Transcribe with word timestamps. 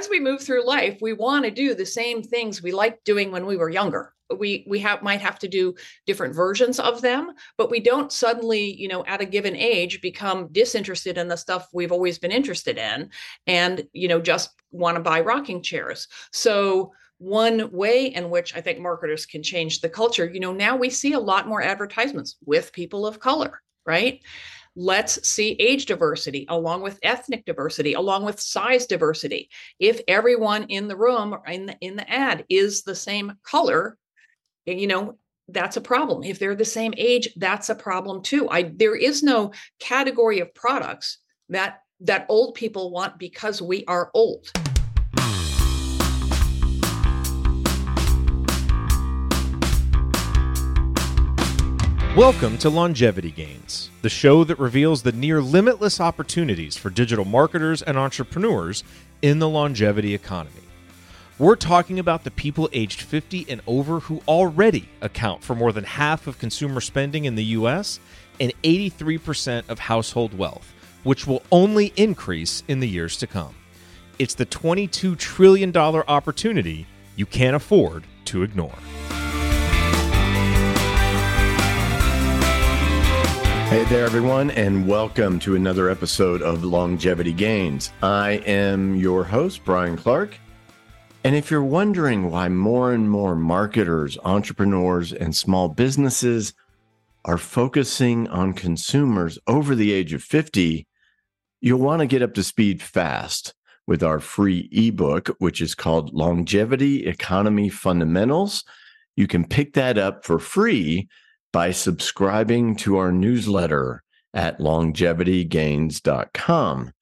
as 0.00 0.08
we 0.08 0.18
move 0.18 0.40
through 0.40 0.66
life, 0.66 0.98
we 1.00 1.12
want 1.12 1.44
to 1.44 1.50
do 1.50 1.74
the 1.74 1.86
same 1.86 2.22
things 2.22 2.62
we 2.62 2.72
liked 2.72 3.04
doing 3.04 3.30
when 3.30 3.46
we 3.46 3.56
were 3.56 3.68
younger. 3.70 4.14
We 4.34 4.64
we 4.68 4.78
have 4.78 5.02
might 5.02 5.20
have 5.20 5.38
to 5.40 5.48
do 5.48 5.74
different 6.06 6.34
versions 6.34 6.78
of 6.78 7.02
them, 7.02 7.32
but 7.58 7.70
we 7.70 7.80
don't 7.80 8.12
suddenly, 8.12 8.72
you 8.72 8.88
know, 8.88 9.04
at 9.06 9.20
a 9.20 9.24
given 9.24 9.56
age 9.56 10.00
become 10.00 10.48
disinterested 10.52 11.18
in 11.18 11.28
the 11.28 11.36
stuff 11.36 11.68
we've 11.72 11.92
always 11.92 12.18
been 12.18 12.30
interested 12.30 12.78
in 12.78 13.10
and, 13.46 13.86
you 13.92 14.08
know, 14.08 14.20
just 14.20 14.50
want 14.70 14.96
to 14.96 15.02
buy 15.02 15.20
rocking 15.20 15.62
chairs. 15.62 16.06
So 16.32 16.92
one 17.18 17.70
way 17.72 18.06
in 18.06 18.30
which 18.30 18.56
I 18.56 18.60
think 18.60 18.78
marketers 18.78 19.26
can 19.26 19.42
change 19.42 19.80
the 19.80 19.88
culture, 19.88 20.30
you 20.32 20.40
know, 20.40 20.52
now 20.52 20.76
we 20.76 20.90
see 20.90 21.12
a 21.12 21.20
lot 21.20 21.48
more 21.48 21.60
advertisements 21.60 22.36
with 22.46 22.72
people 22.72 23.06
of 23.06 23.20
color, 23.20 23.60
right? 23.84 24.22
Let's 24.76 25.28
see 25.28 25.52
age 25.58 25.86
diversity 25.86 26.46
along 26.48 26.82
with 26.82 26.98
ethnic 27.02 27.44
diversity 27.44 27.94
along 27.94 28.24
with 28.24 28.40
size 28.40 28.86
diversity. 28.86 29.48
If 29.78 30.00
everyone 30.06 30.64
in 30.64 30.88
the 30.88 30.96
room 30.96 31.36
in 31.46 31.66
the, 31.66 31.76
in 31.80 31.96
the 31.96 32.08
ad 32.10 32.44
is 32.48 32.82
the 32.82 32.94
same 32.94 33.34
color 33.42 33.98
you 34.66 34.86
know 34.86 35.18
that's 35.48 35.76
a 35.76 35.80
problem. 35.80 36.22
If 36.22 36.38
they're 36.38 36.54
the 36.54 36.64
same 36.64 36.94
age 36.96 37.28
that's 37.36 37.70
a 37.70 37.74
problem 37.74 38.22
too. 38.22 38.48
I 38.48 38.72
there 38.74 38.94
is 38.94 39.22
no 39.22 39.52
category 39.80 40.40
of 40.40 40.54
products 40.54 41.18
that 41.48 41.80
that 42.00 42.26
old 42.28 42.54
people 42.54 42.90
want 42.90 43.18
because 43.18 43.60
we 43.60 43.84
are 43.86 44.10
old 44.14 44.50
Welcome 52.20 52.58
to 52.58 52.68
Longevity 52.68 53.30
Gains, 53.30 53.88
the 54.02 54.10
show 54.10 54.44
that 54.44 54.58
reveals 54.58 55.02
the 55.02 55.10
near 55.10 55.40
limitless 55.40 56.02
opportunities 56.02 56.76
for 56.76 56.90
digital 56.90 57.24
marketers 57.24 57.80
and 57.80 57.96
entrepreneurs 57.96 58.84
in 59.22 59.38
the 59.38 59.48
longevity 59.48 60.12
economy. 60.12 60.60
We're 61.38 61.56
talking 61.56 61.98
about 61.98 62.24
the 62.24 62.30
people 62.30 62.68
aged 62.74 63.00
50 63.00 63.46
and 63.48 63.62
over 63.66 64.00
who 64.00 64.20
already 64.28 64.86
account 65.00 65.42
for 65.42 65.54
more 65.54 65.72
than 65.72 65.84
half 65.84 66.26
of 66.26 66.38
consumer 66.38 66.82
spending 66.82 67.24
in 67.24 67.36
the 67.36 67.44
US 67.56 68.00
and 68.38 68.52
83% 68.62 69.70
of 69.70 69.78
household 69.78 70.36
wealth, 70.36 70.74
which 71.04 71.26
will 71.26 71.42
only 71.50 71.90
increase 71.96 72.62
in 72.68 72.80
the 72.80 72.88
years 72.88 73.16
to 73.16 73.26
come. 73.26 73.54
It's 74.18 74.34
the 74.34 74.44
$22 74.44 75.16
trillion 75.16 75.74
opportunity 75.74 76.86
you 77.16 77.24
can't 77.24 77.56
afford 77.56 78.04
to 78.26 78.42
ignore. 78.42 78.76
Hey 83.70 83.84
there, 83.84 84.04
everyone, 84.04 84.50
and 84.50 84.88
welcome 84.88 85.38
to 85.38 85.54
another 85.54 85.90
episode 85.90 86.42
of 86.42 86.64
Longevity 86.64 87.32
Gains. 87.32 87.92
I 88.02 88.42
am 88.44 88.96
your 88.96 89.22
host, 89.22 89.64
Brian 89.64 89.96
Clark. 89.96 90.36
And 91.22 91.36
if 91.36 91.52
you're 91.52 91.62
wondering 91.62 92.32
why 92.32 92.48
more 92.48 92.92
and 92.92 93.08
more 93.08 93.36
marketers, 93.36 94.18
entrepreneurs, 94.24 95.12
and 95.12 95.36
small 95.36 95.68
businesses 95.68 96.52
are 97.24 97.38
focusing 97.38 98.26
on 98.26 98.54
consumers 98.54 99.38
over 99.46 99.76
the 99.76 99.92
age 99.92 100.12
of 100.14 100.24
50, 100.24 100.88
you'll 101.60 101.78
want 101.78 102.00
to 102.00 102.06
get 102.06 102.22
up 102.22 102.34
to 102.34 102.42
speed 102.42 102.82
fast 102.82 103.54
with 103.86 104.02
our 104.02 104.18
free 104.18 104.68
ebook, 104.72 105.28
which 105.38 105.60
is 105.60 105.76
called 105.76 106.12
Longevity 106.12 107.06
Economy 107.06 107.68
Fundamentals. 107.68 108.64
You 109.14 109.28
can 109.28 109.46
pick 109.46 109.74
that 109.74 109.96
up 109.96 110.24
for 110.24 110.40
free 110.40 111.08
by 111.52 111.72
subscribing 111.72 112.76
to 112.76 112.96
our 112.96 113.12
newsletter 113.12 114.02
at 114.34 114.58
longevitygains.com. 114.58 116.92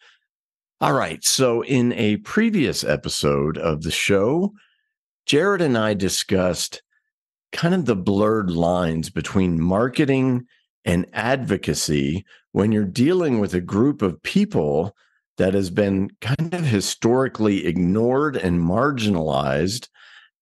All 0.80 0.92
right. 0.92 1.24
So, 1.24 1.62
in 1.62 1.92
a 1.94 2.18
previous 2.18 2.84
episode 2.84 3.58
of 3.58 3.82
the 3.82 3.90
show, 3.90 4.52
Jared 5.26 5.60
and 5.60 5.76
I 5.76 5.94
discussed 5.94 6.82
kind 7.52 7.74
of 7.74 7.86
the 7.86 7.96
blurred 7.96 8.50
lines 8.50 9.10
between 9.10 9.60
marketing 9.60 10.46
and 10.84 11.06
advocacy 11.12 12.24
when 12.52 12.70
you're 12.72 12.84
dealing 12.84 13.40
with 13.40 13.54
a 13.54 13.60
group 13.60 14.02
of 14.02 14.22
people 14.22 14.94
that 15.36 15.54
has 15.54 15.70
been 15.70 16.10
kind 16.20 16.54
of 16.54 16.64
historically 16.64 17.66
ignored 17.66 18.36
and 18.36 18.60
marginalized 18.60 19.88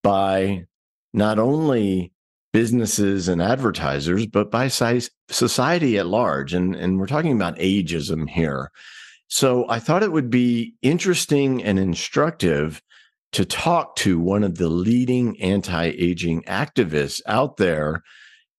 by 0.03 0.65
not 1.13 1.39
only 1.39 2.13
businesses 2.57 3.29
and 3.29 3.43
advertisers, 3.43 4.27
but 4.27 4.51
by 4.51 4.67
society 4.67 5.99
at 5.99 6.07
large. 6.07 6.55
And, 6.55 6.75
and 6.75 6.99
we're 6.99 7.07
talking 7.07 7.37
about 7.37 7.59
ageism 7.59 8.27
here. 8.27 8.71
So 9.29 9.69
I 9.69 9.79
thought 9.79 10.03
it 10.03 10.11
would 10.11 10.31
be 10.31 10.75
interesting 10.81 11.63
and 11.63 11.79
instructive 11.79 12.81
to 13.33 13.45
talk 13.45 13.95
to 13.97 14.19
one 14.19 14.43
of 14.43 14.57
the 14.57 14.71
leading 14.71 15.39
anti 15.39 15.89
aging 15.99 16.45
activists 16.45 17.21
out 17.27 17.59
there 17.59 18.03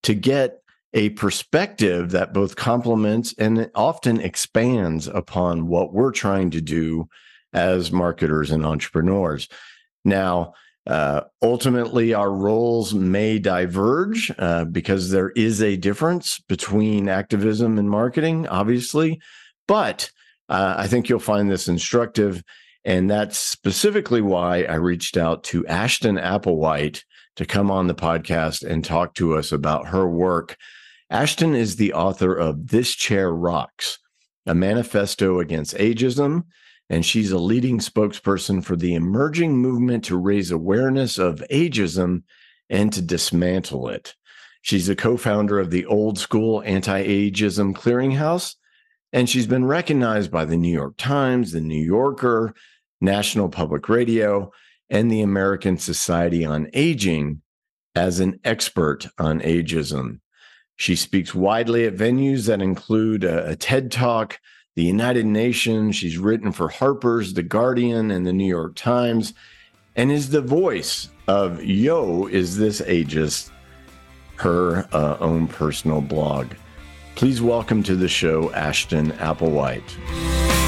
to 0.04 0.14
get 0.14 0.60
a 0.94 1.10
perspective 1.10 2.12
that 2.12 2.36
both 2.36 2.56
complements 2.56 3.34
and 3.40 3.72
often 3.74 4.22
expands 4.22 5.08
upon 5.08 5.70
what 5.70 5.92
we're 5.92 6.12
trying 6.12 6.52
to 6.52 6.62
do 6.62 7.10
as 7.52 7.92
marketers 7.92 8.52
and 8.52 8.64
entrepreneurs. 8.64 9.48
Now, 10.06 10.54
uh, 10.88 11.22
ultimately, 11.42 12.14
our 12.14 12.32
roles 12.32 12.94
may 12.94 13.40
diverge 13.40 14.32
uh, 14.40 14.64
because 14.64 15.12
there 15.12 15.32
is 15.32 15.62
a 15.62 15.76
difference 15.76 16.40
between 16.40 17.10
activism 17.10 17.78
and 17.78 17.90
marketing, 17.90 18.48
obviously. 18.48 19.20
But 19.68 20.10
uh, 20.48 20.76
I 20.78 20.88
think 20.88 21.10
you'll 21.10 21.20
find 21.20 21.52
this 21.52 21.68
instructive. 21.68 22.42
And 22.86 23.10
that's 23.10 23.38
specifically 23.38 24.22
why 24.22 24.64
I 24.64 24.76
reached 24.76 25.18
out 25.18 25.44
to 25.46 25.68
Ashton 25.68 26.16
Applewhite 26.16 27.04
to 27.36 27.46
come 27.46 27.70
on 27.70 27.88
the 27.88 27.96
podcast 27.96 28.64
and 28.64 28.84
talk 28.84 29.14
to 29.16 29.36
us 29.36 29.52
about 29.52 29.90
her 29.90 30.08
work. 30.08 30.56
Ashton 31.10 31.54
is 31.54 31.76
the 31.76 31.94
author 31.94 32.34
of 32.34 32.70
This 32.70 32.96
Chair 32.96 33.34
Rocks, 33.34 34.00
a 34.46 34.56
manifesto 34.56 35.42
against 35.42 35.76
ageism 35.76 36.44
and 36.90 37.06
she's 37.06 37.32
a 37.32 37.38
leading 37.38 37.80
spokesperson 37.80 38.64
for 38.64 38.76
the 38.76 38.96
emerging 38.96 39.58
movement 39.58 40.06
to 40.06 40.18
raise 40.18 40.52
awareness 40.52 41.18
of 41.18 41.44
ageism 41.52 42.24
and 42.70 42.94
to 42.94 43.02
dismantle 43.02 43.90
it. 43.90 44.16
She's 44.62 44.90
a 44.90 44.96
co 44.96 45.18
founder 45.18 45.60
of 45.60 45.72
the 45.72 45.86
Old 45.86 46.18
School 46.18 46.62
Anti 46.66 47.04
Ageism 47.04 47.74
Clearinghouse, 47.74 48.56
and 49.14 49.30
she's 49.30 49.48
been 49.48 49.66
recognized 49.66 50.32
by 50.32 50.46
the 50.46 50.58
New 50.58 50.72
York 50.72 50.96
Times, 50.98 51.52
the 51.52 51.62
New 51.62 51.84
Yorker, 51.84 52.54
National 53.00 53.50
Public 53.50 53.88
Radio, 53.88 54.52
and 54.90 55.12
the 55.12 55.22
American 55.22 55.78
Society 55.78 56.46
on 56.46 56.70
Aging 56.74 57.42
as 57.96 58.20
an 58.20 58.40
expert 58.44 59.08
on 59.18 59.40
ageism. 59.42 60.20
She 60.76 60.96
speaks 60.96 61.34
widely 61.34 61.86
at 61.86 61.96
venues 61.96 62.48
that 62.48 62.62
include 62.62 63.24
a, 63.24 63.50
a 63.50 63.56
TED 63.56 63.92
Talk, 63.92 64.40
the 64.78 64.84
United 64.84 65.26
Nations. 65.26 65.96
She's 65.96 66.20
written 66.20 66.52
for 66.52 66.70
Harper's, 66.70 67.34
The 67.34 67.42
Guardian, 67.42 68.12
and 68.12 68.28
the 68.28 68.32
New 68.32 68.46
York 68.46 68.76
Times, 68.76 69.34
and 69.96 70.12
is 70.12 70.30
the 70.30 70.40
voice 70.40 71.10
of 71.28 71.64
Yo, 71.64 72.28
Is 72.28 72.58
This 72.58 72.80
Ageist, 72.82 73.50
her 74.36 74.88
uh, 74.94 75.18
own 75.20 75.48
personal 75.48 76.00
blog. 76.00 76.50
Please 77.16 77.42
welcome 77.42 77.82
to 77.82 77.96
the 77.96 78.08
show 78.08 78.54
Ashton 78.54 79.14
Applewhite. 79.14 80.67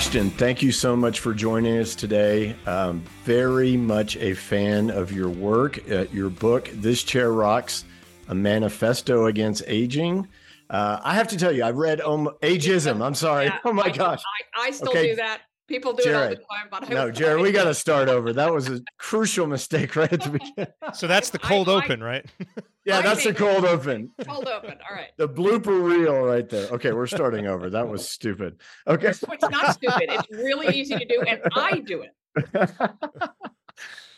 Ashton, 0.00 0.30
thank 0.30 0.62
you 0.62 0.72
so 0.72 0.96
much 0.96 1.20
for 1.20 1.34
joining 1.34 1.76
us 1.76 1.94
today. 1.94 2.56
Um, 2.64 3.02
very 3.24 3.76
much 3.76 4.16
a 4.16 4.32
fan 4.32 4.88
of 4.88 5.12
your 5.12 5.28
work, 5.28 5.78
uh, 5.90 6.06
your 6.10 6.30
book, 6.30 6.70
This 6.72 7.02
Chair 7.02 7.34
Rocks, 7.34 7.84
a 8.28 8.34
manifesto 8.34 9.26
against 9.26 9.62
aging. 9.66 10.26
Uh, 10.70 11.00
I 11.04 11.14
have 11.14 11.28
to 11.28 11.36
tell 11.36 11.52
you, 11.52 11.64
I've 11.64 11.76
read 11.76 12.00
um, 12.00 12.30
Ageism. 12.40 13.04
I'm 13.04 13.14
sorry. 13.14 13.44
Yeah, 13.44 13.58
oh 13.66 13.74
my 13.74 13.82
I, 13.82 13.90
gosh. 13.90 14.22
I, 14.54 14.68
I 14.68 14.70
still 14.70 14.88
okay. 14.88 15.10
do 15.10 15.16
that. 15.16 15.42
People 15.70 15.92
do 15.92 16.02
Jared, 16.02 16.32
it 16.32 16.44
all 16.50 16.56
the 16.70 16.78
time. 16.80 16.88
But 16.88 16.90
no, 16.90 17.12
Jared, 17.12 17.40
we 17.40 17.52
got 17.52 17.64
to 17.64 17.74
start 17.74 18.08
over. 18.08 18.32
That 18.32 18.52
was 18.52 18.68
a 18.68 18.80
crucial 18.98 19.46
mistake 19.46 19.94
right 19.94 20.12
at 20.12 20.20
the 20.20 20.30
beginning. 20.38 20.72
So 20.94 21.06
that's 21.06 21.30
the 21.30 21.38
cold 21.38 21.68
I, 21.68 21.74
open, 21.74 22.02
right? 22.02 22.26
Yeah, 22.86 23.02
that's 23.02 23.24
the 23.24 23.34
cold 23.34 23.66
open. 23.66 24.10
Cold 24.26 24.48
open. 24.48 24.78
All 24.88 24.96
right. 24.96 25.10
The 25.18 25.28
blooper 25.28 25.84
reel 25.84 26.22
right 26.22 26.48
there. 26.48 26.66
Okay, 26.70 26.92
we're 26.92 27.06
starting 27.06 27.46
over. 27.46 27.68
That 27.68 27.86
was 27.86 28.08
stupid. 28.08 28.58
Okay. 28.86 29.08
It's 29.08 29.22
not 29.22 29.74
stupid. 29.74 30.04
It's 30.08 30.30
really 30.30 30.74
easy 30.74 30.96
to 30.96 31.04
do, 31.04 31.20
and 31.20 31.42
I 31.54 31.80
do 31.80 32.02
it. 32.02 32.80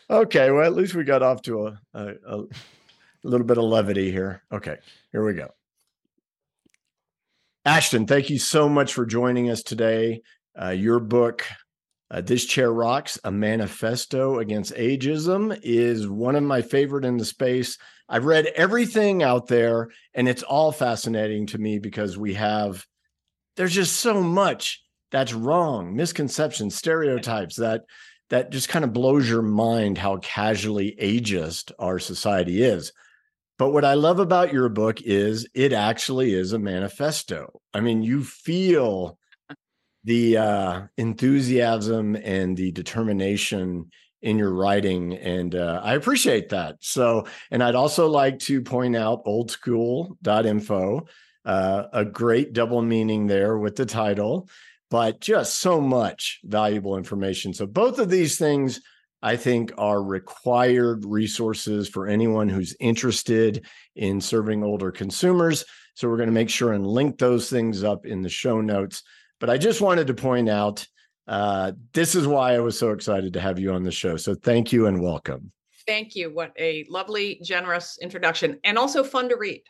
okay. 0.09 0.49
Well, 0.49 0.65
at 0.65 0.73
least 0.73 0.95
we 0.95 1.03
got 1.03 1.21
off 1.21 1.41
to 1.43 1.67
a, 1.67 1.79
a, 1.93 2.13
a 2.25 2.45
little 3.23 3.45
bit 3.45 3.57
of 3.57 3.65
levity 3.65 4.11
here. 4.11 4.43
Okay, 4.51 4.77
here 5.11 5.25
we 5.25 5.33
go. 5.33 5.49
Ashton, 7.65 8.07
thank 8.07 8.29
you 8.29 8.39
so 8.39 8.67
much 8.69 8.93
for 8.93 9.05
joining 9.05 9.49
us 9.49 9.61
today. 9.61 10.21
Uh, 10.59 10.69
your 10.69 10.99
book, 10.99 11.45
Uh, 12.11 12.21
this 12.21 12.45
Chair 12.45 12.71
Rocks, 12.71 13.19
a 13.23 13.31
manifesto 13.31 14.37
against 14.37 14.75
ageism, 14.75 15.57
is 15.63 16.07
one 16.07 16.35
of 16.35 16.43
my 16.43 16.61
favorite 16.61 17.05
in 17.05 17.17
the 17.17 17.25
space. 17.25 17.79
I've 18.07 18.25
read 18.25 18.45
everything 18.55 19.23
out 19.23 19.47
there, 19.47 19.89
and 20.13 20.29
it's 20.29 20.43
all 20.43 20.71
fascinating 20.71 21.47
to 21.47 21.57
me 21.57 21.79
because 21.79 22.15
we 22.15 22.35
have, 22.35 22.85
there's 23.55 23.73
just 23.73 23.99
so 23.99 24.21
much 24.21 24.83
that's 25.09 25.33
wrong, 25.33 25.95
misconceptions, 25.95 26.75
stereotypes 26.75 27.55
that 27.55 27.81
that 28.29 28.51
just 28.51 28.69
kind 28.69 28.85
of 28.85 28.93
blows 28.93 29.27
your 29.27 29.41
mind 29.41 29.97
how 29.97 30.17
casually 30.17 30.95
ageist 31.01 31.71
our 31.79 31.97
society 31.97 32.61
is. 32.61 32.91
But 33.57 33.71
what 33.71 33.85
I 33.85 33.95
love 33.95 34.19
about 34.19 34.53
your 34.53 34.69
book 34.69 35.01
is 35.01 35.47
it 35.55 35.73
actually 35.73 36.33
is 36.33 36.53
a 36.53 36.59
manifesto. 36.59 37.59
I 37.73 37.79
mean, 37.79 38.03
you 38.03 38.23
feel 38.23 39.17
the 40.03 40.37
uh, 40.37 40.81
enthusiasm 40.97 42.15
and 42.15 42.57
the 42.57 42.71
determination 42.71 43.89
in 44.21 44.37
your 44.37 44.53
writing 44.53 45.13
and 45.13 45.53
uh, 45.53 45.81
i 45.83 45.95
appreciate 45.95 46.49
that. 46.49 46.77
So 46.79 47.27
and 47.51 47.61
i'd 47.61 47.75
also 47.75 48.07
like 48.07 48.39
to 48.39 48.61
point 48.61 48.95
out 48.95 49.25
oldschool.info 49.25 51.07
uh, 51.45 51.83
a 51.91 52.05
great 52.05 52.53
double 52.53 52.81
meaning 52.81 53.27
there 53.27 53.57
with 53.57 53.75
the 53.75 53.85
title 53.85 54.49
but 54.89 55.19
just 55.19 55.59
so 55.59 55.81
much 55.81 56.39
valuable 56.43 56.97
information. 56.97 57.51
So 57.51 57.65
both 57.65 57.99
of 57.99 58.09
these 58.09 58.37
things 58.37 58.81
i 59.21 59.35
think 59.35 59.73
are 59.77 60.01
required 60.01 61.03
resources 61.05 61.89
for 61.89 62.07
anyone 62.07 62.47
who's 62.47 62.75
interested 62.79 63.65
in 63.95 64.21
serving 64.21 64.63
older 64.63 64.91
consumers. 64.91 65.65
So 65.95 66.07
we're 66.07 66.17
going 66.17 66.27
to 66.27 66.33
make 66.33 66.49
sure 66.49 66.73
and 66.73 66.87
link 66.87 67.17
those 67.17 67.49
things 67.49 67.83
up 67.83 68.05
in 68.05 68.21
the 68.21 68.29
show 68.29 68.61
notes 68.61 69.03
but 69.43 69.49
I 69.49 69.57
just 69.57 69.81
wanted 69.81 70.07
to 70.07 70.13
point 70.13 70.47
out 70.47 70.87
uh, 71.27 71.73
this 71.91 72.15
is 72.15 72.25
why 72.25 72.53
I 72.53 72.59
was 72.59 72.79
so 72.79 72.91
excited 72.91 73.33
to 73.33 73.41
have 73.41 73.59
you 73.59 73.73
on 73.73 73.83
the 73.83 73.91
show. 73.91 74.15
So 74.15 74.35
thank 74.35 74.71
you 74.71 74.87
and 74.87 75.03
welcome. 75.03 75.51
Thank 75.85 76.15
you. 76.15 76.33
What 76.33 76.53
a 76.57 76.85
lovely, 76.87 77.41
generous 77.43 77.97
introduction, 78.01 78.57
and 78.63 78.77
also 78.77 79.03
fun 79.03 79.27
to 79.27 79.35
read. 79.35 79.61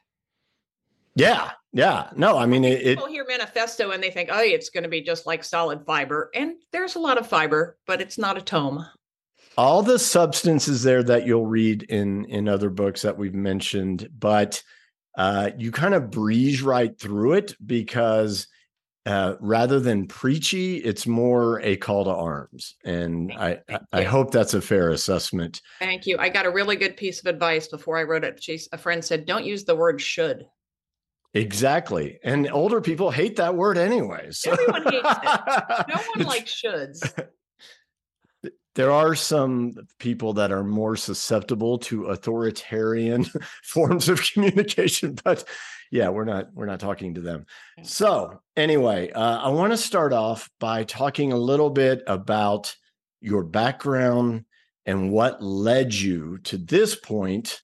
Yeah, 1.16 1.54
yeah. 1.72 2.12
No, 2.16 2.38
I 2.38 2.46
mean 2.46 2.64
it. 2.64 2.84
People 2.84 3.08
hear 3.08 3.26
manifesto 3.28 3.90
and 3.90 4.04
they 4.04 4.12
think, 4.12 4.30
oh, 4.32 4.44
it's 4.44 4.70
going 4.70 4.84
to 4.84 4.90
be 4.90 5.02
just 5.02 5.26
like 5.26 5.44
solid 5.44 5.84
fiber, 5.88 6.30
and 6.36 6.54
there's 6.72 6.94
a 6.94 7.00
lot 7.00 7.18
of 7.18 7.26
fiber, 7.26 7.76
but 7.88 8.00
it's 8.00 8.20
not 8.20 8.38
a 8.38 8.44
tome. 8.44 8.86
All 9.58 9.82
the 9.82 9.98
substances 9.98 10.84
there 10.84 11.02
that 11.02 11.26
you'll 11.26 11.48
read 11.48 11.82
in 11.82 12.26
in 12.26 12.48
other 12.48 12.70
books 12.70 13.02
that 13.02 13.18
we've 13.18 13.34
mentioned, 13.34 14.08
but 14.20 14.62
uh, 15.18 15.50
you 15.58 15.72
kind 15.72 15.96
of 15.96 16.12
breeze 16.12 16.62
right 16.62 16.96
through 17.00 17.34
it 17.34 17.56
because 17.66 18.46
uh, 19.06 19.36
rather 19.40 19.80
than 19.80 20.08
preachy, 20.08 20.78
it's 20.78 21.06
more 21.06 21.60
a 21.62 21.76
call 21.76 22.06
to 22.06 22.12
arms. 22.12 22.76
And 22.86 23.34
I, 23.34 23.60
I 23.92 24.04
hope 24.04 24.32
that's 24.32 24.54
a 24.54 24.62
fair 24.62 24.92
assessment. 24.92 25.62
Thank 25.80 26.06
you. 26.08 26.18
I 26.18 26.30
got 26.30 26.46
a 26.46 26.52
really 26.52 26.78
good 26.78 26.96
piece 26.96 27.20
of 27.20 27.26
advice 27.26 27.68
before 27.68 27.98
I 27.98 28.04
wrote 28.04 28.24
it. 28.24 28.42
She, 28.42 28.60
a 28.72 28.78
friend 28.78 29.04
said, 29.04 29.26
don't 29.26 29.46
use 29.46 29.66
the 29.66 29.76
word 29.76 30.00
should. 30.00 30.46
Exactly. 31.34 32.20
And 32.24 32.50
older 32.52 32.80
people 32.80 33.12
hate 33.12 33.38
that 33.38 33.56
word 33.56 33.78
anyway. 33.78 34.28
So. 34.32 34.52
Everyone 34.52 34.84
hates 34.84 34.96
it. 34.96 35.86
No 35.90 36.02
one 36.16 36.28
likes 36.28 36.62
shoulds. 36.64 37.28
There 38.76 38.92
are 38.92 39.14
some 39.14 39.76
people 40.00 40.34
that 40.34 40.52
are 40.52 40.64
more 40.64 40.96
susceptible 40.96 41.78
to 41.80 42.06
authoritarian 42.06 43.26
forms 43.64 44.10
of 44.10 44.24
communication, 44.34 45.16
but 45.24 45.48
yeah, 45.94 46.10
we're 46.10 46.26
not 46.26 46.48
we're 46.56 46.66
not 46.66 46.80
talking 46.80 47.14
to 47.14 47.22
them. 47.22 47.46
So 47.84 48.42
anyway, 48.58 49.12
uh, 49.12 49.42
I 49.42 49.50
want 49.50 49.74
to 49.74 49.78
start 49.78 50.12
off 50.12 50.50
by 50.60 50.86
talking 50.86 51.32
a 51.32 51.38
little 51.38 51.70
bit 51.70 52.02
about 52.08 52.76
your 53.22 53.44
background 53.44 54.46
and 54.88 55.12
what 55.12 55.44
led 55.44 55.94
you 55.94 56.40
to 56.46 56.58
this 56.58 56.96
point 56.96 57.62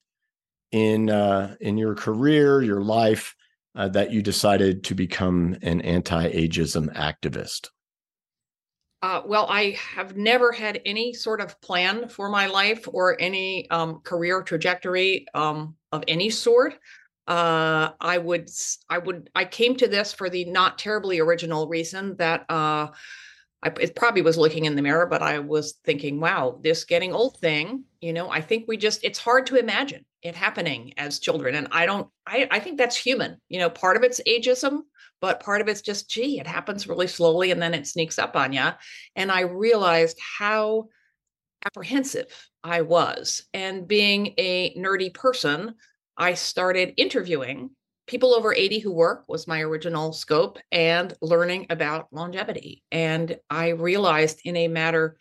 in 0.72 1.10
uh, 1.10 1.56
in 1.60 1.80
your 1.80 1.96
career, 1.96 2.62
your 2.62 2.84
life, 2.84 3.36
uh, 3.76 3.88
that 3.90 4.12
you 4.12 4.22
decided 4.22 4.84
to 4.84 4.94
become 4.94 5.58
an 5.64 5.82
anti-ageism 5.82 6.96
activist. 6.96 7.70
Uh, 9.02 9.24
well, 9.26 9.48
I 9.50 9.72
have 9.96 10.18
never 10.18 10.52
had 10.52 10.82
any 10.86 11.14
sort 11.14 11.42
of 11.42 11.60
plan 11.62 12.08
for 12.08 12.30
my 12.30 12.46
life 12.46 12.88
or 12.92 13.20
any 13.20 13.68
um, 13.72 14.02
career 14.02 14.44
trajectory 14.44 15.26
um, 15.34 15.76
of 15.92 16.04
any 16.08 16.30
sort 16.30 16.76
uh, 17.30 17.92
I 18.02 18.18
would, 18.18 18.50
I 18.90 18.98
would, 18.98 19.30
I 19.36 19.46
came 19.46 19.76
to 19.78 19.88
this 19.88 20.12
for 20.12 20.30
the 20.30 20.46
not 20.46 20.80
terribly 20.80 21.20
original 21.20 21.68
reason 21.68 22.16
that 22.18 22.42
uh, 22.50 22.88
I 23.62 23.68
it 23.80 23.96
probably 23.96 24.24
was 24.24 24.38
looking 24.38 24.66
in 24.66 24.76
the 24.76 24.82
mirror, 24.82 25.06
but 25.06 25.22
I 25.22 25.38
was 25.38 25.76
thinking, 25.84 26.20
wow, 26.20 26.60
this 26.64 26.86
getting 26.86 27.14
old 27.14 27.38
thing, 27.38 27.84
you 28.02 28.14
know, 28.14 28.32
I 28.32 28.42
think 28.42 28.66
we 28.68 28.78
just, 28.78 29.04
it's 29.04 29.20
hard 29.20 29.46
to 29.48 29.58
imagine 29.58 30.06
it 30.24 30.36
happening 30.36 30.94
as 30.98 31.20
children. 31.20 31.54
And 31.54 31.68
I 31.72 31.86
don't, 31.86 32.10
I, 32.26 32.48
I 32.50 32.60
think 32.60 32.80
that's 32.80 32.98
human. 32.98 33.38
You 33.48 33.60
know, 33.60 33.70
part 33.70 33.96
of 33.96 34.04
it's 34.04 34.22
ageism, 34.28 34.80
but 35.22 35.40
part 35.40 35.62
of 35.62 35.68
it's 35.68 35.82
just, 35.82 36.10
gee, 36.10 36.40
it 36.40 36.48
happens 36.48 36.88
really 36.88 37.08
slowly 37.08 37.52
and 37.52 37.62
then 37.62 37.76
it 37.76 37.86
sneaks 37.86 38.18
up 38.18 38.36
on 38.36 38.54
you. 38.54 38.70
And 39.16 39.32
I 39.32 39.42
realized 39.42 40.18
how 40.20 40.88
apprehensive 41.64 42.50
I 42.64 42.82
was. 42.82 43.44
And 43.54 43.88
being 43.88 44.34
a 44.38 44.74
nerdy 44.76 45.14
person, 45.14 45.76
I 46.20 46.34
started 46.34 46.94
interviewing 46.98 47.72
people 48.06 48.36
over 48.36 48.54
80 48.54 48.80
who 48.80 48.92
work 48.92 49.24
was 49.28 49.48
my 49.48 49.62
original 49.62 50.12
scope 50.12 50.60
and 50.72 51.14
learning 51.22 51.68
about 51.70 52.08
longevity. 52.12 52.84
And 52.92 53.38
I 53.50 53.70
realized 53.70 54.42
in 54.44 54.58
a 54.58 54.68
matter 54.68 55.16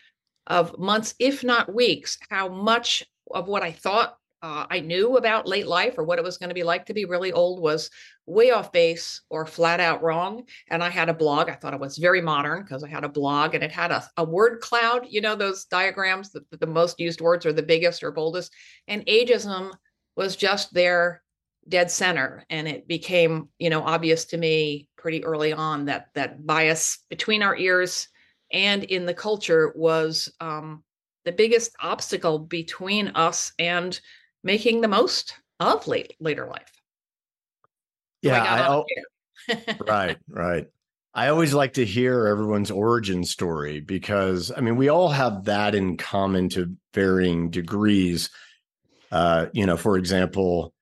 of 0.49 0.77
months, 0.79 1.15
if 1.21 1.45
not 1.45 1.73
weeks, 1.73 2.19
how 2.31 2.49
much 2.49 3.05
of 3.31 3.47
what 3.47 3.63
I 3.63 3.73
thought 3.73 4.17
uh, 4.41 4.67
I 4.71 4.81
knew 4.81 5.17
about 5.17 5.49
late 5.49 5.67
life 5.67 5.99
or 5.99 6.05
what 6.05 6.19
it 6.19 6.25
was 6.25 6.39
going 6.39 6.49
to 6.49 6.55
be 6.55 6.63
like 6.63 6.87
to 6.87 6.95
be 6.95 7.05
really 7.05 7.33
old 7.33 7.61
was 7.61 7.91
way 8.25 8.51
off 8.53 8.73
base 8.73 9.21
or 9.31 9.45
flat 9.45 9.81
out 9.81 10.03
wrong. 10.03 10.45
And 10.71 10.83
I 10.83 10.91
had 10.91 11.09
a 11.09 11.15
blog. 11.15 11.51
I 11.51 11.55
thought 11.55 11.75
it 11.75 11.81
was 11.81 11.99
very 11.99 12.23
modern 12.23 12.63
because 12.63 12.85
I 12.85 12.89
had 12.89 13.05
a 13.05 13.09
blog 13.09 13.55
and 13.55 13.65
it 13.65 13.73
had 13.73 13.91
a, 13.91 14.09
a 14.17 14.25
word 14.25 14.61
cloud, 14.61 15.07
you 15.09 15.21
know, 15.21 15.35
those 15.35 15.65
diagrams, 15.65 16.31
the, 16.31 16.45
the 16.53 16.67
most 16.67 17.01
used 17.01 17.21
words 17.21 17.47
are 17.47 17.53
the 17.53 17.63
biggest 17.63 18.03
or 18.03 18.13
boldest. 18.13 18.53
And 18.87 19.05
ageism 19.07 19.73
was 20.19 20.37
just 20.37 20.75
there 20.75 21.23
dead 21.69 21.91
center. 21.91 22.45
And 22.51 22.67
it 22.67 22.89
became 22.89 23.49
you 23.59 23.71
know 23.71 23.83
obvious 23.83 24.25
to 24.27 24.37
me 24.37 24.89
pretty 24.97 25.25
early 25.25 25.53
on 25.53 25.87
that 25.87 26.09
that 26.15 26.47
bias 26.47 26.99
between 27.09 27.43
our 27.43 27.57
ears 27.57 28.09
and 28.53 28.85
in 28.85 29.07
the 29.07 29.15
culture 29.15 29.73
was 29.77 30.33
um, 30.41 30.83
the 31.25 31.33
biggest 31.33 31.73
obstacle 31.81 32.39
between 32.39 33.09
us 33.09 33.53
and 33.59 34.01
making 34.43 34.81
the 34.81 34.89
most 34.89 35.35
of 35.61 35.87
late, 35.87 36.15
later 36.21 36.47
life. 36.47 36.73
Yeah 38.23 38.43
I, 38.43 39.55
I 39.57 39.75
right 39.87 40.19
right. 40.29 40.67
I 41.15 41.29
always 41.29 41.55
like 41.55 41.73
to 41.75 41.85
hear 41.85 42.27
everyone's 42.27 42.71
origin 42.71 43.25
story 43.25 43.81
because 43.81 44.53
i 44.57 44.61
mean 44.61 44.77
we 44.77 44.89
all 44.89 45.09
have 45.09 45.45
that 45.45 45.75
in 45.75 45.97
common 45.97 46.49
to 46.51 46.77
varying 46.95 47.51
degrees 47.51 48.31
uh, 49.11 49.47
you 49.53 49.67
know, 49.67 49.77
for 49.77 49.97
example, 49.97 50.73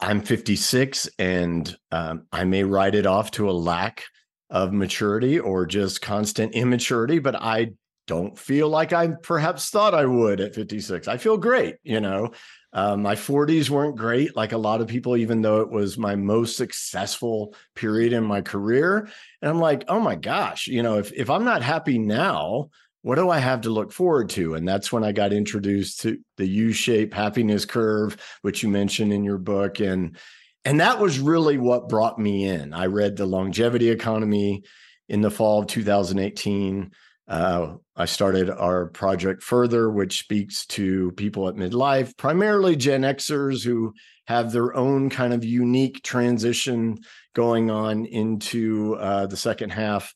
I'm 0.00 0.22
56 0.22 1.10
and 1.18 1.76
um, 1.92 2.26
I 2.32 2.44
may 2.44 2.64
write 2.64 2.94
it 2.94 3.06
off 3.06 3.30
to 3.32 3.50
a 3.50 3.52
lack 3.52 4.04
of 4.48 4.72
maturity 4.72 5.38
or 5.38 5.66
just 5.66 6.00
constant 6.00 6.54
immaturity, 6.54 7.18
but 7.18 7.36
I 7.36 7.72
don't 8.06 8.36
feel 8.36 8.68
like 8.68 8.92
I 8.92 9.08
perhaps 9.08 9.70
thought 9.70 9.94
I 9.94 10.06
would 10.06 10.40
at 10.40 10.54
56. 10.54 11.06
I 11.06 11.16
feel 11.18 11.36
great, 11.36 11.76
you 11.84 12.00
know. 12.00 12.32
Um, 12.72 13.02
my 13.02 13.14
40s 13.14 13.68
weren't 13.68 13.96
great, 13.96 14.34
like 14.36 14.52
a 14.52 14.58
lot 14.58 14.80
of 14.80 14.86
people, 14.86 15.16
even 15.16 15.42
though 15.42 15.60
it 15.60 15.70
was 15.70 15.98
my 15.98 16.16
most 16.16 16.56
successful 16.56 17.54
period 17.74 18.12
in 18.12 18.24
my 18.24 18.40
career. 18.40 19.08
And 19.42 19.50
I'm 19.50 19.58
like, 19.58 19.84
oh 19.88 20.00
my 20.00 20.14
gosh, 20.14 20.66
you 20.66 20.82
know, 20.82 20.98
if 20.98 21.12
if 21.12 21.30
I'm 21.30 21.44
not 21.44 21.62
happy 21.62 21.98
now, 21.98 22.70
what 23.02 23.16
do 23.16 23.30
I 23.30 23.38
have 23.38 23.62
to 23.62 23.70
look 23.70 23.92
forward 23.92 24.28
to? 24.30 24.54
And 24.54 24.68
that's 24.68 24.92
when 24.92 25.04
I 25.04 25.12
got 25.12 25.32
introduced 25.32 26.00
to 26.02 26.18
the 26.36 26.46
U 26.46 26.72
shape 26.72 27.14
happiness 27.14 27.64
curve, 27.64 28.16
which 28.42 28.62
you 28.62 28.68
mentioned 28.68 29.12
in 29.12 29.24
your 29.24 29.38
book. 29.38 29.80
And 29.80 30.16
and 30.64 30.80
that 30.80 31.00
was 31.00 31.18
really 31.18 31.56
what 31.56 31.88
brought 31.88 32.18
me 32.18 32.44
in. 32.46 32.74
I 32.74 32.86
read 32.86 33.16
the 33.16 33.24
longevity 33.24 33.88
economy 33.88 34.62
in 35.08 35.22
the 35.22 35.30
fall 35.30 35.60
of 35.60 35.68
2018. 35.68 36.90
Uh, 37.26 37.76
I 37.96 38.04
started 38.04 38.50
our 38.50 38.86
project 38.86 39.42
further, 39.42 39.90
which 39.90 40.18
speaks 40.18 40.66
to 40.66 41.12
people 41.12 41.48
at 41.48 41.54
midlife, 41.54 42.14
primarily 42.16 42.76
Gen 42.76 43.02
Xers 43.02 43.64
who 43.64 43.94
have 44.26 44.52
their 44.52 44.74
own 44.74 45.08
kind 45.08 45.32
of 45.32 45.44
unique 45.44 46.02
transition 46.02 46.98
going 47.34 47.70
on 47.70 48.04
into 48.04 48.96
uh, 48.96 49.26
the 49.26 49.36
second 49.36 49.70
half 49.70 50.14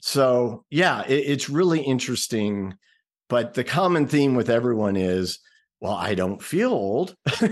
so, 0.00 0.64
yeah, 0.70 1.04
it, 1.06 1.24
it's 1.26 1.50
really 1.50 1.80
interesting. 1.80 2.74
But 3.28 3.54
the 3.54 3.64
common 3.64 4.06
theme 4.06 4.34
with 4.34 4.48
everyone 4.48 4.96
is, 4.96 5.40
well, 5.80 5.94
I 5.94 6.14
don't 6.14 6.42
feel 6.42 6.70
old. 6.70 7.14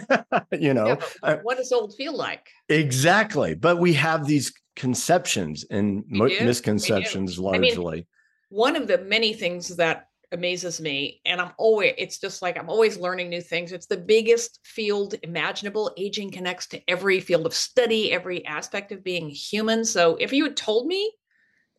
you 0.52 0.74
know, 0.74 0.98
yeah, 1.22 1.38
what 1.42 1.58
does 1.58 1.72
old 1.72 1.94
feel 1.96 2.16
like? 2.16 2.48
Exactly. 2.68 3.54
But 3.54 3.78
we 3.78 3.92
have 3.94 4.26
these 4.26 4.52
conceptions 4.74 5.64
and 5.70 6.04
mo- 6.08 6.26
misconceptions 6.26 7.38
largely. 7.38 7.92
I 7.92 7.94
mean, 7.94 8.06
one 8.48 8.76
of 8.76 8.86
the 8.86 8.98
many 8.98 9.32
things 9.32 9.76
that 9.76 10.08
amazes 10.32 10.80
me 10.80 11.20
and 11.24 11.40
i'm 11.40 11.52
always 11.56 11.94
it's 11.98 12.18
just 12.18 12.42
like 12.42 12.58
i'm 12.58 12.68
always 12.68 12.98
learning 12.98 13.28
new 13.28 13.40
things 13.40 13.70
it's 13.70 13.86
the 13.86 13.96
biggest 13.96 14.58
field 14.64 15.14
imaginable 15.22 15.92
aging 15.96 16.32
connects 16.32 16.66
to 16.66 16.82
every 16.88 17.20
field 17.20 17.46
of 17.46 17.54
study 17.54 18.10
every 18.10 18.44
aspect 18.44 18.90
of 18.90 19.04
being 19.04 19.28
human 19.28 19.84
so 19.84 20.16
if 20.16 20.32
you 20.32 20.42
had 20.42 20.56
told 20.56 20.88
me 20.88 21.12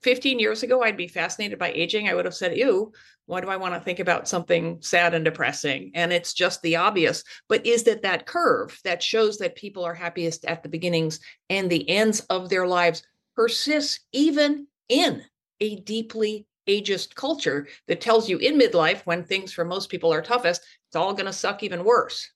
15 0.07 0.39
years 0.39 0.63
ago 0.63 0.83
i'd 0.83 0.95
be 0.95 1.07
fascinated 1.07 1.59
by 1.59 1.71
aging 1.71 2.07
i 2.07 2.13
would 2.13 2.23
have 2.23 2.33
said 2.33 2.55
ew 2.55 2.93
why 3.25 3.41
do 3.41 3.49
i 3.49 3.57
want 3.57 3.73
to 3.73 3.81
think 3.81 3.99
about 3.99 4.27
something 4.27 4.77
sad 4.81 5.13
and 5.13 5.25
depressing 5.25 5.91
and 5.95 6.13
it's 6.13 6.33
just 6.33 6.61
the 6.61 6.77
obvious 6.77 7.23
but 7.49 7.65
is 7.65 7.83
that 7.83 8.01
that 8.03 8.25
curve 8.25 8.79
that 8.85 9.03
shows 9.03 9.37
that 9.37 9.55
people 9.55 9.83
are 9.83 9.93
happiest 9.93 10.45
at 10.45 10.63
the 10.63 10.69
beginnings 10.69 11.19
and 11.49 11.69
the 11.69 11.89
ends 11.89 12.21
of 12.29 12.47
their 12.47 12.65
lives 12.65 13.03
persists 13.35 13.99
even 14.13 14.65
in 14.87 15.21
a 15.59 15.75
deeply 15.81 16.45
ageist 16.67 17.15
culture 17.15 17.67
that 17.87 18.01
tells 18.01 18.29
you 18.29 18.37
in 18.37 18.57
midlife 18.59 19.01
when 19.05 19.23
things 19.23 19.51
for 19.51 19.65
most 19.65 19.89
people 19.89 20.13
are 20.13 20.21
toughest, 20.21 20.61
it's 20.87 20.95
all 20.95 21.13
going 21.13 21.25
to 21.25 21.33
suck 21.33 21.63
even 21.63 21.83
worse. 21.83 22.29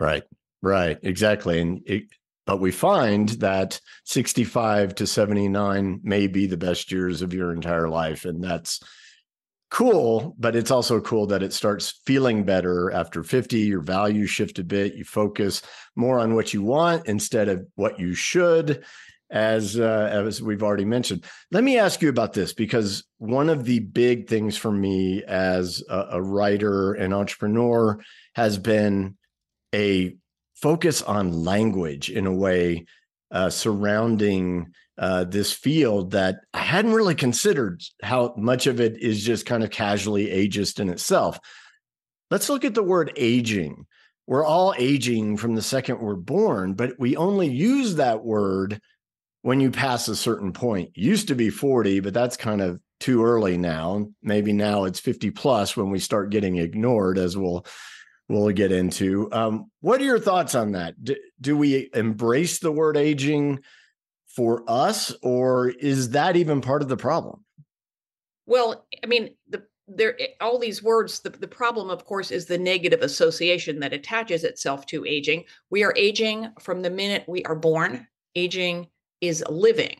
Right. 0.00 0.24
Right. 0.62 0.98
Exactly. 1.02 1.60
And 1.60 1.82
it, 1.86 2.04
but 2.46 2.60
we 2.60 2.70
find 2.70 3.30
that 3.40 3.80
65 4.04 4.94
to 4.96 5.06
79 5.06 6.00
may 6.02 6.26
be 6.26 6.46
the 6.46 6.56
best 6.56 6.92
years 6.92 7.22
of 7.22 7.32
your 7.32 7.52
entire 7.52 7.88
life. 7.88 8.24
And 8.24 8.42
that's 8.42 8.80
cool, 9.70 10.36
but 10.38 10.54
it's 10.54 10.70
also 10.70 11.00
cool 11.00 11.26
that 11.26 11.42
it 11.42 11.52
starts 11.52 12.00
feeling 12.06 12.44
better 12.44 12.90
after 12.90 13.24
50. 13.24 13.58
Your 13.58 13.80
values 13.80 14.30
shift 14.30 14.58
a 14.58 14.64
bit. 14.64 14.94
You 14.94 15.04
focus 15.04 15.62
more 15.96 16.20
on 16.20 16.34
what 16.34 16.54
you 16.54 16.62
want 16.62 17.06
instead 17.06 17.48
of 17.48 17.66
what 17.74 17.98
you 17.98 18.14
should 18.14 18.84
as 19.30 19.78
uh, 19.78 20.08
as 20.12 20.40
we've 20.40 20.62
already 20.62 20.84
mentioned. 20.84 21.24
Let 21.50 21.64
me 21.64 21.78
ask 21.78 22.00
you 22.02 22.08
about 22.08 22.34
this 22.34 22.52
because 22.52 23.04
one 23.18 23.48
of 23.48 23.64
the 23.64 23.80
big 23.80 24.28
things 24.28 24.56
for 24.56 24.70
me 24.70 25.24
as 25.24 25.82
a, 25.88 26.06
a 26.12 26.22
writer 26.22 26.92
and 26.92 27.12
entrepreneur 27.12 27.98
has 28.34 28.58
been 28.58 29.16
a 29.74 30.14
focus 30.64 31.02
on 31.02 31.44
language 31.44 32.08
in 32.08 32.24
a 32.24 32.32
way 32.32 32.86
uh, 33.30 33.50
surrounding 33.50 34.72
uh, 34.96 35.22
this 35.24 35.52
field 35.52 36.12
that 36.12 36.36
I 36.54 36.60
hadn't 36.60 36.94
really 36.94 37.14
considered 37.14 37.82
how 38.02 38.32
much 38.38 38.66
of 38.66 38.80
it 38.80 38.96
is 38.96 39.22
just 39.22 39.44
kind 39.44 39.62
of 39.62 39.68
casually 39.68 40.28
ageist 40.28 40.80
in 40.80 40.88
itself. 40.88 41.38
Let's 42.30 42.48
look 42.48 42.64
at 42.64 42.72
the 42.72 42.82
word 42.82 43.12
aging. 43.14 43.84
We're 44.26 44.46
all 44.46 44.74
aging 44.78 45.36
from 45.36 45.54
the 45.54 45.60
second 45.60 46.00
we're 46.00 46.14
born, 46.14 46.72
but 46.72 46.98
we 46.98 47.14
only 47.14 47.48
use 47.48 47.96
that 47.96 48.24
word 48.24 48.80
when 49.42 49.60
you 49.60 49.70
pass 49.70 50.08
a 50.08 50.16
certain 50.16 50.54
point. 50.54 50.92
Used 50.94 51.28
to 51.28 51.34
be 51.34 51.50
40, 51.50 52.00
but 52.00 52.14
that's 52.14 52.38
kind 52.38 52.62
of 52.62 52.80
too 53.00 53.22
early 53.22 53.58
now. 53.58 54.08
Maybe 54.22 54.54
now 54.54 54.84
it's 54.84 54.98
50 54.98 55.30
plus 55.32 55.76
when 55.76 55.90
we 55.90 55.98
start 55.98 56.30
getting 56.30 56.56
ignored, 56.56 57.18
as 57.18 57.36
we'll 57.36 57.66
we'll 58.28 58.50
get 58.50 58.72
into. 58.72 59.28
Um, 59.32 59.70
what 59.80 60.00
are 60.00 60.04
your 60.04 60.20
thoughts 60.20 60.54
on 60.54 60.72
that? 60.72 61.02
Do, 61.02 61.16
do 61.40 61.56
we 61.56 61.90
embrace 61.94 62.58
the 62.58 62.72
word 62.72 62.96
aging 62.96 63.60
for 64.26 64.64
us, 64.68 65.14
or 65.22 65.68
is 65.68 66.10
that 66.10 66.36
even 66.36 66.60
part 66.60 66.82
of 66.82 66.88
the 66.88 66.96
problem? 66.96 67.44
Well, 68.46 68.86
I 69.02 69.06
mean, 69.06 69.34
the 69.48 69.64
there 69.86 70.18
all 70.40 70.58
these 70.58 70.82
words 70.82 71.20
the, 71.20 71.28
the 71.28 71.46
problem 71.46 71.90
of 71.90 72.06
course 72.06 72.30
is 72.30 72.46
the 72.46 72.56
negative 72.56 73.02
association 73.02 73.80
that 73.80 73.92
attaches 73.92 74.42
itself 74.42 74.86
to 74.86 75.04
aging 75.04 75.44
we 75.68 75.84
are 75.84 75.92
aging 75.94 76.48
from 76.58 76.80
the 76.80 76.88
minute 76.88 77.22
we 77.28 77.44
are 77.44 77.54
born 77.54 78.06
aging 78.34 78.88
is 79.20 79.44
living. 79.48 79.96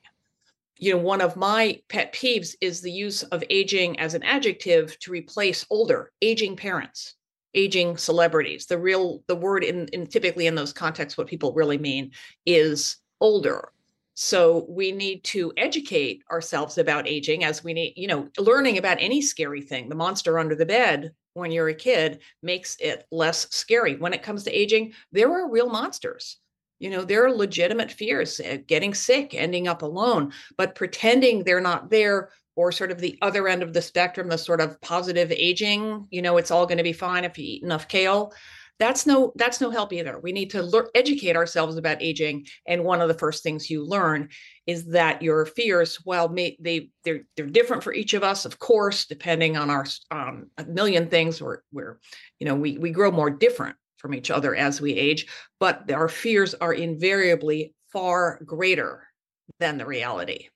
You 0.78 0.94
know, 0.94 0.98
one 0.98 1.20
of 1.20 1.36
my 1.36 1.80
pet 1.88 2.12
peeves 2.12 2.54
is 2.60 2.80
the 2.80 2.90
use 2.90 3.22
of 3.24 3.44
aging 3.48 3.98
as 4.00 4.14
an 4.14 4.22
adjective 4.22 4.98
to 5.00 5.12
replace 5.12 5.64
older, 5.70 6.10
aging 6.20 6.56
parents, 6.56 7.14
aging 7.54 7.96
celebrities. 7.96 8.66
The 8.66 8.78
real 8.78 9.22
the 9.26 9.36
word 9.36 9.64
in, 9.64 9.88
in 9.88 10.06
typically 10.06 10.46
in 10.46 10.54
those 10.54 10.72
contexts, 10.72 11.16
what 11.16 11.26
people 11.26 11.52
really 11.52 11.78
mean 11.78 12.12
is 12.46 12.96
older. 13.20 13.70
So 14.16 14.66
we 14.68 14.92
need 14.92 15.24
to 15.24 15.52
educate 15.56 16.22
ourselves 16.30 16.78
about 16.78 17.08
aging 17.08 17.42
as 17.42 17.64
we 17.64 17.74
need, 17.74 17.94
you 17.96 18.06
know, 18.06 18.28
learning 18.38 18.78
about 18.78 18.98
any 19.00 19.20
scary 19.20 19.60
thing, 19.60 19.88
the 19.88 19.96
monster 19.96 20.38
under 20.38 20.54
the 20.54 20.66
bed 20.66 21.12
when 21.32 21.50
you're 21.50 21.68
a 21.68 21.74
kid 21.74 22.20
makes 22.42 22.76
it 22.78 23.06
less 23.10 23.48
scary. 23.50 23.96
When 23.96 24.12
it 24.12 24.22
comes 24.22 24.44
to 24.44 24.52
aging, 24.52 24.92
there 25.10 25.32
are 25.32 25.50
real 25.50 25.68
monsters 25.68 26.38
you 26.84 26.90
know, 26.90 27.02
there 27.02 27.24
are 27.24 27.32
legitimate 27.32 27.90
fears 27.90 28.40
uh, 28.40 28.58
getting 28.66 28.94
sick, 28.94 29.34
ending 29.34 29.68
up 29.68 29.82
alone, 29.82 30.32
but 30.58 30.74
pretending 30.74 31.42
they're 31.42 31.60
not 31.60 31.88
there 31.88 32.30
or 32.56 32.72
sort 32.72 32.90
of 32.90 32.98
the 32.98 33.18
other 33.22 33.48
end 33.48 33.62
of 33.62 33.72
the 33.72 33.82
spectrum, 33.82 34.28
the 34.28 34.38
sort 34.38 34.60
of 34.60 34.80
positive 34.80 35.32
aging, 35.32 36.06
you 36.10 36.22
know, 36.22 36.36
it's 36.36 36.50
all 36.50 36.66
going 36.66 36.78
to 36.78 36.84
be 36.84 36.92
fine 36.92 37.24
if 37.24 37.38
you 37.38 37.44
eat 37.44 37.62
enough 37.62 37.88
kale. 37.88 38.32
That's 38.80 39.06
no 39.06 39.32
that's 39.36 39.60
no 39.60 39.70
help 39.70 39.92
either. 39.92 40.18
We 40.18 40.32
need 40.32 40.50
to 40.50 40.62
learn, 40.62 40.86
educate 40.96 41.36
ourselves 41.36 41.76
about 41.76 42.02
aging, 42.02 42.46
and 42.66 42.82
one 42.82 43.00
of 43.00 43.06
the 43.06 43.14
first 43.14 43.44
things 43.44 43.70
you 43.70 43.84
learn 43.84 44.30
is 44.66 44.86
that 44.86 45.22
your 45.22 45.46
fears, 45.46 46.00
while 46.02 46.28
may, 46.28 46.56
they 46.60 46.90
they're 47.04 47.22
they're 47.36 47.46
different 47.46 47.84
for 47.84 47.94
each 47.94 48.14
of 48.14 48.24
us, 48.24 48.44
of 48.44 48.58
course, 48.58 49.06
depending 49.06 49.56
on 49.56 49.70
our 49.70 49.86
um, 50.10 50.50
a 50.58 50.64
million 50.64 51.08
things. 51.08 51.40
we're 51.40 51.60
we're 51.70 52.00
you 52.40 52.48
know 52.48 52.56
we 52.56 52.76
we 52.78 52.90
grow 52.90 53.12
more 53.12 53.30
different 53.30 53.76
from 53.98 54.12
each 54.12 54.30
other 54.32 54.56
as 54.56 54.80
we 54.80 54.92
age, 54.92 55.28
but 55.60 55.90
our 55.92 56.08
fears 56.08 56.52
are 56.54 56.74
invariably 56.74 57.74
far 57.92 58.40
greater 58.44 59.06
than 59.60 59.78
the 59.78 59.86
reality. 59.86 60.48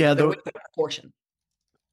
Yeah, 0.00 0.14
the 0.14 0.34
proportion. 0.34 1.12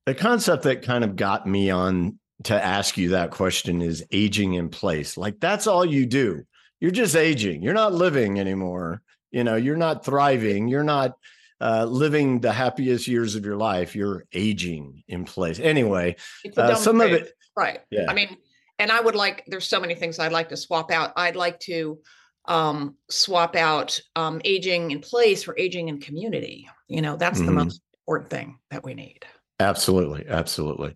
The 0.06 0.16
concept 0.16 0.64
that 0.64 0.84
kind 0.84 1.04
of 1.04 1.16
got 1.16 1.46
me 1.46 1.70
on 1.70 2.20
to 2.44 2.64
ask 2.64 2.98
you 2.98 3.10
that 3.10 3.32
question 3.32 3.82
is 3.82 4.06
aging 4.12 4.54
in 4.54 4.70
place. 4.70 5.18
Like 5.18 5.40
that's 5.40 5.68
all 5.68 5.84
you 5.84 6.06
do. 6.06 6.44
You're 6.80 6.92
just 6.92 7.16
aging. 7.16 7.64
You're 7.64 7.74
not 7.74 7.94
living 7.94 8.40
anymore. 8.40 9.02
You 9.32 9.44
know, 9.44 9.56
you're 9.56 9.76
not 9.76 10.06
thriving. 10.06 10.68
You're 10.68 10.84
not 10.84 11.16
uh, 11.60 11.86
living 11.86 12.40
the 12.40 12.54
happiest 12.54 13.08
years 13.08 13.36
of 13.36 13.44
your 13.44 13.58
life. 13.58 13.96
You're 13.96 14.26
aging 14.32 15.04
in 15.08 15.26
place. 15.26 15.60
Anyway, 15.60 16.16
uh, 16.56 16.76
some 16.76 17.02
of 17.02 17.12
it, 17.12 17.34
right? 17.56 17.80
Yeah. 17.90 18.06
I 18.08 18.14
mean, 18.14 18.38
and 18.80 18.92
I 18.92 19.02
would 19.02 19.16
like, 19.16 19.44
there's 19.48 19.68
so 19.68 19.80
many 19.80 19.96
things 19.96 20.20
I'd 20.20 20.32
like 20.32 20.50
to 20.50 20.58
swap 20.58 20.92
out. 20.92 21.14
I'd 21.18 21.36
like 21.36 21.60
to 21.62 22.00
um, 22.46 22.96
swap 23.10 23.56
out 23.56 24.00
um, 24.16 24.40
aging 24.46 24.92
in 24.92 25.02
place 25.02 25.44
for 25.44 25.58
aging 25.58 25.90
in 25.90 26.00
community. 26.00 26.70
You 26.88 27.02
know, 27.02 27.18
that's 27.18 27.40
mm-hmm. 27.40 27.48
the 27.48 27.64
most 27.64 27.82
important 28.08 28.30
thing 28.30 28.58
that 28.72 28.86
we 28.86 28.94
need. 28.94 29.26
Absolutely. 29.60 30.26
Absolutely. 30.30 30.96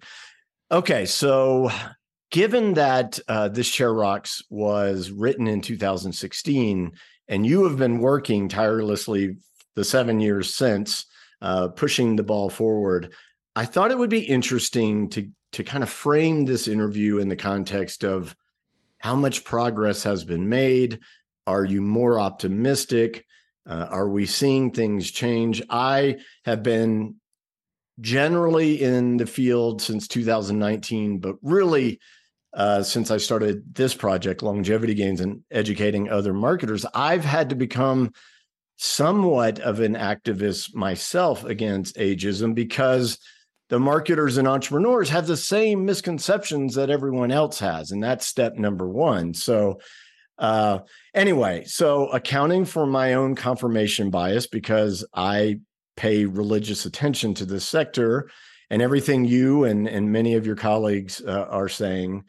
Okay. 0.71 1.05
So, 1.05 1.69
given 2.31 2.75
that 2.75 3.19
uh, 3.27 3.49
this 3.49 3.69
Chair 3.69 3.93
Rocks 3.93 4.41
was 4.49 5.11
written 5.11 5.47
in 5.47 5.59
2016, 5.59 6.93
and 7.27 7.45
you 7.45 7.65
have 7.65 7.77
been 7.77 7.99
working 7.99 8.47
tirelessly 8.47 9.35
the 9.75 9.83
seven 9.83 10.21
years 10.21 10.55
since, 10.55 11.05
uh, 11.41 11.67
pushing 11.69 12.15
the 12.15 12.23
ball 12.23 12.49
forward, 12.49 13.13
I 13.55 13.65
thought 13.65 13.91
it 13.91 13.97
would 13.97 14.09
be 14.09 14.21
interesting 14.21 15.09
to 15.09 15.29
to 15.53 15.65
kind 15.65 15.83
of 15.83 15.89
frame 15.89 16.45
this 16.45 16.69
interview 16.69 17.17
in 17.17 17.27
the 17.27 17.35
context 17.35 18.05
of 18.05 18.33
how 18.99 19.15
much 19.15 19.43
progress 19.43 20.03
has 20.03 20.23
been 20.23 20.47
made. 20.47 20.99
Are 21.45 21.65
you 21.65 21.81
more 21.81 22.21
optimistic? 22.21 23.25
Uh, 23.67 23.87
are 23.89 24.09
we 24.09 24.25
seeing 24.25 24.71
things 24.71 25.11
change? 25.11 25.61
I 25.69 26.17
have 26.45 26.63
been 26.63 27.15
generally 27.99 28.81
in 28.81 29.17
the 29.17 29.25
field 29.25 29.81
since 29.81 30.07
2019, 30.07 31.19
but 31.19 31.35
really 31.41 31.99
uh, 32.53 32.83
since 32.83 33.11
I 33.11 33.17
started 33.17 33.75
this 33.75 33.93
project, 33.93 34.43
Longevity 34.43 34.93
Gains, 34.93 35.21
and 35.21 35.41
educating 35.51 36.09
other 36.09 36.33
marketers, 36.33 36.85
I've 36.93 37.23
had 37.23 37.49
to 37.49 37.55
become 37.55 38.11
somewhat 38.77 39.59
of 39.59 39.79
an 39.79 39.93
activist 39.93 40.73
myself 40.73 41.45
against 41.45 41.95
ageism 41.97 42.55
because 42.55 43.19
the 43.69 43.79
marketers 43.79 44.37
and 44.37 44.47
entrepreneurs 44.47 45.07
have 45.09 45.27
the 45.27 45.37
same 45.37 45.85
misconceptions 45.85 46.75
that 46.75 46.89
everyone 46.89 47.31
else 47.31 47.59
has. 47.59 47.91
And 47.91 48.03
that's 48.03 48.25
step 48.25 48.55
number 48.55 48.89
one. 48.89 49.33
So, 49.33 49.79
uh, 50.41 50.79
anyway, 51.13 51.63
so 51.65 52.07
accounting 52.07 52.65
for 52.65 52.87
my 52.87 53.13
own 53.13 53.35
confirmation 53.35 54.09
bias 54.09 54.47
because 54.47 55.05
I 55.13 55.59
pay 55.95 56.25
religious 56.25 56.85
attention 56.85 57.35
to 57.35 57.45
this 57.45 57.63
sector 57.63 58.29
and 58.71 58.81
everything 58.81 59.23
you 59.23 59.65
and, 59.65 59.87
and 59.87 60.11
many 60.11 60.33
of 60.33 60.47
your 60.47 60.55
colleagues 60.55 61.21
uh, 61.25 61.45
are 61.49 61.69
saying. 61.69 62.23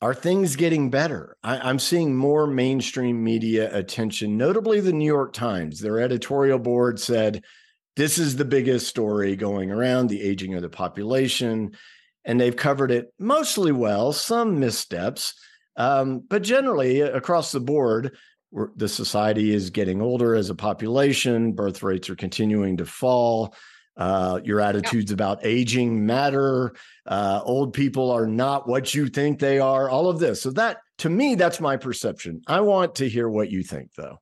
Are 0.00 0.14
things 0.14 0.54
getting 0.54 0.90
better? 0.90 1.36
I, 1.42 1.58
I'm 1.58 1.80
seeing 1.80 2.14
more 2.14 2.46
mainstream 2.46 3.24
media 3.24 3.74
attention, 3.76 4.36
notably 4.36 4.80
the 4.80 4.92
New 4.92 5.06
York 5.06 5.32
Times. 5.32 5.80
Their 5.80 5.98
editorial 5.98 6.60
board 6.60 7.00
said, 7.00 7.42
this 7.96 8.16
is 8.16 8.36
the 8.36 8.44
biggest 8.44 8.86
story 8.86 9.34
going 9.34 9.72
around 9.72 10.06
the 10.06 10.22
aging 10.22 10.54
of 10.54 10.62
the 10.62 10.68
population. 10.68 11.72
And 12.24 12.40
they've 12.40 12.54
covered 12.54 12.92
it 12.92 13.12
mostly 13.18 13.72
well, 13.72 14.12
some 14.12 14.60
missteps, 14.60 15.34
um, 15.78 16.22
but 16.28 16.42
generally 16.42 17.00
across 17.00 17.52
the 17.52 17.60
board, 17.60 18.18
the 18.76 18.88
society 18.88 19.54
is 19.54 19.70
getting 19.70 20.02
older 20.02 20.34
as 20.34 20.50
a 20.50 20.54
population, 20.54 21.52
birth 21.52 21.82
rates 21.82 22.10
are 22.10 22.16
continuing 22.16 22.76
to 22.76 22.84
fall. 22.84 23.54
uh, 23.98 24.40
your 24.44 24.60
attitudes 24.60 25.10
yeah. 25.10 25.14
about 25.14 25.44
aging 25.44 26.06
matter. 26.06 26.74
Uh, 27.04 27.40
old 27.44 27.72
people 27.72 28.10
are 28.10 28.26
not 28.26 28.68
what 28.68 28.94
you 28.94 29.08
think 29.08 29.40
they 29.40 29.58
are. 29.58 29.90
All 29.90 30.08
of 30.08 30.20
this. 30.20 30.40
So 30.40 30.50
that 30.52 30.78
to 30.98 31.10
me, 31.10 31.34
that's 31.34 31.60
my 31.60 31.76
perception. 31.76 32.40
I 32.46 32.60
want 32.60 32.94
to 32.96 33.08
hear 33.08 33.28
what 33.28 33.50
you 33.50 33.62
think, 33.62 33.92
though. 33.96 34.18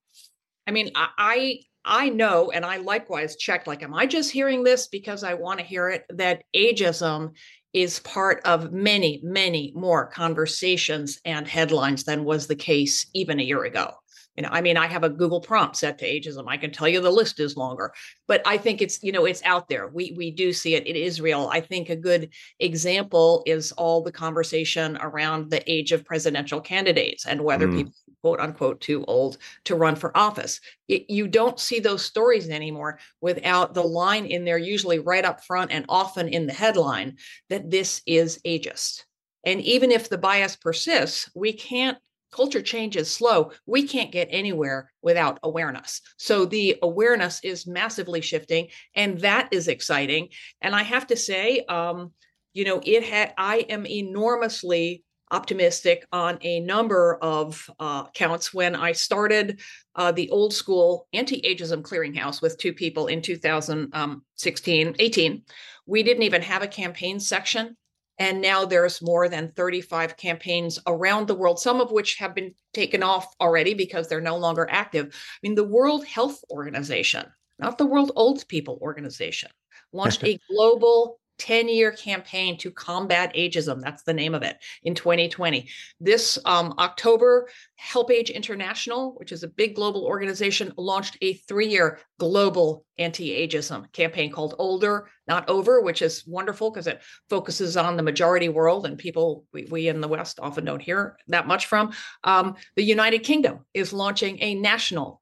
I 0.67 0.71
mean, 0.71 0.91
I 0.97 1.61
I 1.85 2.09
know, 2.09 2.51
and 2.51 2.65
I 2.65 2.79
likewise 2.79 3.37
checked. 3.37 3.67
Like, 3.67 3.83
am 3.83 3.95
I 3.95 4.07
just 4.07 4.33
hearing 4.33 4.65
this 4.65 4.89
because 4.89 5.23
I 5.23 5.35
want 5.35 5.61
to 5.61 5.65
hear 5.65 5.91
it? 5.91 6.05
That 6.09 6.43
ageism 6.57 7.33
is 7.77 8.01
part 8.01 8.41
of 8.47 8.73
many, 8.73 9.21
many 9.23 9.71
more 9.77 10.07
conversations 10.07 11.21
and 11.27 11.47
headlines 11.47 12.05
than 12.05 12.25
was 12.25 12.47
the 12.47 12.57
case 12.57 13.07
even 13.13 13.39
a 13.39 13.43
year 13.43 13.65
ago. 13.65 13.93
You 14.35 14.43
know 14.43 14.51
i 14.53 14.61
mean 14.61 14.77
i 14.77 14.87
have 14.87 15.03
a 15.03 15.09
google 15.09 15.41
prompt 15.41 15.77
set 15.77 15.97
to 15.99 16.07
ageism. 16.07 16.45
I 16.47 16.59
can 16.59 16.71
tell 16.71 16.87
you 16.87 17.01
the 17.01 17.11
list 17.11 17.41
is 17.41 17.57
longer 17.57 17.93
but 18.27 18.43
i 18.45 18.59
think 18.59 18.83
it's 18.83 19.03
you 19.03 19.11
know 19.11 19.25
it's 19.25 19.43
out 19.45 19.67
there. 19.69 19.89
We 19.89 20.15
we 20.15 20.31
do 20.31 20.53
see 20.53 20.75
it. 20.75 20.87
It 20.87 20.95
is 20.95 21.23
real. 21.23 21.49
I 21.51 21.63
think 21.63 21.89
a 21.89 21.97
good 21.97 22.29
example 22.61 23.43
is 23.47 23.73
all 23.73 24.03
the 24.03 24.13
conversation 24.13 24.99
around 25.01 25.51
the 25.51 25.63
age 25.71 25.93
of 25.93 26.05
presidential 26.05 26.61
candidates 26.61 27.25
and 27.25 27.41
whether 27.41 27.67
mm. 27.67 27.77
people 27.77 27.95
quote 28.23 28.41
unquote 28.41 28.81
too 28.81 29.05
old 29.05 29.39
to 29.65 29.75
run 29.75 29.97
for 29.97 30.17
office 30.17 30.61
it, 30.89 31.09
you 31.09 31.29
don't 31.29 31.61
see 31.61 31.81
those 31.81 32.05
stories 32.05 32.49
anymore 32.49 32.99
without 33.21 33.75
the 33.75 33.83
line 33.83 34.27
in 34.27 34.45
there 34.45 34.59
usually 34.59 34.99
right 34.99 35.25
up 35.25 35.45
front 35.45 35.71
and 35.71 35.85
often 35.89 36.29
in 36.29 36.47
the 36.47 36.53
headline 36.53 37.17
that 37.49 37.71
this 37.71 38.03
is 38.07 38.41
ageist 38.47 39.05
and 39.45 39.61
even 39.61 39.91
if 39.91 40.09
the 40.09 40.19
bias 40.19 40.57
persists 40.57 41.31
we 41.35 41.53
can't 41.53 41.99
culture 42.37 42.63
change 42.63 42.97
is 42.97 43.11
slow. 43.11 43.51
We 43.65 43.89
can't 43.89 44.13
get 44.13 44.29
anywhere 44.31 44.93
without 45.03 45.39
awareness. 45.43 46.03
So 46.19 46.45
the 46.45 46.77
awareness 46.83 47.41
is 47.43 47.67
massively 47.67 48.21
shifting, 48.21 48.69
and 48.95 49.19
that 49.21 49.49
is 49.53 49.69
exciting. 49.69 50.29
And 50.61 50.75
I 50.75 50.83
have 50.83 51.07
to 51.09 51.17
say, 51.17 51.65
um, 51.69 52.13
you 52.53 52.65
know, 52.65 52.81
it 52.85 53.05
had. 53.05 53.33
I 53.39 53.59
am 53.69 53.87
enormously 53.87 55.05
optimistic 55.31 56.07
on 56.13 56.39
a 56.43 56.61
number 56.61 57.19
of 57.23 57.69
uh, 57.81 58.09
counts. 58.11 58.55
When 58.55 58.75
I 58.75 58.93
started 58.93 59.61
uh, 59.95 60.13
the 60.13 60.31
old 60.31 60.55
school 60.55 61.09
anti-ageism 61.13 61.83
clearinghouse 61.83 62.41
with 62.41 62.59
two 62.59 62.73
people 62.73 63.07
in 63.09 63.23
2016, 63.23 64.97
18, 64.99 65.43
we 65.87 66.03
didn't 66.03 66.23
even 66.23 66.43
have 66.43 66.63
a 66.63 66.69
campaign 66.69 67.21
section 67.21 67.77
and 68.19 68.41
now 68.41 68.65
there's 68.65 69.03
more 69.03 69.29
than 69.29 69.53
35 69.53 70.17
campaigns 70.17 70.79
around 70.87 71.29
the 71.29 71.35
world, 71.35 71.59
some 71.59 71.81
of 71.81 71.91
which 71.91 72.17
have 72.17 72.35
been 72.35 72.55
taken 72.73 73.03
off 73.03 73.35
already 73.41 73.75
because 73.75 74.09
they're 74.09 74.21
no 74.21 74.37
longer 74.37 74.67
active. 74.71 75.09
I 75.15 75.39
mean, 75.43 75.55
the 75.55 75.65
World 75.65 76.07
Health 76.07 76.43
Organization, 76.51 77.27
not 77.59 77.79
the 77.79 77.87
World 77.87 78.13
Old 78.17 78.47
People 78.49 78.79
Organization, 78.81 79.51
launched 79.93 80.25
a 80.25 80.39
global 80.49 81.19
10 81.39 81.69
year 81.69 81.93
campaign 81.93 82.57
to 82.59 82.71
combat 82.71 83.35
ageism. 83.35 83.81
That's 83.81 84.03
the 84.03 84.15
name 84.15 84.35
of 84.35 84.43
it 84.43 84.57
in 84.83 84.95
2020. 84.95 85.69
This 86.01 86.39
um, 86.45 86.75
October, 86.79 87.49
HelpAge 87.81 88.35
International, 88.35 89.15
which 89.17 89.33
is 89.33 89.43
a 89.43 89.49
big 89.49 89.75
global 89.75 90.05
organization, 90.05 90.73
launched 90.77 91.17
a 91.21 91.35
three 91.35 91.69
year 91.69 92.01
global 92.19 92.85
anti 92.99 93.31
ageism 93.31 93.91
campaign 93.93 94.31
called 94.31 94.55
Older, 94.59 95.09
Not 95.27 95.49
Over, 95.49 95.81
which 95.81 96.03
is 96.03 96.25
wonderful 96.27 96.71
because 96.71 96.87
it 96.87 97.03
focuses 97.29 97.77
on 97.77 97.97
the 97.97 98.03
majority 98.03 98.49
world 98.49 98.87
and 98.87 98.99
people 98.99 99.45
we, 99.53 99.67
we, 99.71 99.89
in 99.89 100.01
the 100.01 100.09
West 100.09 100.39
often 100.41 100.65
don't 100.65 100.83
hear 100.83 101.17
that 101.29 101.47
much 101.47 101.67
from. 101.67 101.93
Um, 102.25 102.57
the 102.75 102.83
United 102.83 103.21
Kingdom 103.21 103.65
is 103.75 103.93
launching 103.93 104.39
a 104.41 104.55
national 104.55 105.21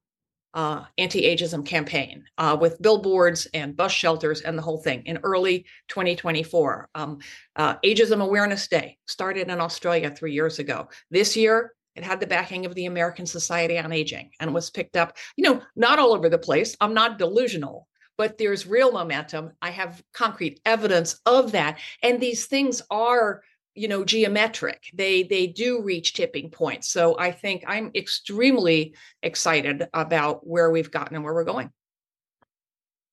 uh, 0.55 0.85
anti-ageism 0.97 1.65
campaign 1.65 2.23
uh, 2.37 2.57
with 2.59 2.81
billboards 2.81 3.45
and 3.53 3.75
bus 3.75 3.91
shelters 3.91 4.41
and 4.41 4.57
the 4.57 4.61
whole 4.61 4.77
thing 4.77 5.03
in 5.05 5.19
early 5.23 5.65
2024. 5.89 6.89
Um, 6.95 7.19
uh, 7.57 7.75
Ageism 7.83 8.23
Awareness 8.23 8.67
Day 8.67 8.97
started 9.05 9.49
in 9.49 9.59
Australia 9.59 10.09
three 10.09 10.31
years 10.31 10.59
ago. 10.59 10.87
This 11.11 11.35
year, 11.35 11.73
it 11.95 12.03
had 12.03 12.19
the 12.19 12.27
backing 12.27 12.65
of 12.65 12.73
the 12.73 12.85
American 12.85 13.25
Society 13.25 13.77
on 13.77 13.91
Aging 13.91 14.31
and 14.39 14.53
was 14.53 14.69
picked 14.69 14.97
up, 14.97 15.17
you 15.35 15.43
know, 15.43 15.61
not 15.75 15.99
all 15.99 16.13
over 16.13 16.29
the 16.29 16.37
place. 16.37 16.75
I'm 16.79 16.93
not 16.93 17.17
delusional, 17.19 17.87
but 18.17 18.37
there's 18.37 18.65
real 18.65 18.91
momentum. 18.91 19.51
I 19.61 19.71
have 19.71 20.03
concrete 20.13 20.61
evidence 20.65 21.19
of 21.25 21.51
that. 21.51 21.79
And 22.01 22.19
these 22.19 22.45
things 22.45 22.81
are 22.89 23.41
you 23.75 23.87
know 23.87 24.03
geometric. 24.03 24.89
They 24.93 25.23
they 25.23 25.47
do 25.47 25.81
reach 25.81 26.13
tipping 26.13 26.49
points. 26.49 26.89
So 26.89 27.17
i 27.19 27.31
think 27.31 27.63
i'm 27.67 27.91
extremely 27.93 28.95
excited 29.21 29.87
about 29.93 30.47
where 30.47 30.71
we've 30.71 30.89
gotten 30.89 31.15
and 31.15 31.23
where 31.23 31.33
we're 31.33 31.43
going. 31.43 31.69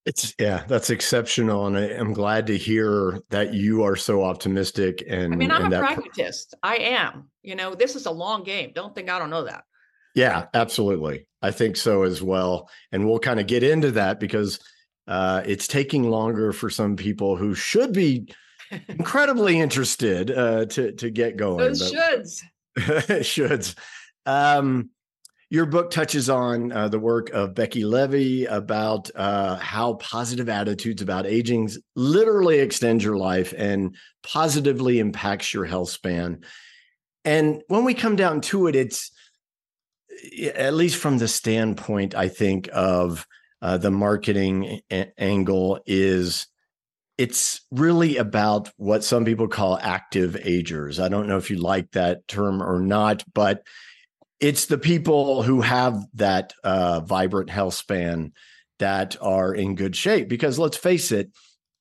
It's 0.07 0.35
yeah 0.39 0.65
that's 0.67 0.91
exceptional 0.91 1.67
and 1.67 1.77
I, 1.77 1.87
am 1.89 2.13
glad 2.13 2.47
to 2.47 2.57
hear 2.57 3.21
that 3.31 3.55
you 3.55 3.83
are 3.83 3.97
so 3.97 4.25
optimistic 4.25 5.05
and 5.09 5.33
i 5.33 5.37
mean 5.37 5.51
i'm 5.51 5.73
a 5.73 5.79
pragmatist. 5.79 6.55
I 6.63 6.77
am 6.77 7.29
you 7.43 7.55
know 7.55 7.75
this 7.75 7.97
is 7.97 8.07
a 8.07 8.11
long 8.11 8.45
game. 8.45 8.73
Don't 8.75 8.95
think 8.95 9.11
i 9.11 9.19
don't 9.19 9.31
know 9.31 9.45
that. 9.45 9.65
Yeah 10.15 10.47
absolutely. 10.55 11.27
I 11.41 11.51
think 11.51 11.77
so 11.77 12.05
as 12.05 12.23
well 12.23 12.69
and 12.93 13.07
we'll 13.07 13.19
kind 13.19 13.41
of 13.41 13.47
get 13.47 13.63
into 13.63 13.91
that 13.93 14.21
because 14.21 14.61
uh, 15.09 15.43
it's 15.45 15.67
taking 15.67 16.09
longer 16.09 16.53
for 16.53 16.71
some 16.71 16.95
people 16.95 17.37
who 17.37 17.55
should 17.55 17.93
be 17.93 18.29
incredibly 18.89 19.59
interested 19.59 20.31
uh, 20.31 20.67
to 20.67 20.93
to 20.93 21.11
get 21.11 21.37
going. 21.37 21.59
Those 21.59 21.93
shoulds. 21.93 22.43
shoulds. 22.79 23.77
Um, 24.27 24.91
your 25.51 25.67
book 25.67 25.91
touches 25.91 26.31
on 26.31 26.73
uh, 26.73 26.89
the 26.89 26.99
work 26.99 27.29
of 27.29 27.55
Becca 27.55 27.81
Levy 27.81 28.47
about 28.47 29.11
uh, 29.15 29.57
how 29.57 29.95
positive 29.95 30.49
attitudes 30.49 31.03
about 31.03 31.27
aging 31.27 31.69
literally 31.95 32.61
extend 32.61 33.03
your 33.03 33.19
life 33.19 33.53
and 33.59 33.95
positively 34.23 34.99
impacts 34.99 35.53
your 35.53 35.67
health 35.67 35.91
span. 35.91 36.41
And 37.27 37.63
when 37.69 37.85
we 37.85 37.93
come 37.93 38.17
down 38.17 38.41
to 38.43 38.67
it, 38.67 38.75
it's 38.75 39.11
at 40.55 40.73
least 40.73 40.97
from 40.97 41.19
the 41.19 41.29
standpoint, 41.29 42.15
I 42.15 42.29
think, 42.29 42.71
of 42.73 43.27
uh, 43.61 43.77
the 43.77 43.91
marketing 43.91 44.81
a- 44.91 45.13
angle 45.19 45.81
is 45.85 46.47
it's 47.23 47.61
really 47.71 48.17
about 48.17 48.69
what 48.79 49.05
some 49.05 49.25
people 49.25 49.47
call 49.47 49.79
active 49.81 50.37
agers. 50.43 50.99
I 50.99 51.09
don't 51.09 51.29
know 51.29 51.37
if 51.37 51.53
you 51.53 51.57
like 51.57 51.89
that 51.93 52.27
term 52.27 52.61
or 52.61 52.81
not, 52.81 53.23
but 53.33 53.65
it's 54.41 54.67
the 54.67 54.77
people 54.77 55.45
who 55.45 55.61
have 55.61 56.05
that 56.15 56.53
uh, 56.65 56.99
vibrant 56.99 57.49
health 57.49 57.75
span 57.75 58.33
that 58.81 59.17
are 59.23 59.55
in 59.55 59.77
good 59.77 59.95
shape. 59.95 60.29
Because 60.29 60.59
let's 60.59 60.77
face 60.77 61.13
it, 61.13 61.31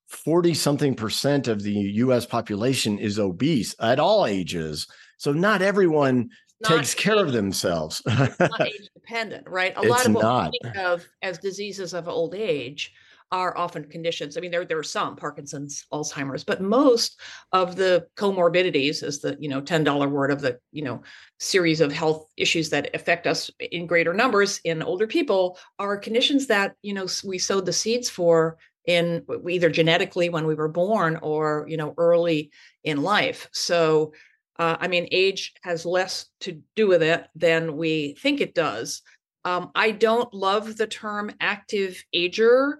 40 0.10 0.54
something 0.54 0.94
percent 0.94 1.48
of 1.48 1.64
the 1.64 1.74
US 1.74 2.28
population 2.28 3.00
is 3.00 3.18
obese 3.18 3.74
at 3.80 4.00
all 4.00 4.28
ages. 4.28 4.86
So 5.18 5.34
not 5.34 5.64
everyone 5.64 6.30
not 6.62 6.70
takes 6.70 6.94
care 6.94 7.18
of 7.18 7.32
themselves. 7.32 8.04
not 8.06 8.62
age 8.62 8.90
dependent, 8.94 9.50
right? 9.50 9.76
A 9.76 9.82
lot 9.82 10.06
of 10.06 10.14
what 10.14 10.22
not. 10.22 10.52
we 10.52 10.60
think 10.62 10.78
of 10.78 11.04
as 11.24 11.40
diseases 11.40 11.96
of 11.96 12.08
old 12.08 12.36
age 12.36 12.94
are 13.32 13.58
often 13.58 13.86
conditions. 13.86 14.36
I 14.36 14.42
mean, 14.42 14.52
there 14.52 14.66
there 14.66 14.78
are 14.78 14.84
some 14.84 15.16
Parkinson's, 15.16 15.86
Alzheimer's, 15.94 16.44
but 16.44 16.62
most 16.62 17.20
of 17.54 17.76
the 17.76 18.08
comorbidities, 18.18 19.04
is 19.04 19.20
the 19.20 19.38
you 19.40 19.50
know 19.50 19.62
ten 19.62 19.84
dollar 19.84 20.10
word 20.10 20.32
of 20.32 20.42
the 20.42 20.60
you 20.72 20.84
know 20.84 21.02
series 21.40 21.82
of 21.82 21.92
health 21.92 22.28
issues 22.38 22.70
that 22.70 22.94
affect 22.94 23.28
us 23.28 23.50
in 23.60 23.88
greater 23.88 24.14
numbers 24.14 24.60
in 24.64 24.84
older 24.84 25.08
people, 25.08 25.58
are 25.80 25.98
conditions 25.98 26.48
that 26.48 26.76
you 26.82 26.94
know 26.94 27.08
we 27.24 27.38
sowed 27.38 27.66
the 27.66 27.74
seeds 27.74 28.10
for 28.10 28.58
in 28.86 29.24
either 29.50 29.70
genetically 29.70 30.30
when 30.30 30.46
we 30.46 30.56
were 30.56 30.68
born 30.68 31.18
or 31.22 31.66
you 31.70 31.78
know 31.78 31.94
early 31.98 32.52
in 32.84 33.02
life. 33.02 33.50
So. 33.52 34.14
Uh, 34.60 34.78
I 34.80 34.90
mean, 34.90 35.08
age 35.12 35.54
has 35.64 35.88
less 35.88 36.28
to 36.42 36.62
do 36.76 36.88
with 36.88 37.02
it 37.02 37.26
than 37.34 37.78
we 37.78 38.14
think 38.20 38.42
it 38.42 38.54
does. 38.54 39.02
Um, 39.44 39.72
I 39.74 39.90
don't 39.90 40.32
love 40.36 40.78
the 40.78 40.86
term 40.86 41.32
active 41.40 42.04
ager 42.14 42.80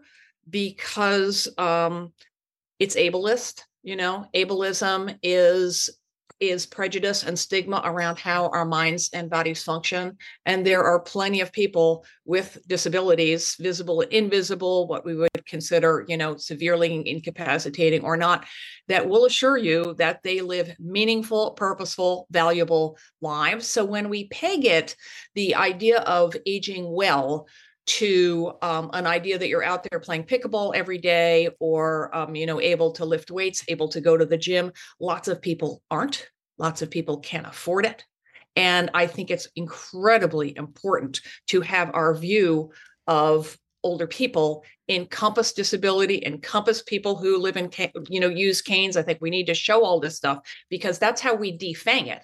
because 0.50 1.48
um, 1.58 2.14
it's 2.80 2.96
ableist. 2.96 3.62
You 3.84 3.96
know, 3.96 4.26
ableism 4.36 5.18
is 5.24 5.90
is 6.42 6.66
prejudice 6.66 7.24
and 7.24 7.38
stigma 7.38 7.82
around 7.86 8.18
how 8.18 8.50
our 8.50 8.66
minds 8.66 9.12
and 9.14 9.30
bodies 9.30 9.64
function. 9.64 10.18
And 10.48 10.66
there 10.66 10.84
are 10.84 11.00
plenty 11.00 11.40
of 11.40 11.54
people 11.54 12.04
with 12.26 12.58
disabilities, 12.68 13.56
visible 13.60 14.02
and 14.02 14.12
invisible, 14.12 14.88
what 14.88 15.06
we 15.06 15.16
would 15.16 15.30
consider, 15.46 16.04
you 16.08 16.18
know, 16.18 16.36
severely 16.36 17.08
incapacitating 17.08 18.04
or 18.04 18.18
not, 18.18 18.46
that 18.88 19.08
will 19.08 19.26
assure 19.26 19.58
you 19.58 19.94
that 20.00 20.24
they 20.24 20.42
live 20.42 20.76
meaningful, 20.80 21.52
purposeful, 21.52 22.26
valuable 22.32 22.98
lives. 23.22 23.68
So 23.68 23.86
when 23.86 24.10
we 24.10 24.28
peg 24.30 24.66
it, 24.66 24.96
the 25.36 25.56
idea 25.56 26.00
of 26.00 26.36
aging 26.48 26.92
well 26.92 27.48
to 27.88 28.54
um, 28.62 28.90
an 28.94 29.08
idea 29.08 29.38
that 29.38 29.48
you're 29.48 29.64
out 29.64 29.86
there 29.90 30.00
playing 30.00 30.24
pickleball 30.24 30.76
every 30.76 30.98
day 30.98 31.50
or 31.60 32.16
um, 32.16 32.36
you 32.36 32.46
know 32.46 32.62
able 32.62 32.92
to 32.94 33.06
lift 33.06 33.32
weights 33.32 33.64
able 33.68 33.90
to 33.90 34.02
go 34.02 34.18
to 34.18 34.26
the 34.26 34.38
gym. 34.38 34.72
Lots 35.00 35.28
of 35.28 35.42
people 35.42 35.82
aren't. 35.90 36.28
Lots 36.58 36.82
of 36.82 36.92
people 36.92 37.20
can't 37.20 37.48
afford 37.48 37.86
it. 37.86 38.06
And 38.56 38.90
i 38.94 39.08
think 39.08 39.32
it's 39.32 39.48
incredibly 39.56 40.56
important 40.58 41.22
to 41.48 41.62
have 41.62 41.92
our 41.94 42.14
view 42.14 42.72
of 43.08 43.58
older 43.84 44.08
people 44.08 44.64
encompass 44.90 45.54
disability 45.54 46.22
encompass 46.26 46.82
people 46.84 47.16
who 47.16 47.38
live 47.38 47.58
in 47.58 47.70
you 48.10 48.20
know 48.20 48.28
use 48.28 48.62
canes. 48.62 48.98
I 48.98 49.04
think 49.04 49.20
we 49.22 49.30
need 49.30 49.48
to 49.48 49.54
show 49.54 49.84
all 49.84 50.00
this 50.00 50.18
stuff 50.18 50.40
because 50.70 51.00
that's 51.00 51.22
how 51.22 51.36
we 51.36 51.58
defang 51.58 52.08
it. 52.08 52.22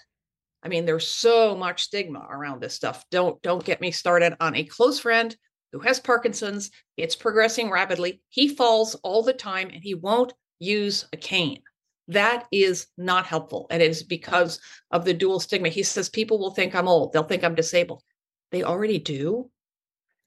I 0.64 0.68
mean 0.68 0.86
there's 0.86 1.08
so 1.08 1.56
much 1.56 1.84
stigma 1.84 2.28
around 2.30 2.62
this 2.62 2.74
stuff. 2.74 3.04
Don't 3.10 3.42
don't 3.42 3.64
get 3.64 3.82
me 3.82 3.92
started 3.92 4.36
on 4.40 4.56
a 4.56 4.64
close 4.64 5.00
friend 5.00 5.36
who 5.72 5.80
has 5.80 6.00
parkinson's 6.00 6.72
it's 6.96 7.16
progressing 7.16 7.70
rapidly. 7.70 8.22
He 8.30 8.48
falls 8.48 8.96
all 8.96 9.24
the 9.24 9.34
time 9.34 9.70
and 9.70 9.84
he 9.84 9.94
won't 9.94 10.34
use 10.60 11.08
a 11.14 11.18
cane. 11.18 11.62
That 12.08 12.48
is 12.52 12.88
not 12.98 13.26
helpful 13.26 13.68
and 13.70 13.82
it 13.82 13.90
is 13.90 14.04
because 14.04 14.60
of 14.92 15.06
the 15.06 15.14
dual 15.14 15.40
stigma. 15.40 15.70
He 15.70 15.84
says 15.84 16.10
people 16.10 16.40
will 16.40 16.52
think 16.52 16.74
i'm 16.74 16.88
old 16.88 17.14
they'll 17.14 17.24
think 17.24 17.44
i'm 17.44 17.56
disabled. 17.56 18.04
They 18.52 18.64
already 18.64 19.00
do. 19.00 19.50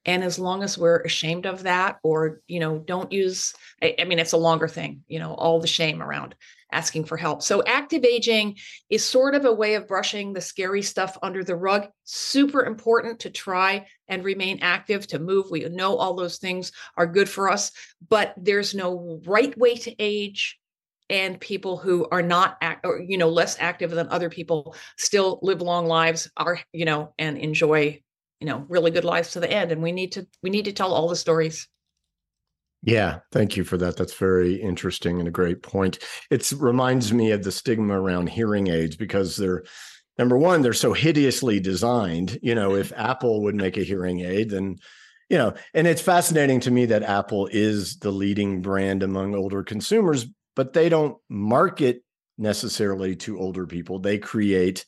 And 0.06 0.24
as 0.24 0.38
long 0.38 0.62
as 0.62 0.78
we're 0.78 1.00
ashamed 1.00 1.46
of 1.46 1.64
that 1.64 1.98
or 2.02 2.40
you 2.46 2.60
know 2.60 2.78
don't 2.78 3.12
use 3.12 3.54
I, 3.82 3.94
I, 3.98 4.04
mean 4.04 4.18
it's 4.18 4.32
a 4.32 4.38
longer 4.38 4.68
thing 4.68 5.02
you 5.08 5.18
know 5.18 5.34
all 5.34 5.60
the 5.60 5.66
shame 5.66 6.02
around 6.02 6.34
asking 6.72 7.04
for 7.04 7.16
help. 7.16 7.42
So 7.42 7.62
active 7.66 8.04
aging 8.04 8.56
is 8.88 9.04
sort 9.04 9.34
of 9.34 9.44
a 9.44 9.52
way 9.52 9.74
of 9.74 9.88
brushing 9.88 10.32
the 10.32 10.40
scary 10.40 10.82
stuff 10.82 11.16
under 11.22 11.44
the 11.44 11.56
rug. 11.56 11.88
Super 12.04 12.64
important 12.64 13.20
to 13.20 13.30
try 13.30 13.86
and 14.08 14.24
remain 14.24 14.58
active 14.62 15.06
to 15.08 15.18
move. 15.18 15.46
We 15.50 15.68
know 15.68 15.96
all 15.96 16.14
those 16.14 16.38
things 16.38 16.72
are 16.96 17.06
good 17.06 17.28
for 17.28 17.50
us 17.50 17.70
but 18.08 18.34
there's 18.36 18.74
no 18.74 19.20
right 19.26 19.56
way 19.58 19.76
to 19.76 19.94
age 19.98 20.58
and 21.08 21.40
people 21.40 21.76
who 21.76 22.06
are 22.12 22.22
not 22.22 22.56
act, 22.60 22.86
or 22.86 23.00
you 23.00 23.18
know 23.18 23.28
less 23.28 23.56
active 23.58 23.90
than 23.90 24.08
other 24.08 24.30
people 24.30 24.74
still 24.96 25.40
live 25.42 25.60
long 25.60 25.86
lives 25.86 26.30
are 26.36 26.60
you 26.72 26.84
know 26.84 27.12
and 27.18 27.36
enjoy 27.38 28.00
you 28.40 28.46
know 28.46 28.64
really 28.68 28.90
good 28.90 29.04
lives 29.04 29.32
to 29.32 29.40
the 29.40 29.50
end. 29.50 29.72
And 29.72 29.82
we 29.82 29.92
need 29.92 30.12
to 30.12 30.26
we 30.42 30.50
need 30.50 30.66
to 30.66 30.72
tell 30.72 30.92
all 30.92 31.08
the 31.08 31.16
stories 31.16 31.68
yeah 32.82 33.18
thank 33.32 33.56
you 33.56 33.64
for 33.64 33.76
that. 33.78 33.96
That's 33.96 34.14
very 34.14 34.54
interesting 34.54 35.18
and 35.18 35.28
a 35.28 35.32
great 35.32 35.62
point. 35.62 35.98
It 36.30 36.50
reminds 36.52 37.12
me 37.12 37.30
of 37.30 37.44
the 37.44 37.52
stigma 37.52 38.00
around 38.00 38.28
hearing 38.28 38.68
aids 38.68 38.96
because 38.96 39.36
they're 39.36 39.64
number 40.18 40.36
one 40.36 40.60
they're 40.60 40.74
so 40.74 40.92
hideously 40.92 41.60
designed 41.60 42.38
you 42.42 42.54
know 42.54 42.74
if 42.74 42.92
apple 42.94 43.42
would 43.42 43.54
make 43.54 43.78
a 43.78 43.82
hearing 43.82 44.20
aid 44.20 44.50
then 44.50 44.76
you 45.30 45.38
know 45.38 45.54
and 45.72 45.86
it's 45.86 46.02
fascinating 46.02 46.60
to 46.60 46.70
me 46.70 46.84
that 46.84 47.02
apple 47.02 47.48
is 47.52 47.96
the 48.00 48.10
leading 48.10 48.60
brand 48.60 49.02
among 49.02 49.34
older 49.34 49.62
consumers 49.62 50.26
but 50.56 50.74
they 50.74 50.90
don't 50.90 51.16
market 51.30 52.02
necessarily 52.40 53.14
to 53.16 53.38
older 53.38 53.66
people. 53.66 53.98
They 53.98 54.18
create 54.18 54.84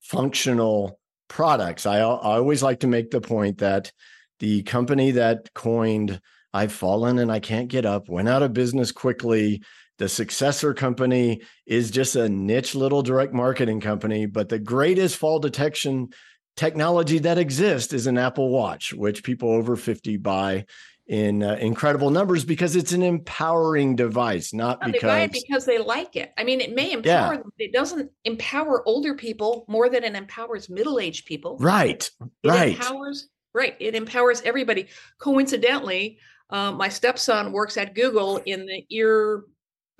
functional 0.00 0.98
products. 1.28 1.86
I, 1.86 1.98
I 1.98 2.02
always 2.02 2.62
like 2.62 2.80
to 2.80 2.86
make 2.86 3.10
the 3.10 3.20
point 3.20 3.58
that 3.58 3.92
the 4.38 4.62
company 4.62 5.12
that 5.12 5.52
coined 5.54 6.20
I've 6.54 6.72
fallen 6.72 7.18
and 7.18 7.32
I 7.32 7.40
can't 7.40 7.68
get 7.68 7.84
up 7.84 8.08
went 8.08 8.28
out 8.28 8.44
of 8.44 8.54
business 8.54 8.92
quickly. 8.92 9.60
The 9.98 10.08
successor 10.08 10.72
company 10.72 11.42
is 11.66 11.90
just 11.90 12.14
a 12.14 12.28
niche 12.28 12.74
little 12.74 13.02
direct 13.02 13.34
marketing 13.34 13.80
company, 13.80 14.26
but 14.26 14.48
the 14.48 14.60
greatest 14.60 15.16
fall 15.16 15.40
detection 15.40 16.10
technology 16.56 17.18
that 17.18 17.38
exists 17.38 17.92
is 17.92 18.06
an 18.06 18.18
Apple 18.18 18.50
Watch, 18.50 18.94
which 18.94 19.24
people 19.24 19.50
over 19.50 19.74
50 19.74 20.16
buy 20.18 20.64
in 21.06 21.42
uh, 21.42 21.54
incredible 21.60 22.10
numbers 22.10 22.44
because 22.44 22.76
it's 22.76 22.92
an 22.92 23.02
empowering 23.02 23.96
device, 23.96 24.54
not 24.54 24.80
because 24.80 25.02
they 25.02 25.08
buy 25.08 25.20
it 25.22 25.32
because 25.32 25.64
they 25.64 25.78
like 25.78 26.16
it. 26.16 26.32
I 26.38 26.44
mean, 26.44 26.60
it 26.60 26.74
may 26.74 26.92
empower 26.92 27.34
yeah. 27.34 27.38
them. 27.38 27.52
It 27.58 27.72
doesn't 27.72 28.10
empower 28.24 28.86
older 28.86 29.14
people 29.14 29.64
more 29.68 29.88
than 29.88 30.04
it 30.04 30.14
empowers 30.14 30.70
middle-aged 30.70 31.26
people. 31.26 31.58
Right. 31.58 32.10
It 32.42 32.48
right. 32.48 32.76
Empowers, 32.76 33.28
right. 33.52 33.76
It 33.80 33.94
empowers 33.94 34.40
everybody. 34.42 34.86
Coincidentally, 35.18 36.18
uh, 36.50 36.72
my 36.72 36.88
stepson 36.88 37.52
works 37.52 37.76
at 37.76 37.94
Google 37.94 38.38
in 38.38 38.66
the 38.66 38.84
ear 38.90 39.44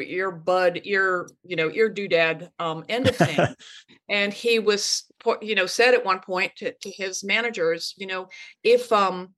ear 0.01 0.33
bud 0.33 0.81
ear 0.83 1.29
you 1.45 1.55
know 1.55 1.71
ear 1.71 1.89
doodad 1.89 2.51
um 2.59 2.85
end 2.89 3.09
of 3.09 3.17
thing. 3.17 3.39
And 4.09 4.33
he 4.33 4.59
was 4.59 5.05
you 5.41 5.55
know 5.55 5.67
said 5.67 5.95
at 5.95 6.05
one 6.05 6.21
point 6.21 6.53
to, 6.57 6.73
to 6.73 6.91
his 6.91 7.25
managers 7.25 7.95
you 7.97 8.07
know 8.07 8.29
if 8.63 8.93
um 8.93 9.35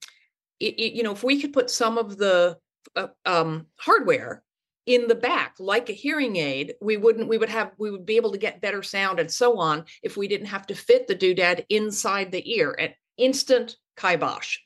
it, 0.61 0.75
it, 0.79 0.92
you 0.95 1.03
know, 1.03 1.12
if 1.12 1.23
we 1.23 1.40
could 1.40 1.53
put 1.53 1.71
some 1.71 1.99
of 1.99 2.16
the 2.16 2.57
uh, 2.95 3.09
um, 3.25 3.66
hardware 3.79 4.42
in 4.87 5.09
the 5.09 5.14
back 5.14 5.57
like 5.59 5.90
a 5.90 5.92
hearing 5.92 6.37
aid 6.37 6.75
we 6.81 6.97
wouldn't 6.97 7.29
we 7.29 7.38
would 7.38 7.49
have 7.49 7.73
we 7.77 7.90
would 7.90 8.07
be 8.07 8.14
able 8.14 8.31
to 8.31 8.38
get 8.38 8.61
better 8.61 8.85
sound 8.85 9.19
and 9.19 9.29
so 9.29 9.59
on 9.59 9.85
if 10.05 10.16
we 10.16 10.29
didn't 10.29 10.47
have 10.47 10.64
to 10.64 10.77
fit 10.77 11.09
the 11.09 11.14
doodad 11.14 11.64
inside 11.71 12.31
the 12.31 12.57
ear. 12.57 12.77
At 12.79 12.95
instant 13.19 13.77
kibosh 13.97 14.59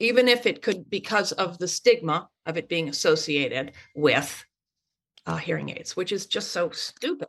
even 0.00 0.28
if 0.28 0.46
it 0.46 0.62
could 0.62 0.90
because 0.90 1.32
of 1.32 1.58
the 1.58 1.68
stigma 1.68 2.28
of 2.46 2.56
it 2.56 2.68
being 2.68 2.88
associated 2.88 3.72
with 3.94 4.44
uh, 5.26 5.36
hearing 5.36 5.70
aids 5.70 5.96
which 5.96 6.12
is 6.12 6.26
just 6.26 6.50
so 6.50 6.70
stupid 6.70 7.28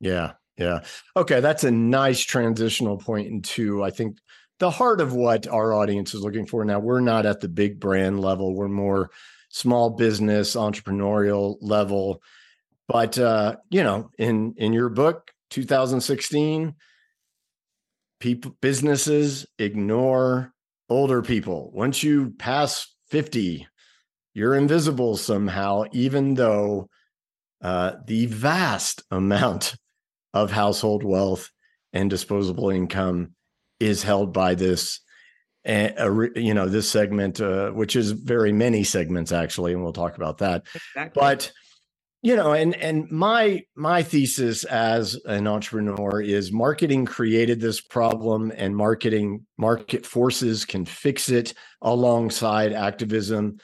yeah 0.00 0.32
yeah 0.56 0.80
okay 1.16 1.40
that's 1.40 1.64
a 1.64 1.70
nice 1.70 2.20
transitional 2.20 2.96
point 2.96 3.28
into 3.28 3.84
i 3.84 3.90
think 3.90 4.16
the 4.58 4.70
heart 4.70 5.00
of 5.00 5.12
what 5.12 5.46
our 5.46 5.74
audience 5.74 6.14
is 6.14 6.22
looking 6.22 6.46
for. 6.46 6.64
Now, 6.64 6.78
we're 6.78 7.00
not 7.00 7.26
at 7.26 7.40
the 7.40 7.48
big 7.48 7.78
brand 7.78 8.20
level, 8.20 8.54
we're 8.54 8.68
more 8.68 9.10
small 9.48 9.90
business, 9.90 10.56
entrepreneurial 10.56 11.56
level. 11.60 12.22
But 12.88 13.18
uh, 13.18 13.56
you 13.70 13.82
know, 13.82 14.10
in 14.18 14.54
in 14.56 14.72
your 14.72 14.88
book, 14.88 15.32
2016, 15.50 16.74
people 18.20 18.56
businesses 18.60 19.46
ignore 19.58 20.52
older 20.88 21.22
people. 21.22 21.70
Once 21.74 22.02
you 22.02 22.30
pass 22.38 22.94
50, 23.08 23.66
you're 24.34 24.54
invisible 24.54 25.16
somehow, 25.16 25.84
even 25.92 26.34
though 26.34 26.88
uh, 27.62 27.92
the 28.06 28.26
vast 28.26 29.02
amount 29.10 29.74
of 30.34 30.50
household 30.50 31.02
wealth 31.02 31.50
and 31.92 32.10
disposable 32.10 32.70
income 32.70 33.34
is 33.80 34.02
held 34.02 34.32
by 34.32 34.54
this 34.54 35.00
uh, 35.66 36.20
you 36.36 36.54
know 36.54 36.68
this 36.68 36.88
segment 36.88 37.40
uh, 37.40 37.70
which 37.70 37.96
is 37.96 38.12
very 38.12 38.52
many 38.52 38.84
segments 38.84 39.32
actually 39.32 39.72
and 39.72 39.82
we'll 39.82 39.92
talk 39.92 40.16
about 40.16 40.38
that 40.38 40.64
exactly. 40.74 41.20
but 41.20 41.50
you 42.22 42.34
know 42.34 42.52
and 42.52 42.74
and 42.76 43.10
my 43.10 43.62
my 43.74 44.02
thesis 44.02 44.64
as 44.64 45.18
an 45.26 45.46
entrepreneur 45.46 46.20
is 46.20 46.52
marketing 46.52 47.04
created 47.04 47.60
this 47.60 47.80
problem 47.80 48.52
and 48.56 48.76
marketing 48.76 49.44
market 49.58 50.04
forces 50.04 50.64
can 50.64 50.84
fix 50.84 51.28
it 51.28 51.54
alongside 51.82 52.72
activism 52.72 53.58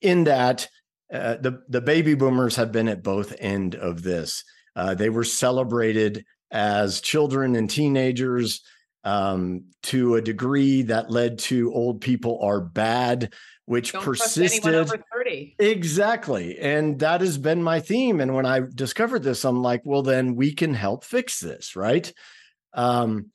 in 0.00 0.24
that 0.24 0.68
uh, 1.12 1.36
the 1.36 1.62
the 1.68 1.80
baby 1.80 2.14
boomers 2.14 2.56
have 2.56 2.72
been 2.72 2.88
at 2.88 3.02
both 3.02 3.34
end 3.40 3.74
of 3.74 4.02
this. 4.02 4.44
Uh, 4.76 4.94
they 4.94 5.10
were 5.10 5.24
celebrated 5.24 6.24
as 6.52 7.00
children 7.00 7.56
and 7.56 7.68
teenagers 7.68 8.62
um, 9.02 9.64
to 9.82 10.14
a 10.14 10.22
degree 10.22 10.82
that 10.82 11.10
led 11.10 11.38
to 11.38 11.72
old 11.72 12.00
people 12.00 12.38
are 12.42 12.60
bad, 12.60 13.32
which 13.70 13.92
Don't 13.92 14.02
persisted. 14.02 14.64
Exactly. 15.60 16.58
And 16.58 16.98
that 16.98 17.20
has 17.20 17.38
been 17.38 17.62
my 17.62 17.78
theme. 17.78 18.20
And 18.20 18.34
when 18.34 18.44
I 18.44 18.62
discovered 18.74 19.22
this, 19.22 19.44
I'm 19.44 19.62
like, 19.62 19.82
well, 19.84 20.02
then 20.02 20.34
we 20.34 20.52
can 20.52 20.74
help 20.74 21.04
fix 21.04 21.38
this, 21.38 21.76
right? 21.76 22.12
Um, 22.74 23.26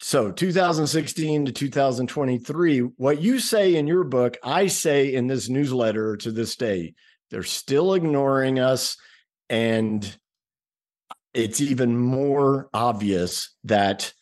so 0.00 0.32
2016 0.32 1.44
to 1.44 1.52
2023, 1.52 2.80
what 2.80 3.22
you 3.22 3.38
say 3.38 3.76
in 3.76 3.86
your 3.86 4.02
book, 4.02 4.38
I 4.42 4.66
say 4.66 5.14
in 5.14 5.28
this 5.28 5.48
newsletter 5.48 6.16
to 6.16 6.32
this 6.32 6.56
day, 6.56 6.94
they're 7.30 7.44
still 7.44 7.94
ignoring 7.94 8.58
us. 8.58 8.96
And 9.48 10.04
it's 11.32 11.60
even 11.60 11.96
more 11.96 12.68
obvious 12.74 13.54
that 13.62 14.14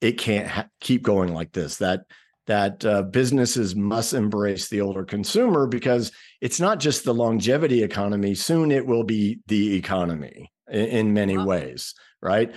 it 0.00 0.18
can't 0.18 0.46
ha- 0.46 0.68
keep 0.80 1.02
going 1.02 1.34
like 1.34 1.50
this. 1.50 1.78
That 1.78 2.02
that 2.48 2.84
uh, 2.84 3.02
businesses 3.02 3.76
must 3.76 4.14
embrace 4.14 4.68
the 4.68 4.80
older 4.80 5.04
consumer 5.04 5.66
because 5.66 6.10
it's 6.40 6.58
not 6.58 6.80
just 6.80 7.04
the 7.04 7.14
longevity 7.14 7.82
economy. 7.82 8.34
Soon 8.34 8.72
it 8.72 8.86
will 8.86 9.04
be 9.04 9.40
the 9.46 9.76
economy 9.76 10.50
in, 10.70 10.86
in 10.86 11.14
many 11.14 11.36
wow. 11.36 11.44
ways, 11.44 11.94
right? 12.22 12.52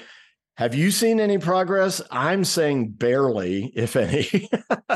Have 0.56 0.74
you 0.74 0.92
seen 0.92 1.20
any 1.20 1.38
progress? 1.38 2.02
I'm 2.10 2.46
saying 2.46 2.92
barely, 2.92 3.66
if 3.76 3.96
any. 3.96 4.50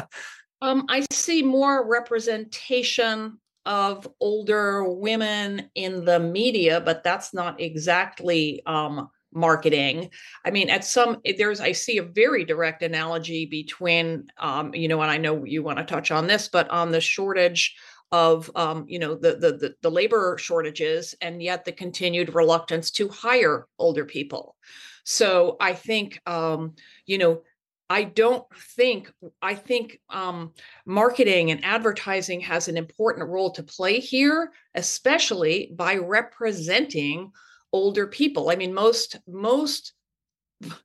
um, 0.61 0.85
I 0.89 1.05
see 1.11 1.43
more 1.43 1.87
representation 1.87 3.37
of 3.65 4.07
older 4.21 4.87
women 4.87 5.69
in 5.75 6.05
the 6.05 6.19
media, 6.19 6.79
but 6.79 7.03
that's 7.03 7.33
not 7.33 7.59
exactly 7.59 8.61
um, 8.65 9.09
marketing. 9.35 10.09
I 10.45 10.51
mean 10.51 10.69
at 10.69 10.85
some 10.85 11.17
there's 11.37 11.59
i 11.59 11.71
see 11.71 11.97
a 11.97 12.03
very 12.03 12.45
direct 12.45 12.81
analogy 12.81 13.45
between 13.45 14.27
um, 14.39 14.73
you 14.73 14.87
know 14.87 15.01
and 15.01 15.11
i 15.11 15.17
know 15.17 15.43
you 15.43 15.61
want 15.61 15.77
to 15.77 15.83
touch 15.83 16.09
on 16.11 16.27
this 16.27 16.47
but 16.47 16.69
on 16.69 16.91
the 16.91 17.01
shortage 17.01 17.75
of 18.11 18.49
um, 18.55 18.85
you 18.87 18.97
know 18.97 19.15
the, 19.15 19.35
the, 19.35 19.51
the 19.57 19.75
the 19.81 19.91
labor 19.91 20.37
shortages 20.37 21.15
and 21.21 21.41
yet 21.41 21.65
the 21.65 21.71
continued 21.71 22.33
reluctance 22.33 22.91
to 22.91 23.09
hire 23.09 23.67
older 23.77 24.05
people. 24.05 24.55
So 25.03 25.57
i 25.59 25.73
think 25.73 26.19
um, 26.25 26.75
you 27.05 27.17
know 27.17 27.41
I 27.89 28.03
don't 28.03 28.43
think 28.75 29.11
I 29.41 29.53
think 29.53 29.99
um, 30.09 30.53
marketing 30.85 31.51
and 31.51 31.63
advertising 31.63 32.39
has 32.41 32.67
an 32.67 32.77
important 32.77 33.29
role 33.29 33.51
to 33.51 33.63
play 33.63 33.99
here, 33.99 34.51
especially 34.73 35.71
by 35.75 35.97
representing 35.97 37.31
older 37.71 38.07
people. 38.07 38.49
I 38.49 38.55
mean, 38.55 38.73
most 38.73 39.17
most 39.27 39.93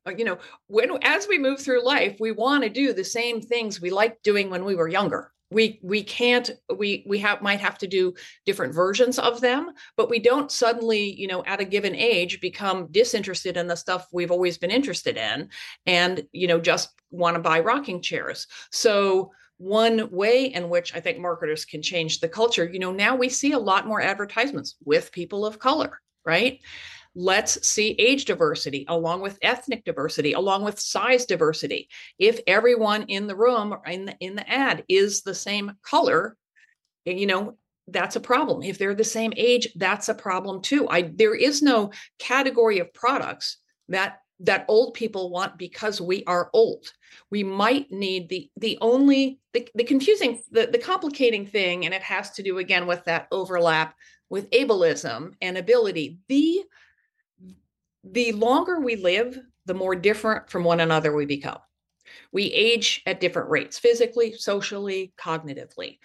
uh, 0.07 0.12
you 0.16 0.25
know 0.25 0.38
when 0.66 0.90
as 1.03 1.29
we 1.29 1.38
move 1.38 1.61
through 1.61 1.85
life, 1.85 2.16
we 2.21 2.33
want 2.33 2.64
to 2.64 2.71
do 2.71 2.93
the 2.93 3.05
same 3.05 3.40
things 3.40 3.81
we 3.81 3.90
liked 3.90 4.23
doing 4.23 4.51
when 4.51 4.64
we 4.64 4.75
were 4.75 4.88
younger. 4.88 5.33
We 5.53 5.81
we 5.83 6.03
can't 6.03 6.51
we 6.77 7.05
we 7.09 7.19
have 7.19 7.43
might 7.43 7.61
have 7.61 7.79
to 7.79 7.87
do 7.87 8.14
different 8.47 8.73
versions 8.73 9.19
of 9.19 9.40
them 9.40 9.73
but 9.97 10.09
we 10.09 10.21
don't 10.21 10.53
suddenly 10.53 11.12
you 11.21 11.27
know 11.27 11.43
at 11.45 11.59
a 11.59 11.64
given 11.64 11.93
age 11.97 12.40
become 12.40 12.87
disinterested 12.93 13.57
in 13.57 13.66
the 13.66 13.75
stuff 13.75 14.07
we've 14.12 14.31
always 14.31 14.59
been 14.59 14.71
interested 14.71 15.16
in 15.16 15.49
and 15.87 16.25
you 16.31 16.47
know 16.47 16.61
just 16.61 16.90
want 17.11 17.35
to 17.35 17.43
buy 17.43 17.59
rocking 17.59 18.01
chairs. 18.01 18.47
So 18.71 19.33
one 19.61 20.09
way 20.11 20.47
in 20.47 20.71
which 20.71 20.95
i 20.95 21.01
think 21.01 21.19
marketers 21.19 21.66
can 21.66 21.83
change 21.83 22.21
the 22.21 22.29
culture 22.29 22.64
you 22.73 22.79
know 22.79 22.93
now 22.93 23.14
we 23.14 23.29
see 23.29 23.53
a 23.53 23.59
lot 23.59 23.87
more 23.87 24.01
advertisements 24.01 24.77
with 24.87 25.12
people 25.12 25.45
of 25.45 25.59
color 25.59 26.01
right? 26.25 26.61
Let's 27.15 27.67
see 27.67 27.91
age 27.99 28.25
diversity 28.25 28.85
along 28.89 29.21
with 29.21 29.39
ethnic 29.43 29.85
diversity 29.85 30.33
along 30.33 30.63
with 30.63 30.79
size 30.79 31.27
diversity. 31.27 31.89
If 32.19 32.41
everyone 32.47 33.05
in 33.05 33.27
the 33.27 33.37
room 33.37 33.75
in 33.87 34.05
the, 34.05 34.17
in 34.21 34.37
the 34.37 34.49
ad 34.49 34.85
is 34.89 35.23
the 35.23 35.35
same 35.35 35.73
color 35.83 36.37
eh, 37.07 37.13
you 37.13 37.27
know 37.27 37.57
that's 37.89 38.15
a 38.15 38.21
problem. 38.21 38.63
If 38.63 38.79
they're 38.79 38.95
the 38.95 39.03
same 39.03 39.33
age 39.37 39.69
that's 39.75 40.09
a 40.09 40.15
problem 40.15 40.63
too. 40.63 40.89
I 40.89 41.11
there 41.15 41.35
is 41.35 41.63
no 41.63 41.91
category 42.21 42.79
of 42.79 42.95
products 42.95 43.59
that 43.89 44.19
that 44.43 44.65
old 44.69 44.95
people 44.95 45.31
want 45.31 45.59
because 45.59 46.01
we 46.01 46.25
are 46.25 46.49
old. 46.55 46.93
We 47.31 47.43
might 47.43 47.91
need 47.91 48.29
the 48.29 48.51
the 48.57 48.79
only 48.81 49.41
the, 49.53 49.69
the 49.75 49.85
confusing 49.85 50.41
the, 50.53 50.69
the 50.71 50.79
complicating 50.79 51.45
thing 51.45 51.85
and 51.85 51.93
it 51.93 52.03
has 52.03 52.31
to 52.33 52.43
do 52.43 52.59
again 52.59 52.87
with 52.87 53.05
that 53.05 53.27
overlap 53.33 53.95
with 54.31 54.51
ableism 54.51 55.35
and 55.43 55.59
ability 55.59 56.19
the 56.29 56.62
the 58.03 58.33
longer 58.33 58.81
we 58.81 58.97
live, 58.97 59.38
the 59.66 59.75
more 59.75 59.95
different 59.95 60.49
from 60.49 60.64
one 60.64 60.81
another 60.81 61.14
we 61.14 61.27
become. 61.27 61.59
We 62.33 62.45
age 62.45 63.03
at 63.05 63.21
different 63.21 63.51
rates, 63.51 63.79
physically, 63.79 64.33
socially, 64.33 65.12
cognitively. 65.19 65.99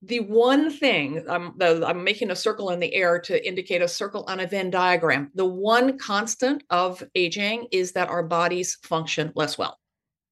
The 0.00 0.20
one 0.20 0.70
thing 0.70 1.22
I'm, 1.28 1.54
I'm 1.60 2.02
making 2.02 2.30
a 2.30 2.36
circle 2.36 2.70
in 2.70 2.80
the 2.80 2.94
air 2.94 3.18
to 3.20 3.46
indicate 3.46 3.82
a 3.82 3.88
circle 3.88 4.24
on 4.26 4.40
a 4.40 4.46
Venn 4.46 4.70
diagram. 4.70 5.30
The 5.34 5.44
one 5.44 5.98
constant 5.98 6.64
of 6.70 7.02
aging 7.14 7.68
is 7.70 7.92
that 7.92 8.08
our 8.08 8.22
bodies 8.22 8.78
function 8.82 9.32
less 9.34 9.58
well 9.58 9.78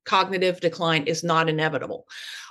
cognitive 0.05 0.61
decline 0.61 1.05
is 1.05 1.23
not 1.23 1.49
inevitable. 1.49 2.07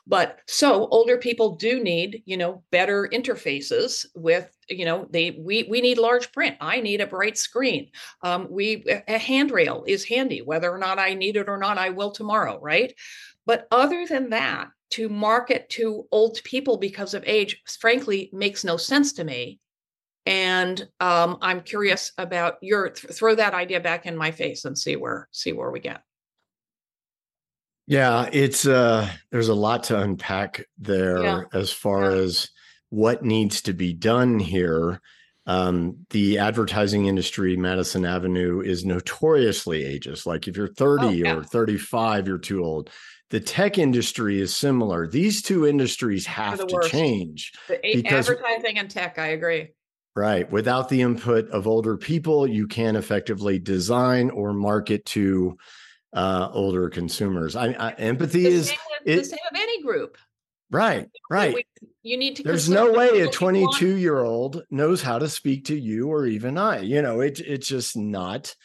But 0.07 0.39
so 0.47 0.87
older 0.87 1.17
people 1.17 1.55
do 1.55 1.81
need 1.81 2.23
you 2.25 2.37
know 2.37 2.63
better 2.71 3.07
interfaces 3.11 4.05
with 4.15 4.49
you 4.67 4.85
know 4.85 5.07
they 5.11 5.31
we 5.39 5.63
we 5.69 5.81
need 5.81 5.97
large 5.97 6.31
print. 6.31 6.57
I 6.59 6.81
need 6.81 7.01
a 7.01 7.07
bright 7.07 7.37
screen. 7.37 7.89
Um, 8.23 8.47
we 8.49 8.83
a 9.07 9.17
handrail 9.17 9.83
is 9.87 10.03
handy 10.03 10.41
whether 10.41 10.71
or 10.71 10.77
not 10.77 10.99
i 10.99 11.13
need 11.13 11.35
it 11.35 11.49
or 11.49 11.57
not 11.57 11.77
i 11.77 11.89
will 11.89 12.11
tomorrow 12.11 12.59
right? 12.61 12.93
But 13.45 13.67
other 13.71 14.05
than 14.07 14.29
that 14.31 14.69
to 14.91 15.09
market 15.09 15.69
to 15.69 16.07
old 16.11 16.39
people 16.43 16.77
because 16.77 17.13
of 17.13 17.23
age 17.25 17.61
frankly 17.79 18.29
makes 18.33 18.63
no 18.63 18.77
sense 18.77 19.13
to 19.13 19.23
me. 19.23 19.59
And 20.25 20.87
um, 20.99 21.37
i'm 21.41 21.61
curious 21.61 22.11
about 22.17 22.55
your 22.61 22.89
th- 22.89 23.13
throw 23.13 23.35
that 23.35 23.53
idea 23.53 23.79
back 23.79 24.05
in 24.05 24.17
my 24.17 24.31
face 24.31 24.65
and 24.65 24.77
see 24.77 24.95
where 24.95 25.27
see 25.31 25.53
where 25.53 25.71
we 25.71 25.79
get 25.79 26.03
yeah, 27.91 28.30
it's 28.32 28.65
uh 28.65 29.10
there's 29.32 29.49
a 29.49 29.54
lot 29.54 29.84
to 29.86 29.99
unpack 29.99 30.65
there 30.77 31.21
yeah. 31.21 31.41
as 31.51 31.73
far 31.73 32.12
yeah. 32.12 32.21
as 32.21 32.49
what 32.89 33.25
needs 33.25 33.62
to 33.63 33.73
be 33.73 33.91
done 33.91 34.39
here. 34.39 35.01
Um, 35.45 36.06
the 36.12 36.38
advertising 36.38 37.08
industry, 37.08 37.58
Madison 37.58 38.06
Avenue, 38.06 38.62
is 38.62 38.86
notoriously 38.86 39.84
ageist. 39.84 40.25
Like 40.25 40.47
if 40.47 40.56
you're 40.56 40.73
30 40.73 41.06
oh, 41.06 41.10
yeah. 41.10 41.36
or 41.36 41.43
35, 41.43 42.27
you're 42.27 42.38
too 42.38 42.63
old. 42.63 42.89
The 43.30 43.41
tech 43.41 43.77
industry 43.77 44.39
is 44.39 44.56
similar. 44.56 45.06
These 45.06 45.41
two 45.41 45.67
industries 45.67 46.25
have 46.27 46.65
to 46.65 46.73
worst. 46.73 46.91
change. 46.91 47.51
Because, 47.67 48.30
advertising 48.30 48.77
and 48.77 48.89
tech, 48.89 49.19
I 49.19 49.27
agree. 49.27 49.69
Right. 50.15 50.49
Without 50.49 50.88
the 50.88 51.01
input 51.01 51.49
of 51.49 51.67
older 51.67 51.97
people, 51.97 52.47
you 52.47 52.67
can't 52.67 52.95
effectively 52.95 53.60
design 53.60 54.30
or 54.30 54.54
market 54.54 55.06
to 55.08 55.58
uh, 56.13 56.50
older 56.52 56.89
consumers. 56.89 57.56
I, 57.56 57.67
I 57.71 57.91
empathy 57.91 58.43
the 58.43 58.50
is 58.50 58.69
same 58.69 58.78
with, 59.06 59.17
it, 59.17 59.17
the 59.19 59.26
same 59.26 59.39
of 59.52 59.58
any 59.58 59.82
group. 59.82 60.17
Right, 60.69 61.10
right. 61.30 61.65
You 62.02 62.17
need 62.17 62.38
to. 62.38 62.43
There's 62.43 62.69
no 62.69 62.93
way 62.93 63.19
a 63.21 63.30
22 63.30 63.97
year 63.97 64.19
old 64.19 64.63
knows 64.69 65.02
how 65.02 65.19
to 65.19 65.28
speak 65.28 65.65
to 65.65 65.78
you 65.78 66.10
or 66.10 66.26
even 66.26 66.58
I. 66.58 66.80
You 66.80 67.02
know, 67.02 67.19
it, 67.19 67.39
it's 67.41 67.67
just 67.67 67.97
not. 67.97 68.56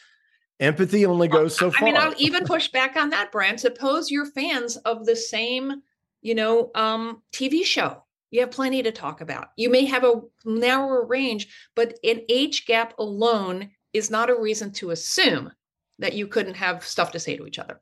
Empathy 0.59 1.05
only 1.05 1.27
goes 1.27 1.55
so 1.55 1.69
far. 1.69 1.87
I 1.87 1.91
mean, 1.91 2.01
I'll 2.01 2.15
even 2.17 2.45
push 2.45 2.69
back 2.69 2.95
on 2.95 3.09
that, 3.11 3.31
Brian. 3.31 3.57
Suppose 3.57 4.09
you're 4.09 4.25
fans 4.25 4.77
of 4.77 5.05
the 5.05 5.15
same, 5.15 5.83
you 6.21 6.33
know, 6.33 6.71
um, 6.73 7.21
TV 7.31 7.63
show. 7.63 8.03
You 8.31 8.39
have 8.41 8.51
plenty 8.51 8.81
to 8.83 8.91
talk 8.91 9.21
about. 9.21 9.49
You 9.55 9.69
may 9.69 9.85
have 9.85 10.03
a 10.03 10.21
narrower 10.45 11.05
range, 11.05 11.47
but 11.75 11.99
an 12.03 12.21
age 12.27 12.65
gap 12.65 12.93
alone 12.97 13.69
is 13.93 14.09
not 14.09 14.29
a 14.29 14.39
reason 14.39 14.71
to 14.73 14.91
assume 14.91 15.51
that 15.99 16.13
you 16.13 16.27
couldn't 16.27 16.55
have 16.55 16.85
stuff 16.85 17.11
to 17.11 17.19
say 17.19 17.37
to 17.37 17.45
each 17.45 17.59
other. 17.59 17.81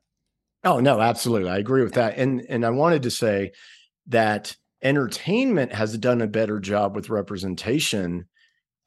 Oh 0.64 0.80
no, 0.80 1.00
absolutely. 1.00 1.50
I 1.50 1.58
agree 1.58 1.82
with 1.82 1.94
that. 1.94 2.18
And 2.18 2.44
and 2.48 2.64
I 2.64 2.70
wanted 2.70 3.02
to 3.04 3.10
say 3.10 3.52
that 4.08 4.56
entertainment 4.82 5.72
has 5.72 5.96
done 5.98 6.20
a 6.20 6.26
better 6.26 6.60
job 6.60 6.94
with 6.94 7.10
representation 7.10 8.26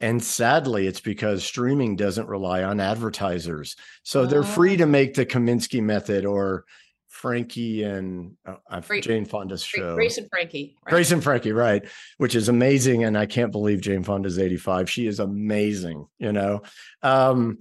and 0.02 0.24
sadly 0.24 0.88
it's 0.88 1.02
because 1.02 1.44
streaming 1.44 1.96
doesn't 1.96 2.28
rely 2.28 2.64
on 2.64 2.80
advertisers. 2.80 3.76
So 4.04 4.26
they're 4.26 4.44
free 4.44 4.78
to 4.78 4.84
oh. 4.84 4.88
make 4.88 5.14
the 5.14 5.26
Kominsky 5.26 5.82
method 5.82 6.26
or 6.26 6.66
Frankie 7.08 7.84
and 7.84 8.38
uh, 8.46 8.82
Jane 9.02 9.26
Fonda's 9.26 9.64
show. 9.64 9.96
Grace 9.96 10.18
and 10.18 10.30
Frankie. 10.30 10.78
Right? 10.86 10.92
Grace 10.92 11.12
and 11.12 11.24
Frankie, 11.24 11.52
right. 11.52 11.84
Which 12.18 12.36
is 12.36 12.48
amazing. 12.48 13.04
And 13.04 13.18
I 13.18 13.26
can't 13.26 13.52
believe 13.52 13.82
Jane 13.82 14.04
Fonda's 14.04 14.40
85. 14.40 14.90
She 14.90 15.06
is 15.06 15.20
amazing, 15.20 16.08
you 16.18 16.32
know. 16.32 16.62
Um, 17.02 17.58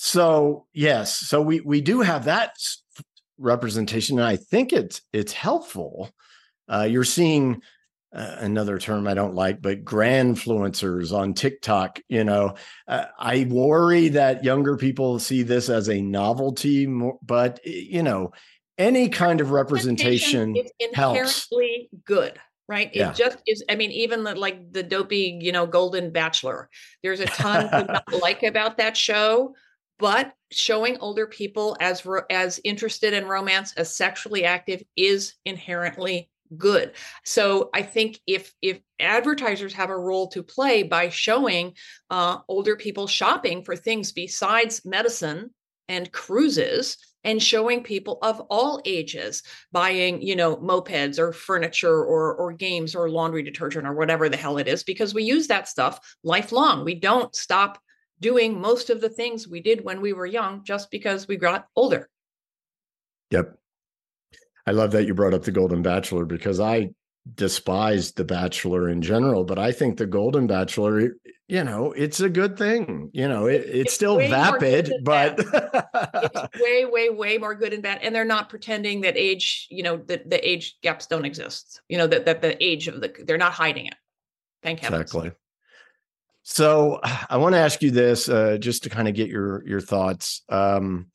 so 0.00 0.66
yes, 0.72 1.18
so 1.18 1.42
we 1.42 1.60
we 1.60 1.80
do 1.80 2.02
have 2.02 2.26
that 2.26 2.56
representation, 3.36 4.20
and 4.20 4.28
I 4.28 4.36
think 4.36 4.72
it's 4.72 5.02
it's 5.12 5.32
helpful. 5.32 6.10
Uh, 6.72 6.86
you're 6.88 7.02
seeing 7.02 7.62
uh, 8.14 8.36
another 8.38 8.78
term 8.78 9.08
I 9.08 9.14
don't 9.14 9.34
like, 9.34 9.60
but 9.60 9.84
grandfluencers 9.84 11.12
on 11.12 11.34
TikTok. 11.34 11.98
You 12.08 12.22
know, 12.22 12.54
uh, 12.86 13.06
I 13.18 13.48
worry 13.50 14.06
that 14.10 14.44
younger 14.44 14.76
people 14.76 15.18
see 15.18 15.42
this 15.42 15.68
as 15.68 15.88
a 15.88 16.00
novelty, 16.00 16.86
more, 16.86 17.18
but 17.20 17.58
you 17.66 18.04
know, 18.04 18.30
any 18.78 19.08
kind 19.08 19.40
of 19.40 19.50
representation 19.50 20.54
is 20.56 20.70
inherently 20.78 21.88
helps. 21.90 22.04
good 22.04 22.38
right 22.68 22.90
it 22.92 22.98
yeah. 22.98 23.12
just 23.12 23.38
is 23.46 23.64
i 23.70 23.74
mean 23.74 23.90
even 23.90 24.24
the, 24.24 24.34
like 24.34 24.72
the 24.72 24.82
dopey 24.82 25.38
you 25.40 25.50
know 25.50 25.66
golden 25.66 26.10
bachelor 26.10 26.68
there's 27.02 27.20
a 27.20 27.26
ton 27.26 27.68
to 27.70 27.84
not 27.88 28.22
like 28.22 28.42
about 28.42 28.76
that 28.76 28.94
show 28.94 29.54
but 29.98 30.32
showing 30.50 30.98
older 30.98 31.26
people 31.26 31.76
as 31.80 32.06
as 32.30 32.60
interested 32.64 33.12
in 33.12 33.26
romance 33.26 33.72
as 33.76 33.94
sexually 33.94 34.44
active 34.44 34.82
is 34.96 35.34
inherently 35.44 36.30
good. 36.56 36.92
So 37.24 37.70
i 37.74 37.82
think 37.82 38.18
if 38.26 38.52
if 38.62 38.80
advertisers 39.00 39.74
have 39.74 39.90
a 39.90 39.98
role 39.98 40.28
to 40.28 40.42
play 40.42 40.82
by 40.82 41.08
showing 41.08 41.74
uh, 42.10 42.38
older 42.48 42.76
people 42.76 43.06
shopping 43.06 43.62
for 43.62 43.76
things 43.76 44.12
besides 44.12 44.84
medicine 44.84 45.50
and 45.88 46.10
cruises 46.10 46.96
and 47.24 47.42
showing 47.42 47.82
people 47.82 48.18
of 48.22 48.40
all 48.48 48.80
ages 48.84 49.42
buying 49.72 50.22
you 50.22 50.36
know 50.36 50.56
mopeds 50.56 51.18
or 51.18 51.32
furniture 51.32 52.02
or 52.04 52.34
or 52.34 52.52
games 52.52 52.94
or 52.94 53.10
laundry 53.10 53.42
detergent 53.42 53.86
or 53.86 53.94
whatever 53.94 54.28
the 54.28 54.36
hell 54.36 54.58
it 54.58 54.68
is 54.68 54.82
because 54.82 55.14
we 55.14 55.24
use 55.24 55.48
that 55.48 55.68
stuff 55.68 56.00
lifelong. 56.22 56.84
We 56.84 56.94
don't 56.94 57.34
stop 57.34 57.78
doing 58.20 58.60
most 58.60 58.90
of 58.90 59.00
the 59.00 59.08
things 59.08 59.48
we 59.48 59.60
did 59.60 59.84
when 59.84 60.00
we 60.00 60.12
were 60.12 60.26
young 60.26 60.64
just 60.64 60.90
because 60.90 61.28
we 61.28 61.36
got 61.36 61.66
older. 61.76 62.08
Yep. 63.30 63.58
I 64.66 64.72
love 64.72 64.92
that 64.92 65.06
you 65.06 65.14
brought 65.14 65.34
up 65.34 65.44
the 65.44 65.52
Golden 65.52 65.82
Bachelor 65.82 66.24
because 66.24 66.60
I 66.60 66.90
despised 67.34 68.16
the 68.16 68.24
Bachelor 68.24 68.88
in 68.88 69.02
general, 69.02 69.44
but 69.44 69.58
I 69.58 69.72
think 69.72 69.96
the 69.96 70.06
Golden 70.06 70.46
Bachelor, 70.46 71.14
you 71.48 71.64
know, 71.64 71.92
it's 71.92 72.20
a 72.20 72.28
good 72.28 72.58
thing. 72.58 73.10
You 73.12 73.28
know, 73.28 73.46
it, 73.46 73.62
it's, 73.62 73.74
it's 73.74 73.94
still 73.94 74.18
vapid, 74.18 74.92
but 75.02 75.38
it's 75.38 76.60
way, 76.60 76.84
way, 76.84 77.10
way 77.10 77.38
more 77.38 77.54
good 77.54 77.72
and 77.72 77.82
bad. 77.82 78.00
And 78.02 78.14
they're 78.14 78.24
not 78.24 78.48
pretending 78.48 79.02
that 79.02 79.16
age, 79.16 79.66
you 79.70 79.82
know, 79.82 79.98
that 80.06 80.28
the 80.28 80.48
age 80.48 80.76
gaps 80.82 81.06
don't 81.06 81.24
exist. 81.24 81.80
You 81.88 81.98
know, 81.98 82.06
that 82.06 82.26
that 82.26 82.42
the 82.42 82.62
age 82.62 82.88
of 82.88 83.00
the 83.00 83.12
they're 83.26 83.38
not 83.38 83.52
hiding 83.52 83.86
it. 83.86 83.94
Thank 84.62 84.80
heavens. 84.80 85.00
Exactly. 85.00 85.32
So 86.50 86.98
I 87.02 87.36
want 87.36 87.52
to 87.56 87.58
ask 87.58 87.82
you 87.82 87.90
this, 87.90 88.26
uh, 88.26 88.56
just 88.58 88.82
to 88.84 88.88
kind 88.88 89.06
of 89.06 89.14
get 89.14 89.28
your 89.28 89.62
your 89.68 89.82
thoughts. 89.82 90.42
Um, 90.48 91.08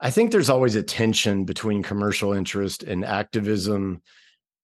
I 0.00 0.10
think 0.10 0.32
there's 0.32 0.50
always 0.50 0.74
a 0.74 0.82
tension 0.82 1.44
between 1.44 1.84
commercial 1.84 2.32
interest 2.32 2.82
and 2.82 3.04
activism, 3.04 4.02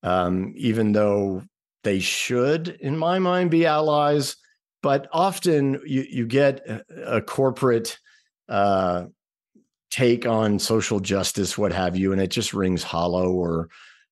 um, 0.03 0.53
even 0.57 0.91
though 0.91 1.43
they 1.85 1.99
should, 1.99 2.67
in 2.67 2.97
my 2.97 3.19
mind, 3.19 3.51
be 3.51 3.65
allies. 3.65 4.35
But 4.83 5.07
often 5.13 5.79
you 5.85 6.05
you 6.09 6.27
get 6.27 6.59
a, 7.05 7.21
corporate 7.21 7.97
uh, 8.49 9.05
take 9.91 10.25
on 10.25 10.59
social 10.59 10.99
justice, 10.99 11.57
what 11.57 11.71
have 11.71 11.95
you, 11.95 12.11
and 12.11 12.21
it 12.21 12.31
just 12.31 12.53
rings 12.53 12.83
hollow 12.83 13.31
or 13.31 13.69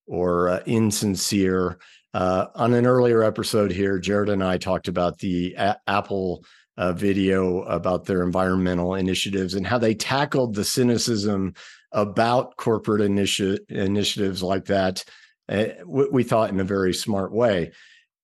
or 0.08 0.48
uh, 0.48 0.64
insincere. 0.66 1.78
Uh, 2.14 2.48
on 2.56 2.74
an 2.74 2.88
earlier 2.88 3.24
episode 3.24 3.72
here, 3.72 4.00
Jared 4.00 4.30
and 4.30 4.44
I 4.44 4.58
talked 4.58 4.88
about 4.88 5.20
the 5.20 5.54
a- 5.58 5.78
Apple 5.88 6.44
uh, 6.78 6.94
video 6.94 7.64
about 7.64 8.06
their 8.06 8.24
environmental 8.24 8.96
initiatives 8.96 9.54
and 9.54 9.68
how 9.68 9.78
they 9.78 9.94
tackled 9.94 10.56
the 10.56 10.64
cynicism 10.64 11.54
about 11.92 12.56
corporate 12.56 13.02
initi- 13.02 13.60
initiatives 13.70 14.42
like 14.42 14.66
that. 14.66 15.04
Uh, 15.48 15.66
we, 15.86 16.24
thought 16.24 16.52
in 16.52 16.60
a 16.60 16.64
very 16.64 16.94
smart 16.94 17.32
way. 17.34 17.72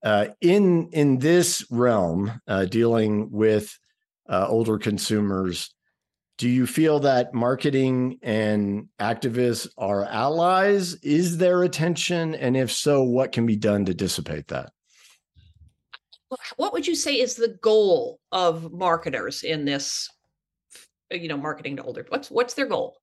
Uh, 0.04 0.28
in 0.40 0.90
in 0.94 1.18
this 1.18 1.66
realm, 1.70 2.40
uh, 2.48 2.66
dealing 2.66 3.30
with 3.32 3.78
uh, 4.30 4.46
older 4.48 4.78
consumers, 4.78 5.75
do 6.38 6.50
you 6.50 6.68
feel 6.68 7.00
that 7.02 7.34
marketing 7.34 8.20
and 8.22 8.90
activists 9.00 9.70
are 9.78 10.04
allies? 10.04 10.96
Is 10.96 11.38
there 11.38 11.64
attention, 11.64 12.36
and 12.36 12.58
if 12.58 12.72
so, 12.72 13.04
what 13.04 13.32
can 13.32 13.46
be 13.46 13.56
done 13.56 13.86
to 13.86 13.94
dissipate 13.94 14.48
that? 14.50 14.72
what 16.58 16.74
would 16.74 16.88
you 16.88 16.96
say 16.96 17.14
is 17.14 17.36
the 17.36 17.58
goal 17.62 18.20
of 18.32 18.72
marketers 18.72 19.44
in 19.44 19.66
this 19.66 20.10
you 21.12 21.28
know 21.28 21.38
marketing 21.38 21.78
to 21.78 21.84
older 21.84 22.06
what's 22.10 22.30
what's 22.32 22.56
their 22.56 22.66
goal 22.66 22.98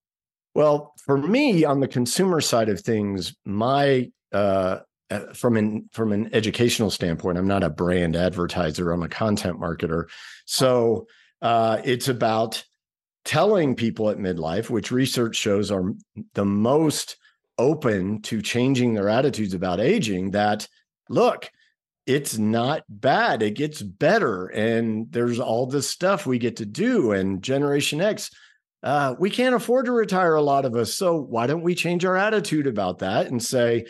well 0.55 0.93
for 1.05 1.17
me 1.17 1.65
on 1.65 1.81
the 1.81 1.89
consumer 1.89 2.41
side 2.41 2.69
of 2.69 2.81
things 2.81 3.35
my 3.45 4.11
uh, 4.33 4.79
uh 5.11 5.33
from 5.33 5.57
an 5.57 5.89
from 5.93 6.13
an 6.13 6.29
educational 6.35 6.91
standpoint 6.91 7.39
i'm 7.39 7.47
not 7.47 7.63
a 7.63 7.71
brand 7.71 8.17
advertiser 8.17 8.91
i'm 8.91 9.03
a 9.03 9.09
content 9.09 9.59
marketer 9.59 10.09
so 10.47 11.07
uh, 11.41 11.81
it's 11.85 12.07
about 12.07 12.63
telling 13.25 13.75
people 13.75 14.11
at 14.11 14.19
midlife 14.19 14.69
which 14.69 14.91
research 14.91 15.37
shows 15.37 15.71
are 15.71 15.93
the 16.35 16.45
most 16.45 17.17
open 17.59 18.21
to 18.23 18.43
changing 18.43 18.95
their 18.95 19.09
attitudes 19.09 19.55
about 19.55 19.81
aging 19.81 20.31
that 20.33 20.67
look 21.09 21.51
it's 22.07 22.37
not 22.37 22.83
bad. 22.89 23.43
It 23.43 23.55
gets 23.55 23.81
better. 23.81 24.47
And 24.47 25.11
there's 25.11 25.39
all 25.39 25.67
this 25.67 25.89
stuff 25.89 26.27
we 26.27 26.39
get 26.39 26.57
to 26.57 26.67
do. 26.67 27.13
And 27.13 27.43
Generation 27.43 28.01
X, 28.01 28.31
uh, 28.83 29.15
we 29.19 29.31
can't 29.31 29.55
afford 29.55 29.87
to 29.87 29.93
retire 29.93 30.35
a 30.35 30.43
lot 30.43 30.65
of 30.65 30.75
us. 30.75 30.95
So 30.95 31.17
why 31.17 31.47
don't 31.47 31.63
we 31.63 31.75
change 31.75 32.05
our 32.05 32.17
attitude 32.17 32.67
about 32.67 32.99
that 33.01 33.29
and 33.29 33.43
say, 33.43 33.87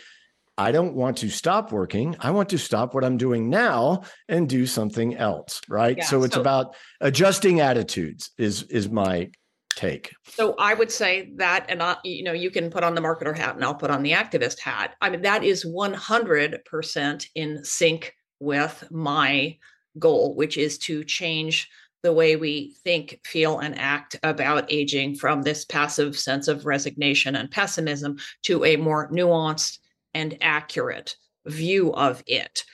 I 0.63 0.71
don't 0.71 0.95
want 0.95 1.17
to 1.19 1.29
stop 1.29 1.73
working. 1.73 2.15
I 2.21 2.31
want 2.31 2.49
to 2.51 2.59
stop 2.59 2.95
what 2.95 3.05
I'm 3.05 3.17
doing 3.17 3.51
now 3.51 4.03
and 4.29 4.49
do 4.49 4.65
something 4.65 5.17
else. 5.17 5.61
Right. 5.69 5.97
Yeah, 5.99 6.05
so 6.05 6.23
it's 6.23 6.35
so- 6.35 6.41
about 6.41 6.77
adjusting 7.01 7.61
attitudes 7.61 8.31
is 8.39 8.63
is 8.65 8.89
my 8.89 9.31
take. 9.75 10.13
So 10.29 10.55
I 10.59 10.75
would 10.75 10.93
say 10.93 11.33
that, 11.37 11.67
and 11.69 11.83
I, 11.83 11.97
you 12.05 12.23
know, 12.23 12.33
you 12.33 12.51
can 12.51 12.71
put 12.71 12.85
on 12.85 12.95
the 12.95 13.01
marketer 13.01 13.37
hat, 13.37 13.57
and 13.57 13.65
I'll 13.65 13.75
put 13.75 13.91
on 13.91 14.03
the 14.03 14.13
activist 14.13 14.61
hat. 14.61 14.95
I 15.01 15.11
mean, 15.11 15.23
that 15.23 15.43
is 15.43 15.65
100% 15.65 17.27
in 17.35 17.65
sync 17.65 18.15
with 18.39 18.85
my 18.91 19.57
goal, 19.99 20.37
which 20.37 20.57
is 20.59 20.79
to 20.79 21.05
change 21.05 21.69
the 22.03 22.13
way 22.13 22.37
we 22.37 22.75
think, 22.85 23.21
feel, 23.25 23.61
and 23.61 23.79
act 23.79 24.17
about 24.23 24.71
aging 24.71 25.15
from 25.15 25.43
this 25.43 25.65
passive 25.65 26.19
sense 26.19 26.49
of 26.49 26.67
resignation 26.67 27.35
and 27.35 27.51
pessimism 27.51 28.19
to 28.43 28.65
a 28.65 28.77
more 28.77 29.11
nuanced 29.11 29.79
and 30.15 30.39
accurate 30.41 31.17
view 31.47 31.93
of 31.93 32.23
it. 32.27 32.65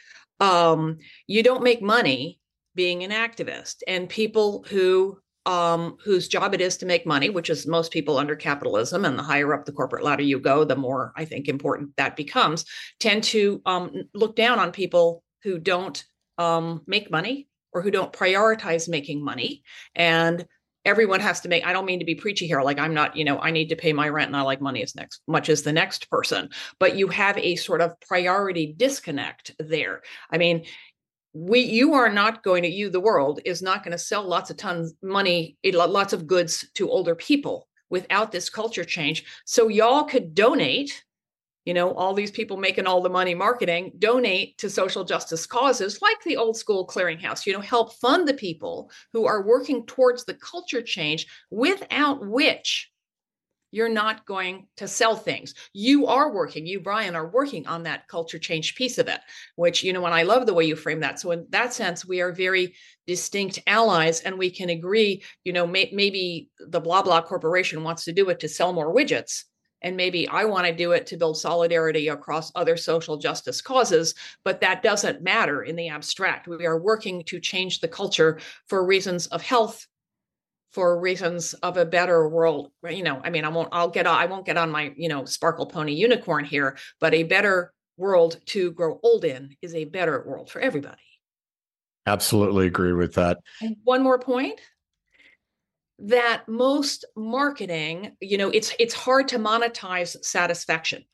Um, 0.41 0.99
you 1.27 1.43
don't 1.43 1.63
make 1.63 1.83
money 1.83 2.41
being 2.75 3.03
an 3.03 3.11
activist, 3.11 3.83
and 3.87 4.09
people 4.09 4.65
who 4.69 5.19
um, 5.47 5.97
whose 6.05 6.29
job 6.29 6.53
it 6.53 6.61
is 6.61 6.77
to 6.77 6.87
make 6.87 7.07
money, 7.07 7.31
which 7.31 7.49
is 7.49 7.67
most 7.67 7.91
people 7.91 8.19
under 8.19 8.37
capitalism, 8.37 9.07
and 9.07 9.19
the 9.19 9.23
higher 9.23 9.55
up 9.55 9.65
the 9.65 9.73
corporate 9.73 10.05
ladder 10.05 10.23
you 10.23 10.39
go, 10.39 10.63
the 10.63 10.77
more 10.77 11.13
I 11.17 11.25
think 11.25 11.49
important 11.49 11.97
that 11.97 12.17
becomes, 12.17 12.67
tend 13.01 13.25
to 13.25 13.63
um, 13.65 13.91
look 14.13 14.37
down 14.37 14.59
on 14.59 14.73
people 14.73 15.23
who 15.43 15.59
don't 15.59 16.05
um, 16.37 16.83
make 16.87 17.11
money 17.11 17.49
or 17.73 17.81
who 17.81 17.91
don't 17.91 18.13
prioritize 18.13 18.89
making 18.89 19.25
money. 19.25 19.63
And 19.95 20.47
everyone 20.85 21.21
has 21.21 21.41
to 21.41 21.49
make, 21.49 21.67
I 21.67 21.73
don't 21.73 21.85
mean 21.85 21.99
to 21.99 22.05
be 22.05 22.15
preachy 22.15 22.47
here, 22.47 22.63
like 22.63 22.79
I'm 22.79 22.95
not, 22.95 23.17
you 23.17 23.25
know, 23.25 23.39
I 23.39 23.51
need 23.51 23.69
to 23.69 23.77
pay 23.77 23.93
my 23.93 24.09
rent 24.09 24.29
and 24.29 24.37
I 24.37 24.43
like 24.43 24.61
money 24.61 24.83
as 24.83 24.95
next 24.95 25.23
much 25.27 25.49
as 25.49 25.63
the 25.63 25.73
next 25.73 26.11
person, 26.11 26.51
but 26.79 26.97
you 26.97 27.09
have 27.09 27.37
a 27.39 27.57
sort 27.57 27.81
of 27.81 27.99
priority 28.01 28.75
disconnect 28.77 29.53
there. 29.59 30.03
I 30.31 30.39
mean, 30.39 30.65
we 31.35 31.61
you 31.61 31.95
are 31.95 32.09
not 32.09 32.43
going 32.43 32.63
to 32.63 32.69
you 32.69 32.91
the 32.91 33.01
world 33.01 33.41
is 33.45 33.63
not 33.63 33.85
going 33.85 33.93
to 33.93 33.99
sell 33.99 34.27
lots 34.27 34.51
of 34.51 34.57
tons 34.57 34.95
money 35.03 35.57
lots 35.75 36.13
of 36.13 36.27
goods 36.27 36.67
to 36.75 36.91
older 36.91 37.15
people 37.15 37.69
without 37.91 38.33
this 38.33 38.49
culture 38.49 38.85
change 38.85 39.25
so 39.45 39.69
y'all 39.69 40.05
could 40.05 40.35
donate 40.35 41.05
you 41.69 41.75
know 41.75 41.93
all 41.93 42.15
these 42.15 42.31
people 42.31 42.57
making 42.57 42.87
all 42.87 43.03
the 43.03 43.11
money 43.11 43.35
marketing 43.35 43.93
donate 43.99 44.57
to 44.57 44.71
social 44.71 45.05
justice 45.05 45.47
causes 45.47 46.01
like 46.01 46.17
the 46.25 46.39
old 46.39 46.57
school 46.57 46.87
clearinghouse 46.87 47.45
you 47.45 47.53
know 47.53 47.61
help 47.61 47.93
fund 47.97 48.27
the 48.27 48.33
people 48.33 48.91
who 49.13 49.27
are 49.27 49.47
working 49.47 49.85
towards 49.85 50.25
the 50.25 50.33
culture 50.33 50.81
change 50.81 51.27
without 51.51 52.27
which 52.27 52.91
you're 53.71 53.91
not 53.91 54.25
going 54.25 54.67
to 54.79 54.89
sell 54.89 55.15
things. 55.15 55.55
You 55.75 56.07
are 56.07 56.33
working, 56.33 56.67
you, 56.67 56.81
Brian, 56.81 57.15
are 57.15 57.29
working 57.29 57.67
on 57.67 57.83
that 57.83 58.09
culture 58.09 58.39
change 58.39 58.75
piece 58.75 58.97
of 58.97 59.09
it, 59.09 59.21
which, 59.57 59.85
you 59.85 59.93
know, 59.93 60.07
and 60.07 60.15
I 60.15 60.23
love 60.23 60.47
the 60.47 60.55
way 60.55 60.65
you 60.65 60.75
frame 60.75 61.01
that. 61.01 61.21
So, 61.21 61.33
in 61.33 61.47
that 61.51 61.75
sense, 61.75 62.07
we 62.07 62.23
are 62.23 62.33
very 62.33 62.75
distinct 63.07 63.59
allies 63.67 64.21
and 64.21 64.39
we 64.39 64.51
can 64.51 64.71
agree, 64.71 65.23
you 65.45 65.53
know, 65.53 65.67
may, 65.67 65.91
maybe 65.93 66.49
the 66.59 66.81
blah 66.81 67.03
blah 67.03 67.21
corporation 67.21 67.85
wants 67.85 68.05
to 68.05 68.13
do 68.15 68.31
it 68.31 68.41
to 68.41 68.49
sell 68.49 68.73
more 68.73 68.95
widgets. 68.95 69.45
And 69.83 69.97
maybe 69.97 70.27
I 70.29 70.45
want 70.45 70.67
to 70.67 70.75
do 70.75 70.93
it 70.93 71.07
to 71.07 71.17
build 71.17 71.39
solidarity 71.39 72.09
across 72.09 72.53
other 72.55 72.77
social 72.77 73.17
justice 73.17 73.61
causes, 73.61 74.15
but 74.45 74.61
that 74.61 74.83
doesn't 74.83 75.23
matter 75.23 75.63
in 75.63 75.77
the 75.77 75.89
abstract. 75.89 76.49
We 76.49 76.67
are 76.67 76.81
working 76.81 77.23
to 77.25 77.41
change 77.41 77.81
the 77.81 77.89
culture 77.89 78.41
for 78.67 78.85
reasons 78.85 79.27
of 79.29 79.43
health, 79.43 79.87
for 80.73 80.99
reasons 81.01 81.55
of 81.55 81.79
a 81.79 81.87
better 81.87 82.29
world 82.29 82.71
you 82.91 83.03
know 83.03 83.23
i 83.25 83.31
mean 83.31 83.47
i 83.47 83.49
won't 83.49 83.71
i'll 83.73 83.89
get 83.89 84.07
i 84.07 84.27
won't 84.27 84.45
get 84.45 84.59
on 84.59 84.71
my 84.71 84.93
you 84.99 85.09
know 85.09 85.25
sparkle 85.25 85.65
pony 85.65 85.95
unicorn 85.95 86.45
here 86.45 86.77
but 87.01 87.15
a 87.15 87.23
better 87.23 87.73
world 87.99 88.39
to 88.47 88.71
grow 88.73 88.99
old 89.03 89.25
in 89.25 89.57
is 89.61 89.75
a 89.75 89.85
better 89.85 90.25
world 90.27 90.51
for 90.51 90.61
everybody. 90.61 90.97
Absolutely 92.07 92.67
agree 92.67 92.95
with 92.95 93.15
that. 93.15 93.39
And 93.61 93.77
one 93.85 94.03
more 94.03 94.19
point 94.19 94.59
that 96.01 96.49
most 96.49 97.05
marketing 97.17 98.13
you 98.21 98.39
know 98.39 98.51
it's 98.51 98.73
it's 98.79 98.95
hard 98.95 99.27
to 99.29 99.39
monetize 99.39 100.17
satisfaction 100.25 101.05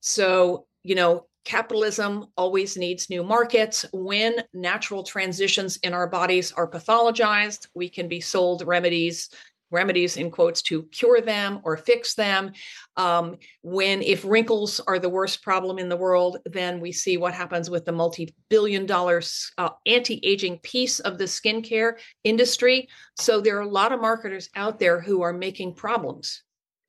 so 0.00 0.66
you 0.82 0.94
know 0.94 1.26
capitalism 1.44 2.26
always 2.36 2.76
needs 2.76 3.10
new 3.10 3.24
markets. 3.24 3.84
When 3.92 4.34
natural 4.54 5.02
transitions 5.02 5.76
in 5.78 5.92
our 5.92 6.06
bodies 6.06 6.52
are 6.52 6.70
pathologized, 6.70 7.66
we 7.74 7.88
can 7.88 8.08
be 8.08 8.20
sold 8.20 8.66
remedies 8.66 9.30
remedies 9.72 10.16
in 10.16 10.30
quotes 10.30 10.62
to 10.62 10.84
cure 10.84 11.20
them 11.20 11.60
or 11.64 11.76
fix 11.76 12.14
them. 12.14 12.52
Um, 12.96 13.36
when 13.62 14.02
if 14.02 14.24
wrinkles 14.24 14.80
are 14.80 14.98
the 14.98 15.08
worst 15.08 15.42
problem 15.42 15.78
in 15.78 15.88
the 15.88 15.96
world, 15.96 16.38
then 16.44 16.80
we 16.80 16.92
see 16.92 17.16
what 17.16 17.34
happens 17.34 17.70
with 17.70 17.84
the 17.84 17.92
multi-billion 17.92 18.86
dollar 18.86 19.22
uh, 19.58 19.70
anti-aging 19.86 20.58
piece 20.58 21.00
of 21.00 21.18
the 21.18 21.24
skincare 21.24 21.94
industry. 22.24 22.88
So 23.18 23.40
there 23.40 23.56
are 23.58 23.62
a 23.62 23.68
lot 23.68 23.92
of 23.92 24.00
marketers 24.00 24.48
out 24.54 24.78
there 24.78 25.00
who 25.00 25.22
are 25.22 25.32
making 25.32 25.74
problems 25.74 26.42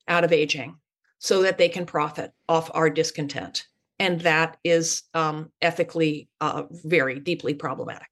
out 0.07 0.23
of 0.23 0.33
aging 0.33 0.75
so 1.19 1.43
that 1.43 1.57
they 1.57 1.69
can 1.69 1.85
profit 1.85 2.31
off 2.49 2.69
our 2.73 2.89
discontent 2.89 3.65
and 3.99 4.19
that 4.21 4.57
is 4.63 5.03
um, 5.13 5.51
ethically 5.61 6.27
uh, 6.41 6.63
very 6.71 7.19
deeply 7.19 7.53
problematic. 7.53 8.07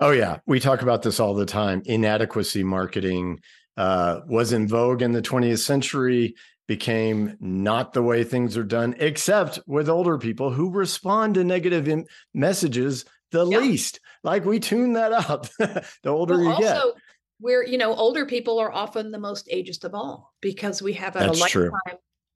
Oh 0.00 0.10
yeah, 0.10 0.38
we 0.46 0.58
talk 0.58 0.82
about 0.82 1.02
this 1.02 1.20
all 1.20 1.34
the 1.34 1.46
time. 1.46 1.82
Inadequacy 1.84 2.64
marketing 2.64 3.40
uh, 3.76 4.20
was 4.26 4.52
in 4.52 4.68
vogue 4.68 5.02
in 5.02 5.12
the 5.12 5.22
20th 5.22 5.58
century, 5.58 6.34
became 6.68 7.36
not 7.40 7.92
the 7.92 8.02
way 8.02 8.24
things 8.24 8.56
are 8.56 8.64
done, 8.64 8.94
except 8.98 9.58
with 9.66 9.88
older 9.88 10.18
people 10.18 10.50
who 10.50 10.70
respond 10.70 11.34
to 11.34 11.44
negative 11.44 11.88
Im- 11.88 12.06
messages 12.34 13.04
the 13.30 13.46
yeah. 13.46 13.58
least. 13.58 14.00
Like 14.22 14.44
we 14.44 14.60
tune 14.60 14.92
that 14.94 15.12
up. 15.12 15.46
the 15.58 15.84
older 16.06 16.34
well, 16.34 16.44
you 16.44 16.50
also, 16.50 16.64
get. 16.64 17.02
We're, 17.40 17.64
you 17.64 17.78
know, 17.78 17.94
older 17.94 18.24
people 18.24 18.60
are 18.60 18.70
often 18.70 19.10
the 19.10 19.18
most 19.18 19.48
ageist 19.52 19.84
of 19.84 19.94
all 19.94 20.32
because 20.40 20.80
we 20.80 20.92
have 20.92 21.16
a 21.16 21.26
lifetime 21.26 21.48
true 21.48 21.72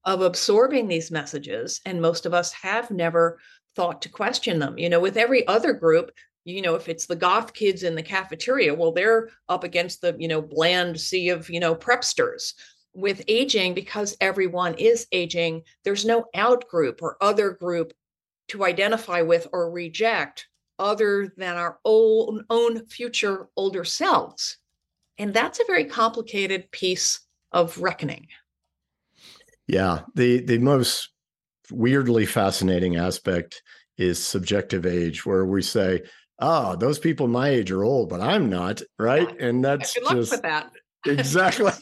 of 0.06 0.22
absorbing 0.22 0.86
these 0.86 1.10
messages 1.10 1.80
and 1.84 2.00
most 2.00 2.24
of 2.24 2.32
us 2.32 2.52
have 2.52 2.90
never 2.90 3.38
thought 3.74 4.00
to 4.00 4.08
question 4.08 4.58
them 4.58 4.78
you 4.78 4.88
know 4.88 5.00
with 5.00 5.18
every 5.18 5.46
other 5.46 5.74
group 5.74 6.10
you 6.46 6.62
know 6.62 6.74
if 6.74 6.88
it's 6.88 7.06
the 7.06 7.16
goth 7.16 7.52
kids 7.52 7.82
in 7.82 7.94
the 7.94 8.02
cafeteria 8.02 8.72
well 8.72 8.92
they're 8.92 9.28
up 9.50 9.64
against 9.64 10.00
the 10.00 10.16
you 10.18 10.28
know 10.28 10.40
bland 10.40 10.98
sea 10.98 11.28
of 11.28 11.50
you 11.50 11.60
know 11.60 11.74
prepsters 11.74 12.52
with 12.96 13.22
aging, 13.28 13.74
because 13.74 14.16
everyone 14.20 14.74
is 14.74 15.06
aging, 15.12 15.62
there's 15.84 16.04
no 16.04 16.24
out 16.34 16.66
group 16.66 17.02
or 17.02 17.18
other 17.20 17.50
group 17.50 17.92
to 18.48 18.64
identify 18.64 19.20
with 19.20 19.46
or 19.52 19.70
reject 19.70 20.48
other 20.78 21.32
than 21.36 21.56
our 21.56 21.78
own, 21.84 22.44
own 22.48 22.86
future 22.86 23.48
older 23.56 23.84
selves. 23.84 24.56
And 25.18 25.32
that's 25.32 25.60
a 25.60 25.66
very 25.66 25.84
complicated 25.84 26.70
piece 26.70 27.20
of 27.52 27.78
reckoning. 27.78 28.28
Yeah. 29.66 30.00
The 30.14 30.40
the 30.42 30.58
most 30.58 31.10
weirdly 31.70 32.24
fascinating 32.24 32.96
aspect 32.96 33.62
is 33.98 34.24
subjective 34.24 34.86
age, 34.86 35.26
where 35.26 35.44
we 35.44 35.62
say, 35.62 36.02
oh, 36.38 36.76
those 36.76 36.98
people 36.98 37.28
my 37.28 37.48
age 37.48 37.70
are 37.70 37.84
old, 37.84 38.08
but 38.08 38.20
I'm 38.20 38.50
not, 38.50 38.82
right? 38.98 39.28
Yeah. 39.38 39.46
And 39.46 39.64
that's 39.64 39.94
Good 39.94 40.04
luck 40.04 40.14
just 40.14 40.32
with 40.32 40.42
that. 40.42 40.70
exactly. 41.06 41.72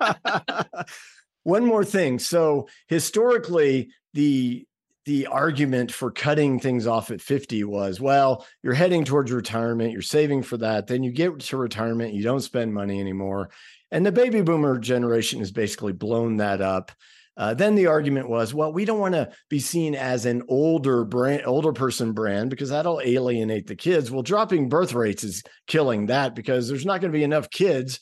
One 1.42 1.64
more 1.64 1.84
thing. 1.84 2.18
So 2.18 2.68
historically, 2.86 3.90
the 4.14 4.64
the 5.08 5.26
argument 5.26 5.90
for 5.90 6.10
cutting 6.10 6.60
things 6.60 6.86
off 6.86 7.10
at 7.10 7.22
50 7.22 7.64
was 7.64 7.98
well 7.98 8.46
you're 8.62 8.74
heading 8.74 9.06
towards 9.06 9.32
retirement 9.32 9.90
you're 9.90 10.02
saving 10.02 10.42
for 10.42 10.58
that 10.58 10.86
then 10.86 11.02
you 11.02 11.10
get 11.10 11.40
to 11.40 11.56
retirement 11.56 12.12
you 12.12 12.22
don't 12.22 12.42
spend 12.42 12.74
money 12.74 13.00
anymore 13.00 13.48
and 13.90 14.04
the 14.04 14.12
baby 14.12 14.42
boomer 14.42 14.78
generation 14.78 15.38
has 15.38 15.50
basically 15.50 15.94
blown 15.94 16.36
that 16.36 16.60
up 16.60 16.92
uh, 17.38 17.54
then 17.54 17.74
the 17.76 17.86
argument 17.86 18.28
was 18.28 18.52
well 18.52 18.72
we 18.72 18.84
don't 18.84 18.98
want 18.98 19.14
to 19.14 19.30
be 19.48 19.58
seen 19.58 19.94
as 19.94 20.26
an 20.26 20.42
older 20.48 21.04
brand 21.04 21.42
older 21.46 21.72
person 21.72 22.12
brand 22.12 22.50
because 22.50 22.68
that'll 22.68 23.00
alienate 23.02 23.66
the 23.66 23.76
kids 23.76 24.10
well 24.10 24.22
dropping 24.22 24.68
birth 24.68 24.92
rates 24.92 25.24
is 25.24 25.42
killing 25.66 26.06
that 26.06 26.34
because 26.34 26.68
there's 26.68 26.84
not 26.84 27.00
going 27.00 27.12
to 27.12 27.18
be 27.18 27.24
enough 27.24 27.48
kids 27.50 28.00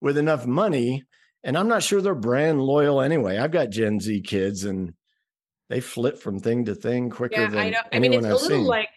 with 0.00 0.18
enough 0.18 0.46
money 0.46 1.04
and 1.44 1.56
i'm 1.56 1.68
not 1.68 1.82
sure 1.82 2.00
they're 2.00 2.14
brand 2.14 2.60
loyal 2.60 3.00
anyway 3.00 3.38
i've 3.38 3.52
got 3.52 3.70
gen 3.70 4.00
z 4.00 4.20
kids 4.20 4.64
and 4.64 4.92
they 5.68 5.80
flip 5.80 6.18
from 6.18 6.40
thing 6.40 6.64
to 6.64 6.74
thing 6.74 7.10
quicker 7.10 7.42
Yeah, 7.42 7.50
than 7.50 7.58
I 7.58 7.70
know. 7.70 7.78
I 7.92 7.98
mean, 7.98 8.12
anyone 8.14 8.24
it's 8.24 8.32
a 8.32 8.36
I've 8.36 8.42
little 8.42 8.58
seen. 8.58 8.66
like 8.66 8.88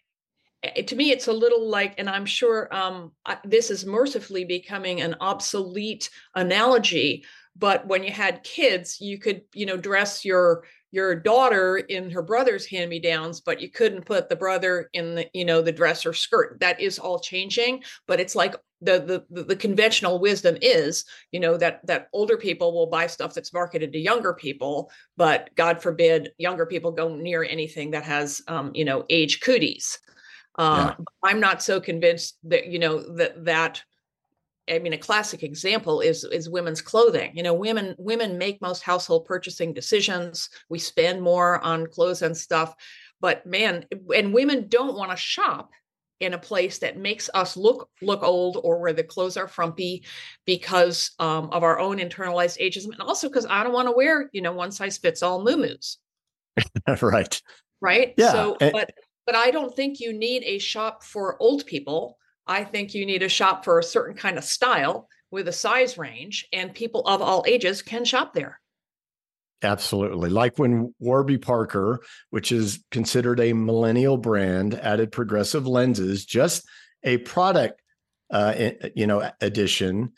eh, 0.63 0.81
to 0.83 0.95
me, 0.95 1.11
it's 1.11 1.27
a 1.27 1.33
little 1.33 1.67
like, 1.69 1.95
and 1.97 2.09
I'm 2.09 2.25
sure 2.25 2.73
um, 2.73 3.11
I- 3.25 3.39
this 3.43 3.69
is 3.69 3.85
mercifully 3.85 4.45
becoming 4.45 5.01
an 5.01 5.15
obsolete 5.19 6.09
analogy. 6.33 7.25
But 7.55 7.85
when 7.87 8.03
you 8.03 8.11
had 8.11 8.43
kids, 8.43 8.99
you 9.01 9.19
could, 9.19 9.41
you 9.53 9.65
know, 9.65 9.77
dress 9.77 10.25
your 10.25 10.63
your 10.93 11.15
daughter 11.15 11.77
in 11.77 12.11
her 12.11 12.21
brother's 12.21 12.65
hand-me-downs, 12.65 13.39
but 13.39 13.61
you 13.61 13.69
couldn't 13.69 14.05
put 14.05 14.27
the 14.27 14.35
brother 14.35 14.89
in 14.91 15.15
the, 15.15 15.25
you 15.33 15.45
know, 15.45 15.61
the 15.61 15.71
dress 15.71 16.05
or 16.05 16.11
skirt. 16.11 16.59
That 16.59 16.81
is 16.81 16.99
all 16.99 17.19
changing, 17.19 17.83
but 18.07 18.19
it's 18.19 18.35
like 18.35 18.55
the 18.81 19.25
the 19.29 19.43
the, 19.43 19.55
conventional 19.55 20.19
wisdom 20.19 20.57
is, 20.61 21.05
you 21.31 21.39
know, 21.39 21.55
that 21.57 21.85
that 21.87 22.07
older 22.13 22.37
people 22.37 22.73
will 22.73 22.87
buy 22.87 23.07
stuff 23.07 23.33
that's 23.33 23.53
marketed 23.53 23.93
to 23.93 23.99
younger 23.99 24.33
people, 24.33 24.91
but 25.15 25.49
God 25.55 25.81
forbid 25.81 26.31
younger 26.37 26.65
people 26.65 26.91
go 26.91 27.15
near 27.15 27.43
anything 27.43 27.91
that 27.91 28.03
has, 28.03 28.41
um, 28.47 28.71
you 28.73 28.83
know, 28.83 29.05
age 29.09 29.39
cooties. 29.39 29.99
Uh, 30.57 30.95
I'm 31.23 31.39
not 31.39 31.63
so 31.63 31.79
convinced 31.79 32.37
that 32.43 32.67
you 32.67 32.79
know 32.79 32.99
that 33.15 33.45
that 33.45 33.83
I 34.69 34.79
mean, 34.79 34.93
a 34.93 34.97
classic 34.97 35.43
example 35.43 36.01
is 36.01 36.23
is 36.23 36.49
women's 36.49 36.81
clothing. 36.81 37.31
You 37.35 37.43
know, 37.43 37.53
women 37.53 37.95
women 37.97 38.37
make 38.37 38.61
most 38.61 38.83
household 38.83 39.25
purchasing 39.25 39.73
decisions. 39.73 40.49
We 40.69 40.79
spend 40.79 41.21
more 41.21 41.59
on 41.63 41.87
clothes 41.87 42.21
and 42.21 42.35
stuff, 42.35 42.75
but 43.19 43.45
man, 43.45 43.85
and 44.15 44.33
women 44.33 44.67
don't 44.67 44.95
want 44.95 45.11
to 45.11 45.17
shop 45.17 45.71
in 46.19 46.35
a 46.35 46.37
place 46.37 46.77
that 46.77 46.97
makes 46.97 47.29
us 47.33 47.57
look 47.57 47.89
look 48.01 48.21
old 48.21 48.59
or 48.63 48.79
where 48.79 48.93
the 48.93 49.03
clothes 49.03 49.37
are 49.37 49.47
frumpy 49.47 50.05
because 50.45 51.11
um, 51.19 51.49
of 51.51 51.63
our 51.63 51.79
own 51.79 51.97
internalized 51.97 52.61
ageism, 52.61 52.91
and 52.91 53.01
also 53.01 53.27
because 53.27 53.47
I 53.47 53.63
don't 53.63 53.73
want 53.73 53.87
to 53.87 53.95
wear 53.95 54.29
you 54.31 54.41
know 54.41 54.53
one 54.53 54.71
size 54.71 54.97
fits 54.97 55.23
all 55.23 55.43
muumuus 55.43 55.97
right. 57.01 57.41
right 57.81 58.13
Yeah, 58.17 58.31
so 58.31 58.57
but 58.59 58.91
but 59.25 59.35
i 59.35 59.51
don't 59.51 59.75
think 59.75 59.99
you 59.99 60.13
need 60.13 60.43
a 60.43 60.59
shop 60.59 61.03
for 61.03 61.41
old 61.41 61.65
people 61.65 62.17
i 62.47 62.63
think 62.63 62.93
you 62.93 63.05
need 63.05 63.19
to 63.19 63.29
shop 63.29 63.63
for 63.63 63.79
a 63.79 63.83
certain 63.83 64.15
kind 64.15 64.37
of 64.37 64.43
style 64.43 65.07
with 65.31 65.47
a 65.47 65.53
size 65.53 65.97
range 65.97 66.47
and 66.53 66.73
people 66.73 67.05
of 67.07 67.21
all 67.21 67.43
ages 67.47 67.81
can 67.81 68.05
shop 68.05 68.33
there 68.33 68.59
Absolutely. 69.63 70.29
Like 70.31 70.57
when 70.57 70.93
Warby 70.99 71.37
Parker, 71.37 72.01
which 72.31 72.51
is 72.51 72.83
considered 72.89 73.39
a 73.39 73.53
millennial 73.53 74.17
brand, 74.17 74.73
added 74.73 75.11
progressive 75.11 75.67
lenses, 75.67 76.25
just 76.25 76.67
a 77.03 77.17
product 77.19 77.79
uh, 78.31 78.71
you 78.95 79.05
know, 79.05 79.29
addition, 79.41 80.13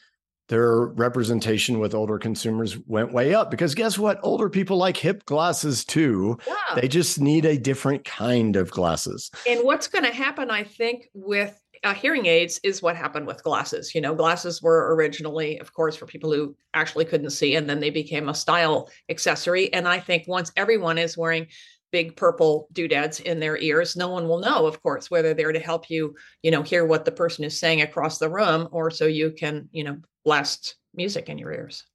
their 0.47 0.81
representation 0.81 1.79
with 1.79 1.95
older 1.95 2.19
consumers 2.19 2.77
went 2.85 3.11
way 3.11 3.33
up 3.33 3.49
because 3.49 3.73
guess 3.75 3.97
what? 3.97 4.19
Older 4.23 4.49
people 4.49 4.77
like 4.77 4.95
hip 4.97 5.25
glasses 5.25 5.83
too. 5.83 6.37
yeah 6.47 6.79
They 6.79 6.87
just 6.87 7.19
need 7.19 7.45
a 7.45 7.57
different 7.57 8.05
kind 8.05 8.55
of 8.55 8.69
glasses. 8.71 9.31
and 9.47 9.61
what's 9.63 9.87
going 9.87 10.05
to 10.05 10.11
happen 10.13 10.51
i 10.51 10.63
think 10.63 11.09
with 11.13 11.59
uh, 11.83 11.93
hearing 11.93 12.25
aids 12.25 12.59
is 12.63 12.81
what 12.81 12.95
happened 12.95 13.27
with 13.27 13.43
glasses 13.43 13.93
you 13.93 14.01
know 14.01 14.15
glasses 14.15 14.61
were 14.61 14.95
originally 14.95 15.59
of 15.59 15.73
course 15.73 15.95
for 15.95 16.05
people 16.05 16.31
who 16.31 16.55
actually 16.73 17.05
couldn't 17.05 17.29
see 17.29 17.55
and 17.55 17.69
then 17.69 17.79
they 17.79 17.89
became 17.89 18.29
a 18.29 18.35
style 18.35 18.89
accessory 19.09 19.71
and 19.73 19.87
i 19.87 19.99
think 19.99 20.27
once 20.27 20.51
everyone 20.55 20.97
is 20.97 21.17
wearing 21.17 21.47
big 21.91 22.15
purple 22.15 22.67
doodads 22.73 23.19
in 23.19 23.39
their 23.39 23.57
ears 23.57 23.95
no 23.95 24.07
one 24.07 24.27
will 24.27 24.39
know 24.39 24.65
of 24.65 24.81
course 24.81 25.11
whether 25.11 25.33
they're 25.33 25.51
to 25.51 25.59
help 25.59 25.89
you 25.89 26.15
you 26.41 26.51
know 26.51 26.61
hear 26.61 26.85
what 26.85 27.05
the 27.05 27.11
person 27.11 27.43
is 27.43 27.59
saying 27.59 27.81
across 27.81 28.17
the 28.17 28.29
room 28.29 28.67
or 28.71 28.89
so 28.89 29.05
you 29.05 29.31
can 29.31 29.69
you 29.71 29.83
know 29.83 29.97
blast 30.23 30.75
music 30.93 31.29
in 31.29 31.37
your 31.37 31.51
ears. 31.51 31.85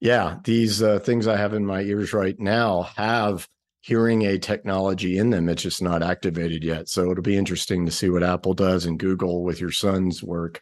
Yeah, 0.00 0.36
these 0.44 0.82
uh, 0.82 1.00
things 1.00 1.26
I 1.26 1.36
have 1.36 1.54
in 1.54 1.66
my 1.66 1.82
ears 1.82 2.12
right 2.12 2.38
now 2.38 2.82
have 2.96 3.48
hearing 3.88 4.20
aid 4.20 4.42
technology 4.42 5.16
in 5.16 5.30
them. 5.30 5.48
It's 5.48 5.62
just 5.62 5.80
not 5.80 6.02
activated 6.02 6.62
yet. 6.62 6.90
So 6.90 7.10
it'll 7.10 7.22
be 7.22 7.38
interesting 7.38 7.86
to 7.86 7.92
see 7.92 8.10
what 8.10 8.22
Apple 8.22 8.52
does 8.52 8.84
and 8.84 8.98
Google 8.98 9.42
with 9.42 9.62
your 9.62 9.70
son's 9.70 10.22
work. 10.22 10.60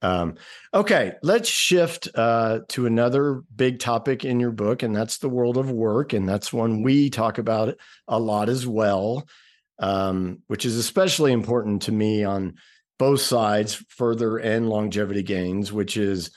Um, 0.00 0.36
okay, 0.72 1.12
let's 1.22 1.50
shift 1.50 2.08
uh, 2.14 2.60
to 2.68 2.86
another 2.86 3.42
big 3.54 3.78
topic 3.78 4.24
in 4.24 4.40
your 4.40 4.52
book, 4.52 4.82
and 4.82 4.96
that's 4.96 5.18
the 5.18 5.28
world 5.28 5.58
of 5.58 5.70
work. 5.70 6.14
And 6.14 6.26
that's 6.26 6.50
one 6.50 6.82
we 6.82 7.10
talk 7.10 7.36
about 7.36 7.76
a 8.08 8.18
lot 8.18 8.48
as 8.48 8.66
well, 8.66 9.28
um, 9.78 10.38
which 10.46 10.64
is 10.64 10.78
especially 10.78 11.32
important 11.32 11.82
to 11.82 11.92
me 11.92 12.24
on 12.24 12.54
both 12.98 13.20
sides, 13.20 13.84
further 13.90 14.38
and 14.38 14.70
longevity 14.70 15.22
gains, 15.22 15.74
which 15.74 15.98
is 15.98 16.30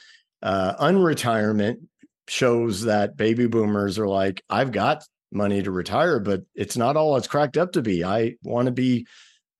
uh, 0.44 0.76
unretirement 0.84 1.78
shows 2.28 2.84
that 2.84 3.16
baby 3.16 3.48
boomers 3.48 3.98
are 3.98 4.08
like, 4.08 4.44
I've 4.50 4.74
got 4.74 5.06
money 5.36 5.62
to 5.62 5.70
retire, 5.72 6.20
but 6.20 6.44
it's 6.56 6.78
not 6.78 6.98
all 6.98 7.18
it's 7.18 7.28
cracked 7.28 7.58
up 7.58 7.74
to 7.74 7.82
be. 7.82 8.04
I 8.04 8.36
want 8.44 8.66
to 8.68 8.72
be, 8.72 9.06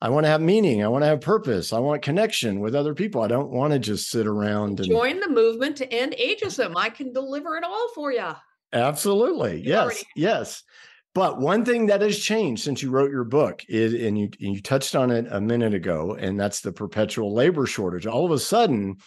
I 0.02 0.10
want 0.10 0.24
to 0.26 0.30
have 0.30 0.42
meaning. 0.42 0.84
I 0.84 0.88
want 0.88 1.04
to 1.04 1.08
have 1.08 1.22
purpose. 1.22 1.74
I 1.74 1.80
want 1.80 2.02
connection 2.02 2.60
with 2.62 2.74
other 2.74 2.96
people. 2.96 3.22
I 3.22 3.28
don't 3.28 3.52
want 3.52 3.74
to 3.74 3.80
just 3.80 4.10
sit 4.10 4.26
around 4.26 4.80
and 4.80 4.90
join 4.90 5.20
the 5.20 5.30
movement 5.30 5.78
to 5.78 5.94
end 5.94 6.16
ageism 6.20 6.74
i 6.76 6.90
can 6.90 7.14
deliver 7.14 7.56
it 7.58 7.64
all 7.64 7.90
for 7.94 8.12
you 8.12 8.32
absolutely. 8.74 9.58
You 9.62 9.70
Yes. 9.70 9.84
already- 9.84 10.04
Yes. 10.16 10.64
But 11.14 11.40
one 11.40 11.64
thing 11.64 11.86
that 11.86 12.02
has 12.02 12.20
changed 12.20 12.62
since 12.64 12.84
you 12.84 12.90
wrote 12.90 13.10
your 13.10 13.24
book 13.24 13.62
is, 13.70 13.94
and 13.94 14.20
you, 14.20 14.30
you 14.38 14.62
touched 14.62 14.98
on 14.98 15.12
it 15.12 15.26
a 15.30 15.40
minute 15.40 15.74
ago, 15.74 16.14
and 16.20 16.38
that's 16.38 16.60
the 16.60 16.74
perpetual 16.74 17.34
labor 17.34 17.66
shortage. 17.66 18.06
All 18.06 18.26
of 18.26 18.32
a 18.34 18.40
sudden, 18.40 18.98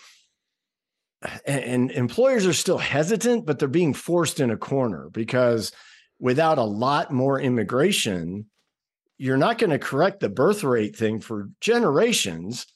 and 1.46 1.90
employers 1.90 2.46
are 2.46 2.54
still 2.54 2.78
hesitant, 2.78 3.44
but 3.44 3.58
they're 3.58 3.68
being 3.68 3.92
forced 3.92 4.40
in 4.40 4.50
a 4.50 4.56
corner 4.56 5.10
because 5.12 5.72
without 6.18 6.58
a 6.58 6.64
lot 6.64 7.12
more 7.12 7.40
immigration, 7.40 8.46
you're 9.18 9.36
not 9.36 9.58
going 9.58 9.70
to 9.70 9.78
correct 9.78 10.20
the 10.20 10.28
birth 10.28 10.64
rate 10.64 10.96
thing 10.96 11.20
for 11.20 11.50
generations. 11.60 12.66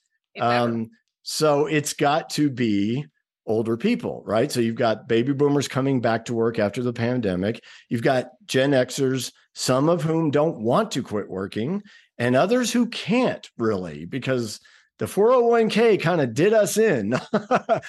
Um, 0.40 0.90
so 1.22 1.66
it's 1.66 1.92
got 1.92 2.30
to 2.30 2.50
be 2.50 3.06
older 3.46 3.76
people, 3.76 4.22
right? 4.24 4.50
So 4.50 4.60
you've 4.60 4.76
got 4.76 5.08
baby 5.08 5.32
boomers 5.32 5.68
coming 5.68 6.00
back 6.00 6.24
to 6.26 6.34
work 6.34 6.58
after 6.58 6.82
the 6.82 6.92
pandemic. 6.92 7.62
You've 7.88 8.02
got 8.02 8.30
Gen 8.46 8.70
Xers, 8.70 9.32
some 9.54 9.88
of 9.88 10.02
whom 10.02 10.30
don't 10.30 10.60
want 10.60 10.90
to 10.92 11.02
quit 11.02 11.28
working, 11.28 11.82
and 12.18 12.36
others 12.36 12.72
who 12.72 12.86
can't 12.86 13.48
really 13.58 14.04
because 14.04 14.60
the 14.98 15.06
401k 15.06 16.00
kind 16.00 16.20
of 16.20 16.34
did 16.34 16.52
us 16.52 16.76
in. 16.76 17.18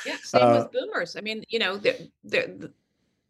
Yeah, 0.05 0.17
same 0.23 0.41
Uh, 0.41 0.63
with 0.63 0.71
boomers. 0.71 1.15
I 1.15 1.21
mean, 1.21 1.43
you 1.49 1.59
know, 1.59 1.77
there, 1.77 1.95
there, 2.23 2.47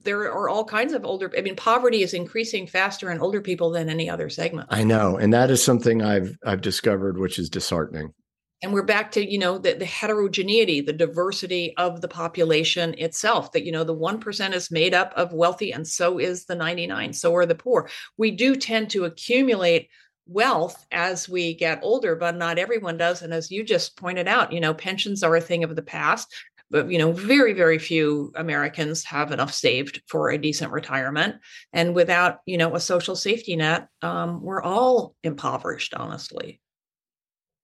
there 0.04 0.32
are 0.32 0.50
all 0.50 0.66
kinds 0.66 0.94
of 0.94 1.06
older. 1.06 1.32
I 1.38 1.42
mean, 1.42 1.56
poverty 1.56 2.04
is 2.04 2.14
increasing 2.14 2.68
faster 2.68 3.12
in 3.12 3.20
older 3.20 3.42
people 3.42 3.72
than 3.72 3.90
any 3.90 4.10
other 4.10 4.30
segment. 4.30 4.68
I 4.70 4.84
know, 4.84 5.18
and 5.18 5.34
that 5.34 5.50
is 5.50 5.64
something 5.64 6.02
I've 6.02 6.38
I've 6.46 6.62
discovered, 6.62 7.18
which 7.18 7.40
is 7.40 7.50
disheartening. 7.50 8.14
And 8.62 8.72
we're 8.72 8.84
back 8.84 9.12
to 9.12 9.30
you 9.30 9.38
know 9.38 9.58
the, 9.58 9.74
the 9.74 9.86
heterogeneity, 9.86 10.82
the 10.82 10.94
diversity 10.94 11.76
of 11.78 12.02
the 12.02 12.08
population 12.08 12.96
itself. 12.98 13.52
That 13.52 13.66
you 13.66 13.72
know 13.72 13.84
the 13.84 13.94
one 13.94 14.20
percent 14.20 14.54
is 14.54 14.72
made 14.72 14.94
up 14.94 15.14
of 15.16 15.34
wealthy, 15.34 15.72
and 15.72 15.88
so 15.88 16.20
is 16.20 16.46
the 16.46 16.56
ninety 16.56 16.88
nine. 16.88 17.14
So 17.14 17.36
are 17.36 17.46
the 17.46 17.56
poor. 17.56 17.90
We 18.18 18.32
do 18.32 18.56
tend 18.56 18.90
to 18.92 19.06
accumulate 19.06 19.90
wealth 20.26 20.86
as 20.92 21.28
we 21.28 21.54
get 21.54 21.80
older, 21.84 22.16
but 22.16 22.38
not 22.38 22.58
everyone 22.58 22.98
does. 22.98 23.22
And 23.22 23.34
as 23.34 23.52
you 23.52 23.64
just 23.64 23.98
pointed 23.98 24.28
out, 24.28 24.54
you 24.54 24.60
know, 24.60 24.74
pensions 24.74 25.24
are 25.24 25.36
a 25.36 25.42
thing 25.42 25.64
of 25.64 25.76
the 25.76 25.82
past. 25.82 26.34
But 26.74 26.92
you 26.92 26.98
know 26.98 27.12
very 27.14 27.54
very 27.54 27.78
few 27.78 28.34
americans 28.36 29.06
have 29.06 29.32
enough 29.32 29.54
saved 29.54 30.02
for 30.08 30.30
a 30.30 30.38
decent 30.38 30.74
retirement. 30.74 31.36
And 31.72 31.96
without 31.96 32.40
you 32.46 32.58
know 32.58 32.76
a 32.76 32.80
social 32.82 33.16
safety 33.16 33.56
net 33.56 33.88
um, 34.02 34.42
we're 34.42 34.62
all 34.62 35.16
impoverished 35.24 35.94
honestly. 35.94 36.60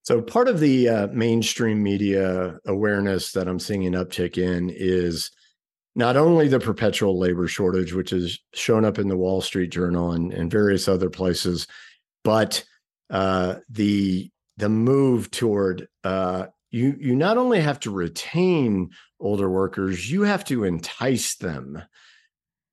So 0.03 0.21
part 0.21 0.47
of 0.47 0.59
the 0.59 0.89
uh, 0.89 1.07
mainstream 1.07 1.83
media 1.83 2.57
awareness 2.65 3.33
that 3.33 3.49
i'm 3.49 3.59
seeing 3.59 3.85
an 3.85 3.93
uptick 3.93 4.37
in 4.37 4.69
is 4.69 5.31
not 5.95 6.15
only 6.15 6.47
the 6.47 6.59
perpetual 6.59 7.17
labor 7.19 7.47
shortage 7.47 7.93
which 7.93 8.11
has 8.11 8.39
shown 8.53 8.85
up 8.85 8.99
in 8.99 9.07
the 9.09 9.17
wall 9.17 9.41
street 9.41 9.71
journal 9.71 10.11
and, 10.11 10.31
and 10.31 10.51
various 10.51 10.87
other 10.87 11.09
places 11.09 11.67
but 12.23 12.63
uh, 13.09 13.55
the 13.69 14.29
the 14.57 14.69
move 14.69 15.31
toward 15.31 15.87
uh, 16.03 16.45
you 16.71 16.95
you 16.99 17.15
not 17.15 17.37
only 17.37 17.59
have 17.59 17.79
to 17.81 17.91
retain 17.91 18.89
older 19.19 19.49
workers, 19.49 20.09
you 20.11 20.23
have 20.23 20.45
to 20.45 20.63
entice 20.63 21.35
them. 21.35 21.81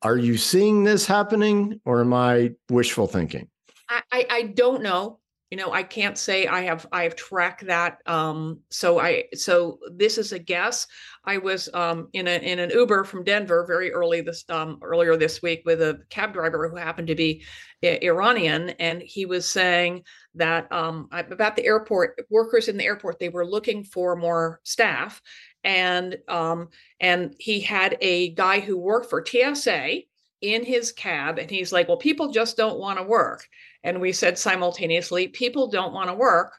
Are 0.03 0.17
you 0.17 0.37
seeing 0.37 0.85
this 0.85 1.07
happening, 1.07 1.81
or 1.85 2.01
am 2.01 2.13
I 2.13 2.53
wishful 2.71 3.07
thinking? 3.07 3.49
I, 3.89 4.03
I, 4.13 4.27
I 4.31 4.43
don't 4.43 4.83
know. 4.83 5.21
You 5.51 5.57
know, 5.57 5.73
I 5.73 5.85
can't 5.85 6.19
say 6.19 6.49
I 6.49 6.63
have 6.63 6.87
I 6.91 7.05
have 7.05 7.15
tracked 7.15 7.67
that. 7.67 7.99
Um, 8.07 8.61
so 8.69 8.99
I 8.99 9.25
so 9.35 9.79
this 9.93 10.19
is 10.19 10.33
a 10.33 10.41
guess. 10.41 10.89
I 11.25 11.39
was 11.39 11.69
um, 11.73 12.09
in 12.13 12.27
a 12.27 12.39
in 12.39 12.59
an 12.59 12.71
Uber 12.71 13.05
from 13.05 13.23
Denver 13.23 13.65
very 13.67 13.93
early 13.93 14.23
this 14.23 14.45
um, 14.49 14.79
earlier 14.83 15.17
this 15.17 15.43
week 15.43 15.63
with 15.65 15.81
a 15.83 16.01
cab 16.11 16.33
driver 16.33 16.69
who 16.69 16.77
happened 16.77 17.09
to 17.09 17.15
be 17.15 17.45
Iranian, 17.83 18.71
and 18.71 19.01
he 19.01 19.25
was 19.25 19.49
saying 19.49 20.03
that 20.35 20.71
um, 20.73 21.09
about 21.13 21.55
the 21.55 21.65
airport 21.65 22.21
workers 22.29 22.67
in 22.67 22.77
the 22.77 22.85
airport 22.85 23.21
they 23.21 23.29
were 23.29 23.47
looking 23.47 23.85
for 23.85 24.17
more 24.17 24.61
staff 24.65 25.23
and 25.67 26.17
um, 26.29 26.69
and 27.01 27.35
he 27.39 27.61
had 27.61 27.99
a 28.01 28.31
guy 28.31 28.61
who 28.61 28.79
worked 28.79 29.11
for 29.11 29.25
TSA 29.25 30.03
in 30.41 30.65
his 30.65 30.93
cab 30.93 31.39
and 31.39 31.51
he's 31.51 31.73
like 31.73 31.89
well 31.89 31.97
people 31.97 32.31
just 32.31 32.57
don't 32.57 32.79
want 32.79 32.99
to 32.99 33.05
work 33.05 33.47
and 33.85 34.01
we 34.01 34.13
said 34.13 34.39
simultaneously 34.39 35.29
people 35.29 35.69
don't 35.69 35.95
want 35.95 36.09
to 36.09 36.15
work 36.15 36.53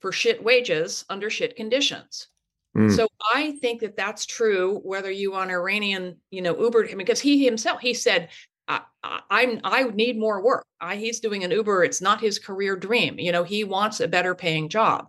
for 0.00 0.12
shit 0.12 0.42
wages 0.42 1.04
under 1.08 1.28
shit 1.28 1.56
conditions 1.56 2.28
mm. 2.76 2.94
so 2.94 3.08
i 3.34 3.56
think 3.60 3.80
that 3.80 3.96
that's 3.96 4.24
true 4.24 4.80
whether 4.84 5.10
you 5.10 5.32
want 5.32 5.50
iranian 5.50 6.16
you 6.30 6.40
know 6.40 6.56
uber 6.58 6.86
because 6.96 7.20
he 7.20 7.44
himself 7.44 7.80
he 7.80 7.92
said 7.92 8.28
I, 8.68 8.80
I'm 9.02 9.60
I 9.62 9.84
need 9.84 10.18
more 10.18 10.42
work. 10.42 10.64
I, 10.80 10.96
he's 10.96 11.20
doing 11.20 11.44
an 11.44 11.50
Uber. 11.50 11.84
It's 11.84 12.00
not 12.00 12.20
his 12.20 12.38
career 12.38 12.76
dream. 12.76 13.18
You 13.18 13.32
know, 13.32 13.44
he 13.44 13.64
wants 13.64 14.00
a 14.00 14.08
better 14.08 14.34
paying 14.34 14.68
job. 14.68 15.08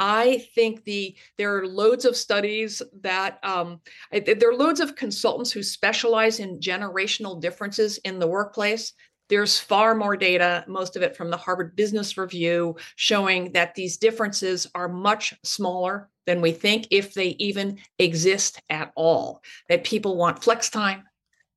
I 0.00 0.46
think 0.54 0.84
the 0.84 1.14
there 1.36 1.58
are 1.58 1.66
loads 1.66 2.06
of 2.06 2.16
studies 2.16 2.80
that 3.02 3.38
um, 3.42 3.80
there 4.10 4.50
are 4.50 4.54
loads 4.54 4.80
of 4.80 4.96
consultants 4.96 5.52
who 5.52 5.62
specialize 5.62 6.40
in 6.40 6.58
generational 6.58 7.40
differences 7.40 7.98
in 7.98 8.18
the 8.18 8.26
workplace. 8.26 8.94
There's 9.28 9.60
far 9.60 9.94
more 9.94 10.16
data, 10.16 10.64
most 10.66 10.96
of 10.96 11.02
it 11.02 11.16
from 11.16 11.30
the 11.30 11.36
Harvard 11.36 11.76
Business 11.76 12.18
Review, 12.18 12.74
showing 12.96 13.52
that 13.52 13.76
these 13.76 13.98
differences 13.98 14.66
are 14.74 14.88
much 14.88 15.34
smaller 15.44 16.08
than 16.26 16.40
we 16.40 16.50
think, 16.50 16.88
if 16.90 17.14
they 17.14 17.36
even 17.38 17.78
exist 17.98 18.60
at 18.70 18.90
all. 18.96 19.42
That 19.68 19.84
people 19.84 20.16
want 20.16 20.42
flex 20.42 20.68
time, 20.68 21.04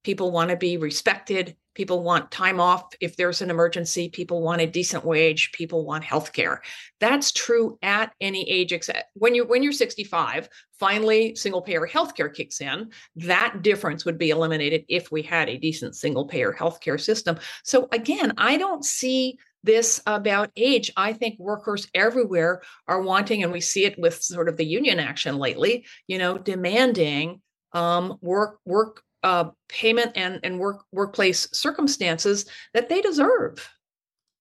People 0.04 0.32
want 0.32 0.50
to 0.50 0.58
be 0.58 0.78
respected. 0.78 1.56
People 1.74 2.04
want 2.04 2.32
time 2.32 2.60
off 2.60 2.94
if 3.02 3.16
there's 3.16 3.42
an 3.42 3.50
emergency. 3.50 4.10
People 4.10 4.42
want 4.42 4.62
a 4.62 4.68
decent 4.68 5.04
wage. 5.04 5.52
People 5.52 5.86
want 5.86 6.04
health 6.04 6.34
care. 6.34 6.62
That's 7.00 7.32
true 7.32 7.78
at 7.82 8.14
any 8.22 8.50
age 8.50 8.72
except 8.72 9.06
when 9.14 9.36
you're 9.36 9.46
when 9.46 9.64
you're 9.64 9.72
65, 9.72 10.50
finally 10.80 11.36
single 11.36 11.62
payer 11.62 11.86
health 11.86 12.16
care 12.16 12.30
kicks 12.30 12.62
in. 12.62 12.92
That 13.16 13.62
difference 13.62 14.06
would 14.06 14.18
be 14.18 14.30
eliminated 14.30 14.86
if 14.88 15.12
we 15.12 15.22
had 15.22 15.50
a 15.50 15.58
decent 15.58 15.96
single 15.96 16.26
payer 16.26 16.52
health 16.52 16.80
care 16.80 16.98
system. 16.98 17.38
So 17.64 17.88
again, 17.92 18.34
I 18.38 18.58
don't 18.58 18.86
see 18.86 19.38
this 19.64 20.02
about 20.06 20.52
age. 20.58 20.92
I 20.98 21.14
think 21.14 21.40
workers 21.40 21.88
everywhere 21.94 22.62
are 22.88 23.02
wanting, 23.02 23.44
and 23.44 23.52
we 23.52 23.62
see 23.62 23.86
it 23.86 23.98
with 23.98 24.22
sort 24.22 24.50
of 24.50 24.58
the 24.58 24.66
union 24.66 25.00
action 25.00 25.38
lately, 25.38 25.86
you 26.08 26.18
know, 26.18 26.38
demanding 26.38 27.42
um, 27.72 28.18
work 28.22 28.60
work 28.66 29.02
uh, 29.24 29.50
payment 29.70 30.12
and, 30.16 30.40
and 30.44 30.60
work 30.60 30.84
workplace 30.92 31.48
circumstances 31.52 32.46
that 32.74 32.90
they 32.90 33.02
deserve, 33.02 33.70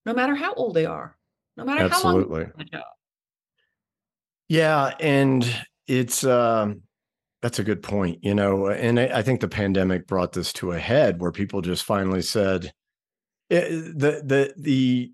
no 0.05 0.13
matter 0.13 0.35
how 0.35 0.53
old 0.53 0.75
they 0.75 0.85
are, 0.85 1.17
no 1.57 1.65
matter 1.65 1.83
Absolutely. 1.83 2.21
how 2.21 2.39
long. 2.39 2.51
Absolutely. 2.59 2.81
Yeah, 4.49 4.93
and 4.99 5.65
it's 5.87 6.23
um, 6.23 6.81
that's 7.41 7.59
a 7.59 7.63
good 7.63 7.81
point, 7.81 8.19
you 8.21 8.35
know, 8.35 8.67
and 8.67 8.99
I, 8.99 9.05
I, 9.19 9.21
think 9.21 9.41
the 9.41 9.47
pandemic 9.47 10.05
brought 10.07 10.33
this 10.33 10.53
to 10.53 10.71
a 10.71 10.79
head 10.79 11.19
where 11.19 11.31
people 11.31 11.61
just 11.61 11.83
finally 11.83 12.21
said 12.21 12.71
it, 13.49 13.63
eh, 13.63 13.69
the 13.69 14.21
the 14.23 14.53
the 14.57 15.11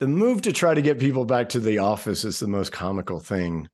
the 0.00 0.08
move 0.08 0.42
to 0.42 0.52
try 0.52 0.74
to 0.74 0.82
get 0.82 0.98
people 0.98 1.24
back 1.24 1.48
to 1.50 1.60
the 1.60 1.78
office 1.78 2.24
is 2.24 2.40
the 2.40 2.48
most 2.48 2.72
comical 2.72 3.20
thing 3.20 3.68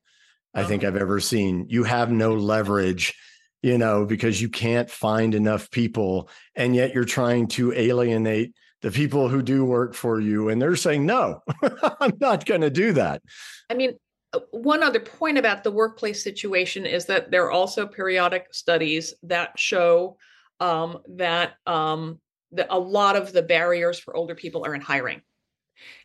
I 0.53 0.63
think 0.63 0.83
uh-huh. 0.83 0.95
I've 0.95 1.01
ever 1.01 1.19
seen. 1.19 1.65
You 1.69 1.83
have 1.83 2.11
no 2.11 2.33
leverage 2.33 3.15
you 3.61 3.77
know, 3.77 4.05
because 4.05 4.41
you 4.41 4.49
can't 4.49 4.89
find 4.89 5.35
enough 5.35 5.69
people. 5.71 6.29
And 6.55 6.75
yet 6.75 6.93
you're 6.93 7.05
trying 7.05 7.47
to 7.49 7.73
alienate 7.73 8.53
the 8.81 8.91
people 8.91 9.27
who 9.27 9.41
do 9.41 9.65
work 9.65 9.93
for 9.93 10.19
you. 10.19 10.49
And 10.49 10.61
they're 10.61 10.75
saying, 10.75 11.05
no, 11.05 11.41
I'm 11.99 12.13
not 12.19 12.45
going 12.45 12.61
to 12.61 12.69
do 12.69 12.93
that. 12.93 13.21
I 13.69 13.73
mean, 13.73 13.93
uh, 14.31 14.39
one 14.51 14.83
other 14.83 14.99
point 14.99 15.37
about 15.37 15.63
the 15.63 15.71
workplace 15.71 16.23
situation 16.23 16.85
is 16.85 17.05
that 17.07 17.31
there 17.31 17.45
are 17.45 17.51
also 17.51 17.85
periodic 17.85 18.53
studies 18.53 19.13
that 19.23 19.57
show 19.59 20.17
um, 20.59 20.99
that, 21.09 21.53
um, 21.65 22.19
that 22.51 22.67
a 22.69 22.79
lot 22.79 23.15
of 23.15 23.33
the 23.33 23.41
barriers 23.41 23.99
for 23.99 24.15
older 24.15 24.35
people 24.35 24.65
are 24.65 24.75
in 24.75 24.81
hiring. 24.81 25.21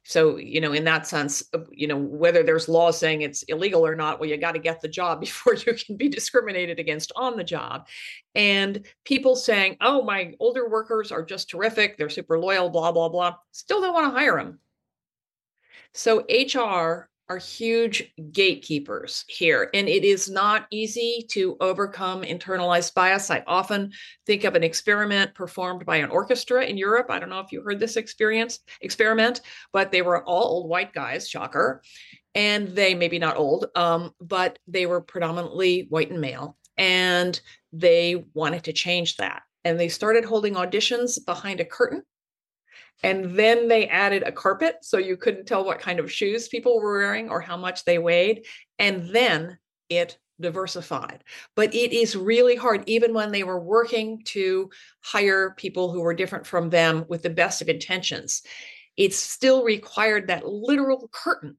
So, 0.04 0.36
you 0.36 0.60
know, 0.60 0.72
in 0.72 0.84
that 0.84 1.06
sense, 1.06 1.42
uh, 1.54 1.60
you 1.70 1.86
know, 1.86 1.96
whether 1.96 2.42
there's 2.42 2.68
law 2.68 2.90
saying 2.90 3.22
it's 3.22 3.42
illegal 3.44 3.86
or 3.86 3.94
not, 3.94 4.20
well, 4.20 4.28
you 4.28 4.36
got 4.36 4.52
to 4.52 4.58
get 4.58 4.80
the 4.80 4.88
job 4.88 5.20
before 5.20 5.54
you 5.54 5.74
can 5.74 5.96
be 5.96 6.08
discriminated 6.08 6.78
against 6.78 7.12
on 7.16 7.36
the 7.36 7.44
job. 7.44 7.88
And 8.34 8.86
people 9.04 9.36
saying, 9.36 9.76
oh, 9.80 10.02
my 10.02 10.34
older 10.40 10.68
workers 10.68 11.10
are 11.12 11.24
just 11.24 11.48
terrific. 11.50 11.96
They're 11.96 12.10
super 12.10 12.38
loyal, 12.38 12.70
blah, 12.70 12.92
blah, 12.92 13.08
blah, 13.08 13.36
still 13.52 13.80
don't 13.80 13.94
want 13.94 14.12
to 14.12 14.18
hire 14.18 14.36
them. 14.36 14.58
So, 15.92 16.24
HR 16.28 17.08
are 17.28 17.38
huge 17.38 18.12
gatekeepers 18.32 19.24
here. 19.28 19.70
And 19.72 19.88
it 19.88 20.04
is 20.04 20.28
not 20.28 20.66
easy 20.70 21.26
to 21.30 21.56
overcome 21.60 22.22
internalized 22.22 22.94
bias. 22.94 23.30
I 23.30 23.42
often 23.46 23.92
think 24.26 24.44
of 24.44 24.54
an 24.54 24.62
experiment 24.62 25.34
performed 25.34 25.86
by 25.86 25.96
an 25.96 26.10
orchestra 26.10 26.64
in 26.64 26.76
Europe. 26.76 27.06
I 27.10 27.18
don't 27.18 27.30
know 27.30 27.40
if 27.40 27.52
you 27.52 27.62
heard 27.62 27.80
this 27.80 27.96
experience 27.96 28.60
experiment, 28.82 29.40
but 29.72 29.90
they 29.90 30.02
were 30.02 30.24
all 30.24 30.44
old 30.44 30.68
white 30.68 30.92
guys, 30.92 31.28
shocker. 31.28 31.82
And 32.34 32.68
they 32.68 32.94
maybe 32.94 33.18
not 33.18 33.36
old, 33.36 33.66
um, 33.74 34.10
but 34.20 34.58
they 34.66 34.86
were 34.86 35.00
predominantly 35.00 35.86
white 35.88 36.10
and 36.10 36.20
male. 36.20 36.58
And 36.76 37.40
they 37.72 38.26
wanted 38.34 38.64
to 38.64 38.72
change 38.72 39.16
that. 39.16 39.42
And 39.64 39.80
they 39.80 39.88
started 39.88 40.24
holding 40.24 40.54
auditions 40.54 41.24
behind 41.24 41.60
a 41.60 41.64
curtain 41.64 42.02
and 43.02 43.36
then 43.36 43.68
they 43.68 43.88
added 43.88 44.22
a 44.22 44.32
carpet 44.32 44.76
so 44.82 44.98
you 44.98 45.16
couldn't 45.16 45.46
tell 45.46 45.64
what 45.64 45.80
kind 45.80 45.98
of 45.98 46.10
shoes 46.10 46.48
people 46.48 46.80
were 46.80 46.98
wearing 46.98 47.28
or 47.28 47.40
how 47.40 47.56
much 47.56 47.84
they 47.84 47.98
weighed. 47.98 48.46
And 48.78 49.10
then 49.10 49.58
it 49.88 50.18
diversified. 50.40 51.22
But 51.54 51.74
it 51.74 51.92
is 51.92 52.16
really 52.16 52.56
hard, 52.56 52.84
even 52.86 53.14
when 53.14 53.30
they 53.30 53.44
were 53.44 53.60
working 53.60 54.22
to 54.26 54.70
hire 55.02 55.54
people 55.56 55.92
who 55.92 56.00
were 56.00 56.14
different 56.14 56.46
from 56.46 56.70
them 56.70 57.04
with 57.08 57.22
the 57.22 57.30
best 57.30 57.62
of 57.62 57.68
intentions. 57.68 58.42
It 58.96 59.12
still 59.12 59.64
required 59.64 60.28
that 60.28 60.46
literal 60.46 61.08
curtain 61.12 61.56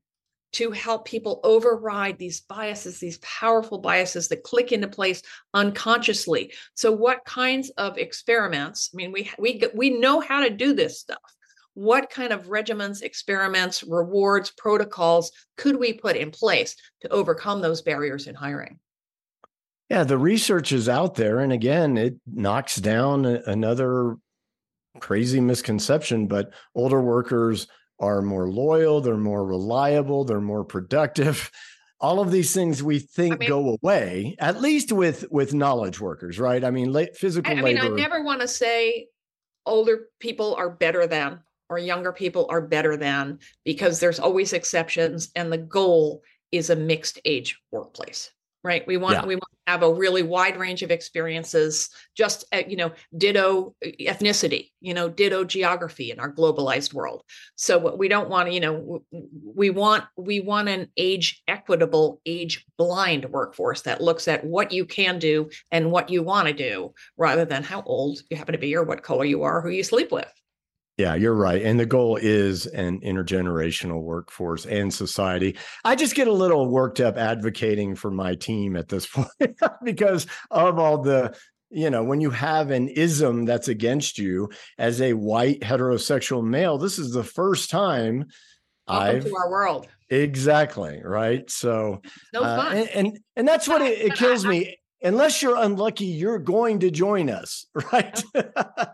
to 0.55 0.71
help 0.71 1.05
people 1.05 1.39
override 1.43 2.17
these 2.17 2.41
biases, 2.41 2.99
these 2.99 3.17
powerful 3.19 3.77
biases 3.77 4.27
that 4.29 4.43
click 4.43 4.71
into 4.71 4.87
place 4.87 5.21
unconsciously. 5.53 6.53
So, 6.73 6.91
what 6.91 7.23
kinds 7.25 7.69
of 7.71 7.97
experiments? 7.97 8.89
I 8.93 8.97
mean, 8.97 9.11
we 9.11 9.31
we 9.37 9.61
we 9.73 9.89
know 9.91 10.19
how 10.19 10.43
to 10.43 10.49
do 10.49 10.73
this 10.73 10.99
stuff 10.99 11.19
what 11.75 12.09
kind 12.09 12.31
of 12.33 12.47
regimens, 12.47 13.03
experiments, 13.03 13.83
rewards, 13.83 14.49
protocols 14.49 15.31
could 15.57 15.77
we 15.77 15.93
put 15.93 16.15
in 16.15 16.31
place 16.31 16.75
to 17.01 17.09
overcome 17.09 17.61
those 17.61 17.81
barriers 17.81 18.27
in 18.27 18.33
hiring? 18.33 18.79
Yeah, 19.89 20.03
the 20.03 20.17
research 20.17 20.71
is 20.71 20.89
out 20.89 21.15
there. 21.15 21.39
And 21.39 21.53
again, 21.53 21.97
it 21.97 22.15
knocks 22.25 22.77
down 22.77 23.25
another 23.25 24.15
crazy 24.99 25.39
misconception, 25.39 26.27
but 26.27 26.53
older 26.73 27.01
workers 27.01 27.67
are 27.99 28.21
more 28.21 28.49
loyal, 28.49 29.01
they're 29.01 29.17
more 29.17 29.45
reliable, 29.45 30.25
they're 30.25 30.41
more 30.41 30.63
productive. 30.63 31.51
All 32.01 32.19
of 32.19 32.29
these 32.29 32.53
things 32.53 32.83
we 32.83 32.99
think 32.99 33.35
I 33.35 33.37
mean, 33.37 33.49
go 33.49 33.77
away, 33.81 34.35
at 34.39 34.61
least 34.61 34.91
with 34.91 35.25
with 35.31 35.53
knowledge 35.53 35.99
workers, 35.99 36.37
right? 36.37 36.63
I 36.63 36.69
mean, 36.69 36.93
physical 37.15 37.51
I, 37.51 37.59
I 37.59 37.61
mean, 37.61 37.75
labor. 37.77 37.93
I 37.93 37.97
never 37.97 38.23
want 38.23 38.41
to 38.41 38.47
say 38.47 39.07
older 39.65 40.07
people 40.19 40.55
are 40.55 40.69
better 40.69 41.07
than 41.07 41.39
or 41.69 41.79
younger 41.79 42.11
people 42.11 42.47
are 42.49 42.61
better 42.61 42.97
than 42.97 43.39
because 43.63 43.99
there's 43.99 44.19
always 44.19 44.53
exceptions 44.53 45.31
and 45.35 45.51
the 45.51 45.57
goal 45.57 46.21
is 46.51 46.69
a 46.69 46.75
mixed 46.75 47.19
age 47.25 47.59
workplace 47.71 48.31
right? 48.65 48.85
We 48.87 48.97
want 48.97 49.13
yeah. 49.13 49.25
we 49.25 49.35
want 49.35 49.51
to 49.67 49.71
have 49.71 49.83
a 49.83 49.93
really 49.93 50.23
wide 50.23 50.57
range 50.57 50.81
of 50.81 50.89
experiences 50.89 51.91
just 52.17 52.43
at, 52.51 52.69
you 52.69 52.75
know 52.75 52.91
ditto 53.15 53.75
uh, 53.85 53.89
ethnicity 54.01 54.71
you 54.81 54.93
know 54.93 55.07
ditto 55.07 55.43
geography 55.43 56.09
in 56.09 56.19
our 56.19 56.33
globalized 56.33 56.91
world. 56.91 57.23
So 57.55 57.77
what 57.77 57.99
we 57.99 58.07
don't 58.07 58.27
want 58.27 58.49
to 58.49 58.53
you 58.53 58.59
know 58.59 59.03
we 59.43 59.69
want 59.69 60.05
we 60.17 60.39
want 60.39 60.67
an 60.67 60.87
age 60.97 61.43
equitable 61.47 62.21
age 62.25 62.65
blind 62.77 63.25
workforce 63.25 63.83
that 63.83 64.01
looks 64.01 64.27
at 64.27 64.43
what 64.43 64.71
you 64.71 64.83
can 64.85 65.19
do 65.19 65.47
and 65.71 65.91
what 65.91 66.09
you 66.09 66.23
want 66.23 66.47
to 66.47 66.53
do 66.53 66.91
rather 67.17 67.45
than 67.45 67.61
how 67.61 67.83
old 67.83 68.19
you 68.31 68.37
happen 68.37 68.53
to 68.53 68.59
be 68.59 68.75
or 68.75 68.83
what 68.83 69.03
color 69.03 69.25
you 69.25 69.43
are 69.43 69.61
who 69.61 69.69
you 69.69 69.83
sleep 69.83 70.11
with 70.11 70.31
yeah, 70.97 71.15
you're 71.15 71.35
right. 71.35 71.61
And 71.61 71.79
the 71.79 71.85
goal 71.85 72.17
is 72.21 72.67
an 72.67 73.01
intergenerational 73.01 74.01
workforce 74.01 74.65
and 74.65 74.93
society. 74.93 75.57
I 75.83 75.95
just 75.95 76.15
get 76.15 76.27
a 76.27 76.33
little 76.33 76.69
worked 76.69 77.01
up 77.01 77.17
advocating 77.17 77.95
for 77.95 78.09
my 78.09 78.35
team 78.35 78.77
at 78.77 78.87
this 78.87 79.05
point 79.11 79.29
because 79.83 80.25
of 80.51 80.79
all 80.79 80.99
the, 80.99 81.35
you 81.69 81.89
know, 81.89 82.03
when 82.03 82.21
you 82.21 82.29
have 82.29 82.71
an 82.71 82.87
ism 82.87 83.43
that's 83.43 83.67
against 83.67 84.17
you 84.17 84.49
as 84.77 85.01
a 85.01 85.13
white 85.13 85.59
heterosexual 85.59 86.43
male, 86.43 86.77
this 86.77 86.97
is 86.97 87.11
the 87.11 87.23
first 87.23 87.69
time 87.69 88.25
Welcome 88.87 89.15
I've 89.15 89.25
to 89.25 89.35
our 89.35 89.49
world. 89.49 89.87
Exactly. 90.09 91.01
Right. 91.03 91.49
So, 91.49 92.01
no 92.31 92.43
uh, 92.43 92.69
and, 92.71 92.89
and, 92.89 93.19
and 93.35 93.47
that's 93.47 93.67
what 93.67 93.81
it, 93.81 93.99
it 93.99 94.13
kills 94.13 94.45
me 94.45 94.77
unless 95.01 95.41
you're 95.41 95.57
unlucky, 95.57 96.05
you're 96.05 96.39
going 96.39 96.79
to 96.79 96.91
join 96.91 97.29
us, 97.29 97.67
right? 97.93 98.23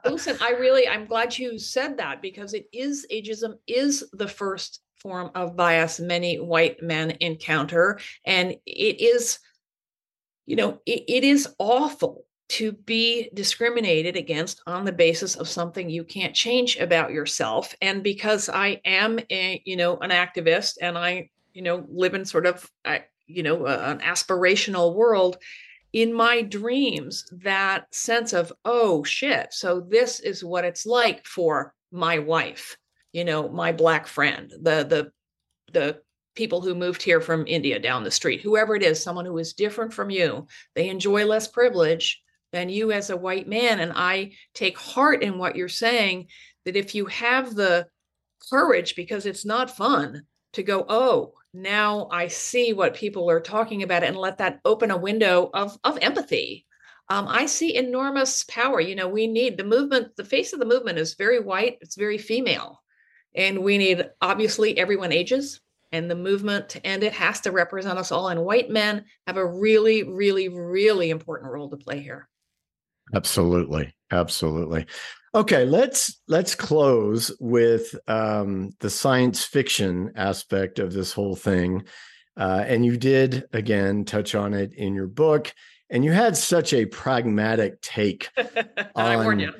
Listen, 0.05 0.37
I 0.41 0.51
really, 0.51 0.87
I'm 0.87 1.05
glad 1.05 1.37
you 1.37 1.57
said 1.59 1.97
that 1.97 2.21
because 2.21 2.53
it 2.53 2.67
is 2.73 3.05
ageism 3.11 3.55
is 3.67 4.03
the 4.13 4.27
first 4.27 4.81
form 5.01 5.31
of 5.33 5.55
bias 5.55 5.99
many 5.99 6.39
white 6.39 6.81
men 6.81 7.11
encounter. 7.19 7.99
And 8.25 8.55
it 8.65 9.01
is, 9.01 9.39
you 10.45 10.55
know, 10.55 10.79
it, 10.85 11.03
it 11.07 11.23
is 11.23 11.53
awful 11.57 12.25
to 12.49 12.73
be 12.73 13.29
discriminated 13.33 14.17
against 14.17 14.61
on 14.67 14.83
the 14.83 14.91
basis 14.91 15.35
of 15.35 15.47
something 15.47 15.89
you 15.89 16.03
can't 16.03 16.35
change 16.35 16.77
about 16.77 17.11
yourself. 17.11 17.73
And 17.81 18.03
because 18.03 18.49
I 18.49 18.81
am 18.83 19.19
a, 19.31 19.61
you 19.65 19.77
know, 19.77 19.97
an 19.99 20.09
activist 20.09 20.75
and 20.81 20.97
I, 20.97 21.29
you 21.53 21.61
know, 21.61 21.85
live 21.89 22.13
in 22.13 22.25
sort 22.25 22.45
of, 22.45 22.69
I, 22.83 23.05
you 23.25 23.41
know, 23.41 23.65
an 23.65 23.99
aspirational 23.99 24.93
world, 24.93 25.37
in 25.93 26.13
my 26.13 26.41
dreams 26.41 27.25
that 27.31 27.93
sense 27.93 28.33
of 28.33 28.51
oh 28.65 29.03
shit 29.03 29.53
so 29.53 29.81
this 29.89 30.19
is 30.19 30.43
what 30.43 30.63
it's 30.63 30.85
like 30.85 31.25
for 31.25 31.73
my 31.91 32.19
wife 32.19 32.77
you 33.11 33.25
know 33.25 33.49
my 33.49 33.71
black 33.71 34.07
friend 34.07 34.51
the 34.61 34.83
the 34.83 35.11
the 35.73 35.99
people 36.33 36.61
who 36.61 36.73
moved 36.73 37.01
here 37.01 37.19
from 37.19 37.45
india 37.45 37.77
down 37.77 38.03
the 38.03 38.11
street 38.11 38.41
whoever 38.41 38.75
it 38.75 38.83
is 38.83 39.01
someone 39.01 39.25
who 39.25 39.37
is 39.37 39.53
different 39.53 39.93
from 39.93 40.09
you 40.09 40.47
they 40.75 40.87
enjoy 40.87 41.25
less 41.25 41.47
privilege 41.47 42.21
than 42.51 42.69
you 42.69 42.91
as 42.91 43.09
a 43.09 43.17
white 43.17 43.47
man. 43.47 43.79
And 43.79 43.91
i 43.95 44.31
take 44.53 44.77
heart 44.77 45.23
in 45.23 45.37
what 45.37 45.55
you're 45.55 45.69
saying 45.69 46.27
that 46.65 46.75
if 46.75 46.93
you 46.95 47.05
have 47.07 47.55
the 47.55 47.87
courage 48.49 48.95
because 48.95 49.25
it's 49.25 49.45
not 49.45 49.75
fun 49.75 50.23
to 50.53 50.63
go 50.63 50.85
oh 50.89 51.33
now 51.53 52.07
I 52.11 52.27
see 52.27 52.73
what 52.73 52.95
people 52.95 53.29
are 53.29 53.41
talking 53.41 53.83
about 53.83 54.03
and 54.03 54.15
let 54.15 54.37
that 54.37 54.59
open 54.63 54.91
a 54.91 54.97
window 54.97 55.49
of, 55.53 55.77
of 55.83 55.97
empathy. 56.01 56.65
Um, 57.09 57.27
I 57.27 57.45
see 57.45 57.75
enormous 57.75 58.45
power. 58.45 58.79
You 58.79 58.95
know, 58.95 59.09
we 59.09 59.27
need 59.27 59.57
the 59.57 59.65
movement, 59.65 60.15
the 60.15 60.23
face 60.23 60.53
of 60.53 60.59
the 60.59 60.65
movement 60.65 60.97
is 60.97 61.15
very 61.15 61.39
white, 61.41 61.77
it's 61.81 61.95
very 61.95 62.17
female. 62.17 62.81
And 63.35 63.63
we 63.63 63.77
need, 63.77 64.09
obviously, 64.21 64.77
everyone 64.77 65.11
ages, 65.11 65.59
and 65.91 66.09
the 66.09 66.15
movement 66.15 66.79
and 66.85 67.03
it 67.03 67.13
has 67.13 67.41
to 67.41 67.51
represent 67.51 67.99
us 67.99 68.13
all. 68.13 68.29
And 68.29 68.45
white 68.45 68.69
men 68.69 69.05
have 69.27 69.35
a 69.35 69.45
really, 69.45 70.03
really, 70.03 70.47
really 70.47 71.09
important 71.09 71.51
role 71.51 71.69
to 71.69 71.77
play 71.77 72.01
here. 72.01 72.29
Absolutely. 73.13 73.93
Absolutely. 74.09 74.85
Okay, 75.33 75.63
let's 75.63 76.19
let's 76.27 76.55
close 76.55 77.31
with 77.39 77.95
um, 78.09 78.71
the 78.81 78.89
science 78.89 79.45
fiction 79.45 80.11
aspect 80.15 80.77
of 80.77 80.91
this 80.91 81.13
whole 81.13 81.37
thing, 81.37 81.83
uh, 82.35 82.65
and 82.67 82.85
you 82.85 82.97
did 82.97 83.45
again 83.53 84.03
touch 84.03 84.35
on 84.35 84.53
it 84.53 84.73
in 84.73 84.93
your 84.93 85.07
book, 85.07 85.53
and 85.89 86.03
you 86.03 86.11
had 86.11 86.35
such 86.35 86.73
a 86.73 86.85
pragmatic 86.85 87.79
take 87.81 88.29
on 88.95 89.53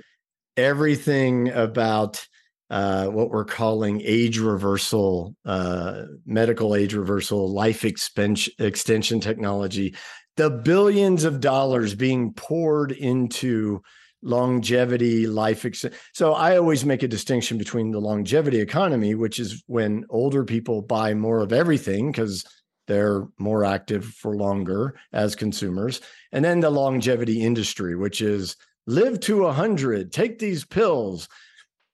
everything 0.58 1.50
about 1.52 2.28
uh, 2.70 3.08
what 3.08 3.30
we're 3.30 3.46
calling 3.46 4.02
age 4.04 4.40
reversal, 4.40 5.34
uh, 5.46 6.04
medical 6.26 6.76
age 6.76 6.94
reversal, 6.94 7.50
life 7.50 7.86
extension, 7.86 8.54
extension 8.60 9.22
technology, 9.22 9.96
the 10.36 10.50
billions 10.50 11.24
of 11.24 11.40
dollars 11.40 11.96
being 11.96 12.34
poured 12.34 12.92
into 12.92 13.82
longevity, 14.22 15.28
life. 15.28 15.66
Ex- 15.66 15.86
so 16.14 16.34
I 16.34 16.58
always 16.58 16.86
make 16.86 17.04
a 17.04 17.08
distinction 17.08 17.58
between 17.58 17.92
the 17.92 18.00
longevity 18.00 18.60
economy, 18.60 19.16
which 19.16 19.40
is 19.40 19.64
when 19.68 20.06
older 20.10 20.44
people 20.44 20.82
buy 20.82 21.14
more 21.14 21.40
of 21.40 21.54
everything 21.54 22.12
because 22.12 22.46
they're 22.88 23.28
more 23.38 23.64
active 23.64 24.06
for 24.06 24.36
longer 24.36 24.96
as 25.14 25.36
consumers, 25.36 26.02
and 26.32 26.44
then 26.44 26.60
the 26.60 26.70
longevity 26.70 27.42
industry, 27.42 27.96
which 27.96 28.22
is 28.22 28.56
live 28.88 29.20
to 29.22 29.44
100, 29.44 30.12
take 30.12 30.40
these 30.40 30.66
pills. 30.66 31.28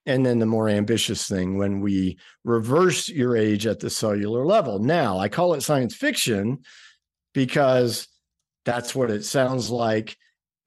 And 0.06 0.24
then 0.24 0.38
the 0.38 0.46
more 0.46 0.70
ambitious 0.70 1.28
thing 1.28 1.58
when 1.58 1.80
we 1.80 2.16
reverse 2.42 3.10
your 3.10 3.36
age 3.36 3.66
at 3.66 3.78
the 3.78 3.90
cellular 3.90 4.46
level. 4.46 4.78
Now, 4.78 5.18
I 5.18 5.28
call 5.28 5.52
it 5.52 5.60
science 5.60 5.94
fiction 5.94 6.60
because 7.34 8.08
that's 8.64 8.94
what 8.94 9.10
it 9.10 9.24
sounds 9.24 9.68
like 9.68 10.16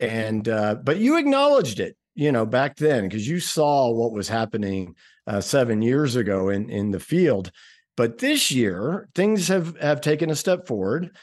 and 0.02 0.50
uh, 0.50 0.76
but 0.76 0.98
you 0.98 1.18
acknowledged 1.18 1.80
it 1.80 1.96
you 2.16 2.32
know 2.32 2.46
back 2.46 2.76
then 2.78 3.04
because 3.08 3.28
you 3.28 3.40
saw 3.40 3.90
what 3.90 4.12
was 4.12 4.28
happening 4.28 4.96
uh, 5.28 5.40
seven 5.40 5.82
years 5.82 6.16
ago 6.16 6.50
in 6.50 6.70
in 6.70 6.92
the 6.92 7.00
field. 7.00 7.52
But 7.96 8.18
this 8.18 8.52
year 8.52 9.08
things 9.16 9.48
have 9.48 9.78
have 9.78 10.02
taken 10.02 10.30
a 10.30 10.36
step 10.36 10.68
forward. 10.68 11.16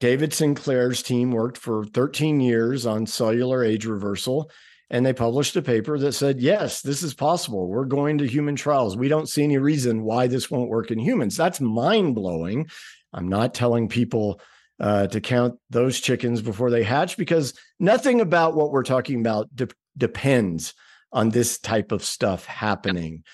David 0.00 0.32
sinclair's 0.32 1.02
team 1.02 1.32
worked 1.32 1.58
for 1.58 1.84
13 1.84 2.38
years 2.38 2.86
on 2.86 3.06
cellular 3.06 3.64
age 3.64 3.84
reversal 3.84 4.48
and 4.90 5.04
they 5.04 5.12
published 5.12 5.56
a 5.56 5.62
paper 5.62 5.98
that 5.98 6.12
said 6.12 6.40
yes 6.40 6.82
this 6.82 7.02
is 7.02 7.14
possible. 7.14 7.66
We're 7.66 7.84
going 7.84 8.18
to 8.18 8.26
human 8.26 8.56
trials. 8.56 8.96
We 8.96 9.08
don't 9.08 9.28
see 9.28 9.42
any 9.42 9.58
reason 9.58 10.02
why 10.02 10.26
this 10.26 10.50
won't 10.50 10.70
work 10.70 10.90
in 10.90 10.98
humans. 10.98 11.36
That's 11.36 11.60
mind 11.60 12.14
blowing 12.14 12.68
i'm 13.12 13.28
not 13.28 13.54
telling 13.54 13.88
people 13.88 14.40
uh, 14.80 15.06
to 15.08 15.20
count 15.20 15.58
those 15.70 16.00
chickens 16.00 16.40
before 16.40 16.70
they 16.70 16.82
hatch 16.82 17.16
because 17.16 17.54
nothing 17.78 18.20
about 18.20 18.54
what 18.54 18.70
we're 18.70 18.84
talking 18.84 19.20
about 19.20 19.54
de- 19.54 19.68
depends 19.96 20.74
on 21.12 21.30
this 21.30 21.58
type 21.58 21.92
of 21.92 22.04
stuff 22.04 22.44
happening. 22.44 23.24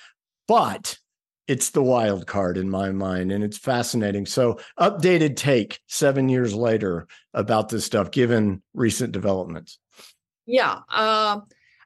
But 0.46 0.98
it's 1.46 1.70
the 1.70 1.82
wild 1.82 2.26
card 2.26 2.56
in 2.56 2.70
my 2.70 2.90
mind, 2.90 3.30
and 3.30 3.44
it's 3.44 3.58
fascinating. 3.58 4.24
So, 4.26 4.58
updated 4.78 5.36
take 5.36 5.80
seven 5.86 6.28
years 6.28 6.54
later 6.54 7.06
about 7.34 7.68
this 7.68 7.84
stuff, 7.84 8.10
given 8.10 8.62
recent 8.72 9.12
developments. 9.12 9.78
Yeah. 10.46 10.80
Uh, 10.90 11.40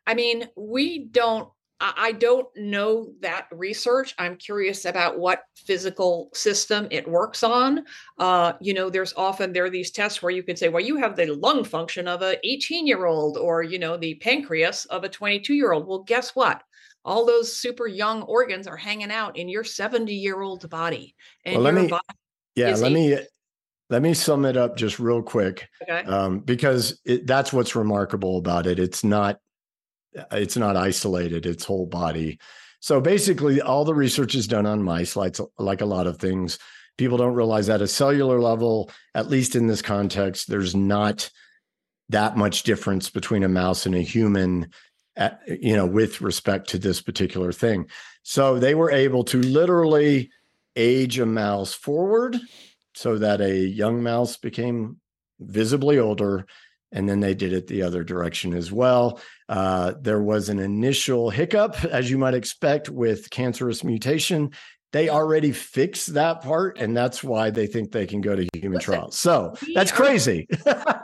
I 0.06 0.14
mean, 0.14 0.48
we 0.56 1.04
don't 1.06 1.48
I 1.80 2.12
don't 2.12 2.48
know 2.56 3.12
that 3.20 3.46
research. 3.52 4.14
I'm 4.18 4.36
curious 4.36 4.84
about 4.84 5.18
what 5.18 5.44
physical 5.54 6.28
system 6.34 6.88
it 6.90 7.08
works 7.08 7.44
on. 7.44 7.84
Uh, 8.18 8.54
you 8.60 8.74
know, 8.74 8.90
there's 8.90 9.14
often 9.16 9.52
there 9.52 9.64
are 9.64 9.70
these 9.70 9.92
tests 9.92 10.20
where 10.20 10.32
you 10.32 10.42
can 10.42 10.56
say, 10.56 10.68
well, 10.68 10.84
you 10.84 10.96
have 10.96 11.14
the 11.14 11.26
lung 11.26 11.62
function 11.62 12.08
of 12.08 12.22
a 12.22 12.36
18 12.44 12.86
year 12.86 13.06
old, 13.06 13.38
or 13.38 13.62
you 13.62 13.78
know, 13.78 13.96
the 13.96 14.16
pancreas 14.16 14.86
of 14.86 15.04
a 15.04 15.08
22 15.08 15.54
year 15.54 15.72
old. 15.72 15.86
Well, 15.86 16.00
guess 16.00 16.34
what? 16.34 16.62
All 17.04 17.24
those 17.24 17.54
super 17.54 17.86
young 17.86 18.22
organs 18.22 18.66
are 18.66 18.76
hanging 18.76 19.12
out 19.12 19.36
in 19.36 19.48
your 19.48 19.62
70 19.62 20.12
year 20.12 20.40
old 20.40 20.68
body, 20.68 21.14
and 21.44 21.62
well, 21.62 21.72
let 21.72 21.74
me, 21.74 21.90
yeah, 22.56 22.74
let 22.74 22.90
a- 22.90 22.94
me 22.94 23.18
let 23.88 24.02
me 24.02 24.14
sum 24.14 24.44
it 24.44 24.56
up 24.56 24.76
just 24.76 24.98
real 24.98 25.22
quick, 25.22 25.68
okay. 25.82 26.02
um, 26.04 26.40
because 26.40 27.00
it, 27.04 27.26
that's 27.26 27.52
what's 27.52 27.76
remarkable 27.76 28.36
about 28.36 28.66
it. 28.66 28.78
It's 28.78 29.04
not 29.04 29.38
it's 30.32 30.56
not 30.56 30.76
isolated, 30.76 31.46
it's 31.46 31.64
whole 31.64 31.86
body. 31.86 32.38
So 32.80 33.00
basically, 33.00 33.60
all 33.60 33.84
the 33.84 33.94
research 33.94 34.34
is 34.34 34.46
done 34.46 34.66
on 34.66 34.82
mice, 34.82 35.16
like, 35.16 35.36
like 35.58 35.80
a 35.80 35.86
lot 35.86 36.06
of 36.06 36.18
things. 36.18 36.58
People 36.96 37.18
don't 37.18 37.34
realize 37.34 37.68
at 37.68 37.82
a 37.82 37.88
cellular 37.88 38.40
level, 38.40 38.90
at 39.14 39.28
least 39.28 39.56
in 39.56 39.66
this 39.66 39.82
context, 39.82 40.48
there's 40.48 40.74
not 40.74 41.30
that 42.08 42.36
much 42.36 42.62
difference 42.62 43.10
between 43.10 43.42
a 43.42 43.48
mouse 43.48 43.86
and 43.86 43.94
a 43.94 44.00
human, 44.00 44.70
at, 45.16 45.40
you 45.46 45.76
know, 45.76 45.86
with 45.86 46.20
respect 46.20 46.68
to 46.70 46.78
this 46.78 47.00
particular 47.00 47.52
thing. 47.52 47.88
So 48.22 48.58
they 48.58 48.74
were 48.74 48.90
able 48.90 49.24
to 49.24 49.40
literally 49.40 50.30
age 50.76 51.18
a 51.18 51.26
mouse 51.26 51.74
forward 51.74 52.38
so 52.94 53.18
that 53.18 53.40
a 53.40 53.54
young 53.54 54.02
mouse 54.02 54.36
became 54.36 54.98
visibly 55.40 55.98
older 55.98 56.46
and 56.92 57.08
then 57.08 57.20
they 57.20 57.34
did 57.34 57.52
it 57.52 57.66
the 57.66 57.82
other 57.82 58.02
direction 58.02 58.54
as 58.54 58.72
well. 58.72 59.20
Uh, 59.48 59.94
there 60.00 60.20
was 60.20 60.48
an 60.48 60.58
initial 60.58 61.30
hiccup, 61.30 61.84
as 61.84 62.10
you 62.10 62.18
might 62.18 62.34
expect, 62.34 62.88
with 62.90 63.30
cancerous 63.30 63.82
mutation, 63.82 64.50
they 64.92 65.08
already 65.08 65.52
fixed 65.52 66.14
that 66.14 66.42
part 66.42 66.78
and 66.78 66.96
that's 66.96 67.22
why 67.22 67.50
they 67.50 67.66
think 67.66 67.92
they 67.92 68.06
can 68.06 68.20
go 68.20 68.34
to 68.34 68.48
human 68.54 68.78
Listen, 68.78 68.94
trials. 68.94 69.18
So 69.18 69.54
that's 69.74 69.92
crazy. 69.92 70.46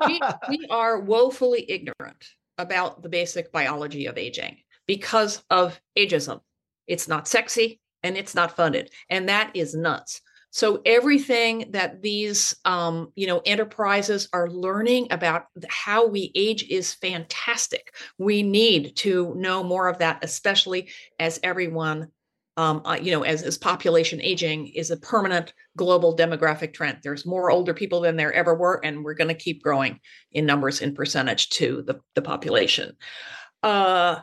we, 0.07 0.21
we 0.49 0.67
are 0.71 1.01
woefully 1.01 1.67
ignorant 1.69 2.25
about 2.57 3.03
the 3.03 3.09
basic 3.09 3.53
biology 3.53 4.07
of 4.07 4.17
aging 4.17 4.59
because 4.87 5.43
of 5.51 5.79
ageism. 5.99 6.41
It's 6.87 7.09
not 7.09 7.29
sexy 7.29 7.81
and 8.03 8.17
it's 8.17 8.35
not 8.35 8.57
funded 8.57 8.91
and 9.11 9.29
that 9.29 9.51
is 9.55 9.75
nuts 9.75 10.21
so 10.55 10.81
everything 10.87 11.73
that 11.73 12.01
these 12.01 12.55
um, 12.65 13.13
you 13.17 13.27
know 13.27 13.43
enterprises 13.45 14.29
are 14.33 14.49
learning 14.49 15.09
about 15.11 15.47
how 15.69 16.07
we 16.07 16.31
age 16.37 16.65
is 16.71 16.95
fantastic 16.95 17.93
we 18.19 18.43
need 18.43 18.95
to 18.95 19.35
know 19.35 19.65
more 19.65 19.89
of 19.89 19.99
that 19.99 20.23
especially 20.23 20.89
as 21.19 21.41
everyone 21.43 22.09
um, 22.57 22.83
uh, 22.85 22.97
you 23.03 23.11
know, 23.11 23.23
as, 23.23 23.43
as 23.43 23.59
population 23.59 24.21
aging 24.23 24.69
is 24.69 24.93
a 24.93 24.97
permanent 24.97 25.53
global 25.77 26.17
demographic 26.17 26.73
trend. 26.73 26.99
There's 27.03 27.27
more 27.27 27.51
older 27.51 27.75
people 27.75 28.01
than 28.01 28.15
there 28.15 28.33
ever 28.33 28.55
were, 28.55 28.81
and 28.85 29.03
we're 29.03 29.15
going 29.15 29.27
to 29.27 29.35
keep 29.35 29.61
growing 29.61 29.99
in 30.31 30.47
numbers 30.47 30.81
and 30.81 30.95
percentage 30.95 31.49
to 31.51 31.83
the, 31.83 31.99
the 32.15 32.23
population. 32.23 32.97
Uh, 33.65 34.21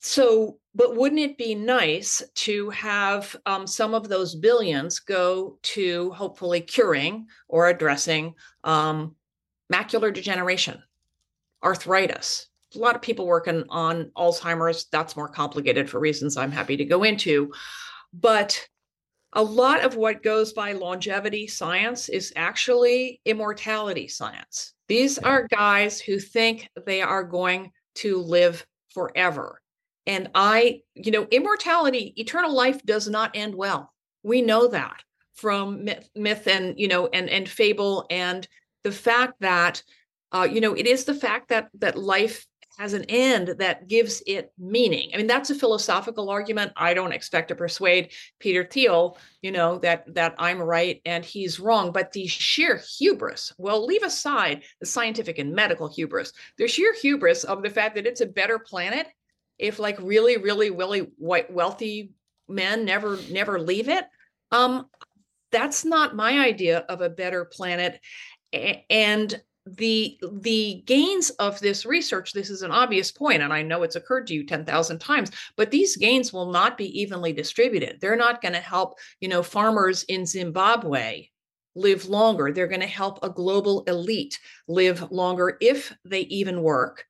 so, 0.00 0.59
but 0.74 0.96
wouldn't 0.96 1.20
it 1.20 1.36
be 1.36 1.54
nice 1.54 2.22
to 2.34 2.70
have 2.70 3.34
um, 3.46 3.66
some 3.66 3.94
of 3.94 4.08
those 4.08 4.34
billions 4.34 5.00
go 5.00 5.58
to 5.62 6.10
hopefully 6.12 6.60
curing 6.60 7.26
or 7.48 7.68
addressing 7.68 8.34
um, 8.64 9.14
macular 9.72 10.12
degeneration, 10.12 10.82
arthritis, 11.64 12.50
a 12.74 12.78
lot 12.78 12.94
of 12.94 13.02
people 13.02 13.26
working 13.26 13.64
on 13.68 14.10
Alzheimer's. 14.16 14.86
That's 14.92 15.16
more 15.16 15.28
complicated 15.28 15.90
for 15.90 15.98
reasons 15.98 16.36
I'm 16.36 16.52
happy 16.52 16.76
to 16.76 16.84
go 16.84 17.02
into. 17.02 17.52
But 18.12 18.64
a 19.32 19.42
lot 19.42 19.84
of 19.84 19.96
what 19.96 20.22
goes 20.22 20.52
by 20.52 20.72
longevity 20.72 21.46
science 21.46 22.08
is 22.08 22.32
actually 22.36 23.20
immortality 23.24 24.08
science. 24.08 24.74
These 24.88 25.18
are 25.18 25.48
guys 25.48 26.00
who 26.00 26.18
think 26.18 26.68
they 26.86 27.02
are 27.02 27.22
going 27.22 27.72
to 27.96 28.18
live 28.18 28.64
forever. 28.92 29.60
And 30.10 30.28
I, 30.34 30.80
you 30.96 31.12
know, 31.12 31.28
immortality, 31.30 32.14
eternal 32.16 32.52
life 32.52 32.84
does 32.84 33.08
not 33.08 33.30
end 33.34 33.54
well. 33.54 33.92
We 34.24 34.42
know 34.42 34.66
that 34.66 35.04
from 35.34 35.84
myth, 35.84 36.10
myth 36.16 36.48
and, 36.48 36.76
you 36.76 36.88
know, 36.88 37.06
and 37.06 37.30
and 37.30 37.48
fable 37.48 38.06
and 38.10 38.46
the 38.82 38.90
fact 38.90 39.34
that 39.40 39.84
uh, 40.32 40.48
you 40.50 40.60
know, 40.60 40.74
it 40.74 40.86
is 40.86 41.04
the 41.04 41.14
fact 41.14 41.50
that 41.50 41.68
that 41.74 41.96
life 41.96 42.44
has 42.76 42.92
an 42.92 43.04
end 43.08 43.54
that 43.58 43.86
gives 43.86 44.20
it 44.26 44.52
meaning. 44.58 45.10
I 45.14 45.16
mean, 45.16 45.28
that's 45.28 45.50
a 45.50 45.54
philosophical 45.54 46.28
argument. 46.28 46.72
I 46.76 46.92
don't 46.92 47.12
expect 47.12 47.48
to 47.48 47.54
persuade 47.54 48.10
Peter 48.40 48.64
Thiel, 48.64 49.16
you 49.42 49.52
know, 49.52 49.78
that 49.78 50.12
that 50.14 50.34
I'm 50.38 50.60
right 50.60 51.00
and 51.04 51.24
he's 51.24 51.60
wrong. 51.60 51.92
But 51.92 52.10
the 52.10 52.26
sheer 52.26 52.82
hubris, 52.98 53.52
well, 53.58 53.86
leave 53.86 54.02
aside 54.02 54.64
the 54.80 54.86
scientific 54.86 55.38
and 55.38 55.54
medical 55.54 55.86
hubris, 55.86 56.32
the 56.58 56.66
sheer 56.66 56.94
hubris 56.94 57.44
of 57.44 57.62
the 57.62 57.70
fact 57.70 57.94
that 57.94 58.06
it's 58.06 58.22
a 58.22 58.26
better 58.26 58.58
planet 58.58 59.06
if 59.60 59.78
like 59.78 59.98
really, 60.00 60.38
really, 60.38 60.70
really 60.70 61.12
white 61.18 61.52
wealthy 61.52 62.12
men 62.48 62.84
never 62.84 63.18
never 63.30 63.60
leave 63.60 63.88
it. 63.88 64.04
Um, 64.50 64.86
that's 65.52 65.84
not 65.84 66.16
my 66.16 66.40
idea 66.40 66.78
of 66.88 67.00
a 67.00 67.10
better 67.10 67.44
planet. 67.44 68.00
And 68.52 69.40
the 69.66 70.18
the 70.40 70.82
gains 70.86 71.30
of 71.30 71.60
this 71.60 71.84
research 71.84 72.32
this 72.32 72.48
is 72.48 72.62
an 72.62 72.70
obvious 72.70 73.12
point 73.12 73.42
and 73.42 73.52
i 73.52 73.60
know 73.60 73.82
it's 73.82 73.94
occurred 73.94 74.26
to 74.26 74.34
you 74.34 74.44
10,000 74.44 74.98
times 74.98 75.30
but 75.54 75.70
these 75.70 75.98
gains 75.98 76.32
will 76.32 76.50
not 76.50 76.78
be 76.78 76.98
evenly 76.98 77.32
distributed 77.32 77.98
they're 78.00 78.16
not 78.16 78.40
going 78.40 78.54
to 78.54 78.60
help 78.60 78.94
you 79.20 79.28
know 79.28 79.42
farmers 79.42 80.02
in 80.04 80.24
zimbabwe 80.24 81.26
live 81.74 82.06
longer 82.06 82.52
they're 82.52 82.66
going 82.66 82.80
to 82.80 82.86
help 82.86 83.22
a 83.22 83.28
global 83.28 83.84
elite 83.86 84.40
live 84.66 85.12
longer 85.12 85.58
if 85.60 85.94
they 86.06 86.22
even 86.22 86.62
work 86.62 87.04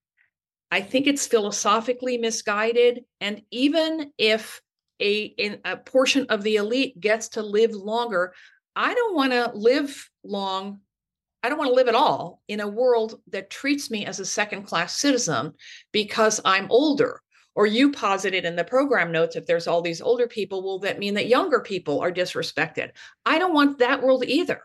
i 0.71 0.81
think 0.81 1.07
it's 1.07 1.27
philosophically 1.27 2.19
misguided 2.19 3.05
and 3.21 3.43
even 3.51 4.13
if 4.19 4.61
a, 5.03 5.59
a 5.65 5.77
portion 5.79 6.27
of 6.29 6.43
the 6.43 6.57
elite 6.57 7.01
gets 7.01 7.31
to 7.31 7.43
live 7.43 7.73
longer 7.73 8.35
i 8.77 8.95
don't 8.95 9.15
want 9.15 9.33
to 9.33 9.51
live 9.55 10.11
long 10.25 10.81
I 11.43 11.49
don't 11.49 11.59
want 11.59 11.71
to 11.71 11.75
live 11.75 11.89
at 11.89 11.95
all 11.95 12.43
in 12.49 12.61
a 12.61 12.69
world 12.69 13.21
that 13.29 13.51
treats 13.51 13.91
me 13.91 14.05
as 14.05 14.21
a 14.21 14.27
second 14.27 14.65
class 14.65 14.97
citizen 14.97 15.55
because 15.93 16.41
I'm 16.45 16.71
older. 16.71 17.21
Or 17.55 17.67
you 17.67 17.91
posited 17.93 18.45
in 18.45 18.57
the 18.57 18.65
program 18.65 19.11
notes 19.11 19.37
if 19.37 19.47
there's 19.47 19.67
all 19.67 19.83
these 19.83 20.01
older 20.01 20.29
people, 20.29 20.63
will 20.63 20.79
that 20.81 20.99
mean 20.99 21.15
that 21.15 21.27
younger 21.27 21.61
people 21.61 22.01
are 22.01 22.13
disrespected? 22.13 22.91
I 23.27 23.39
don't 23.39 23.55
want 23.55 23.79
that 23.79 24.03
world 24.03 24.25
either. 24.25 24.61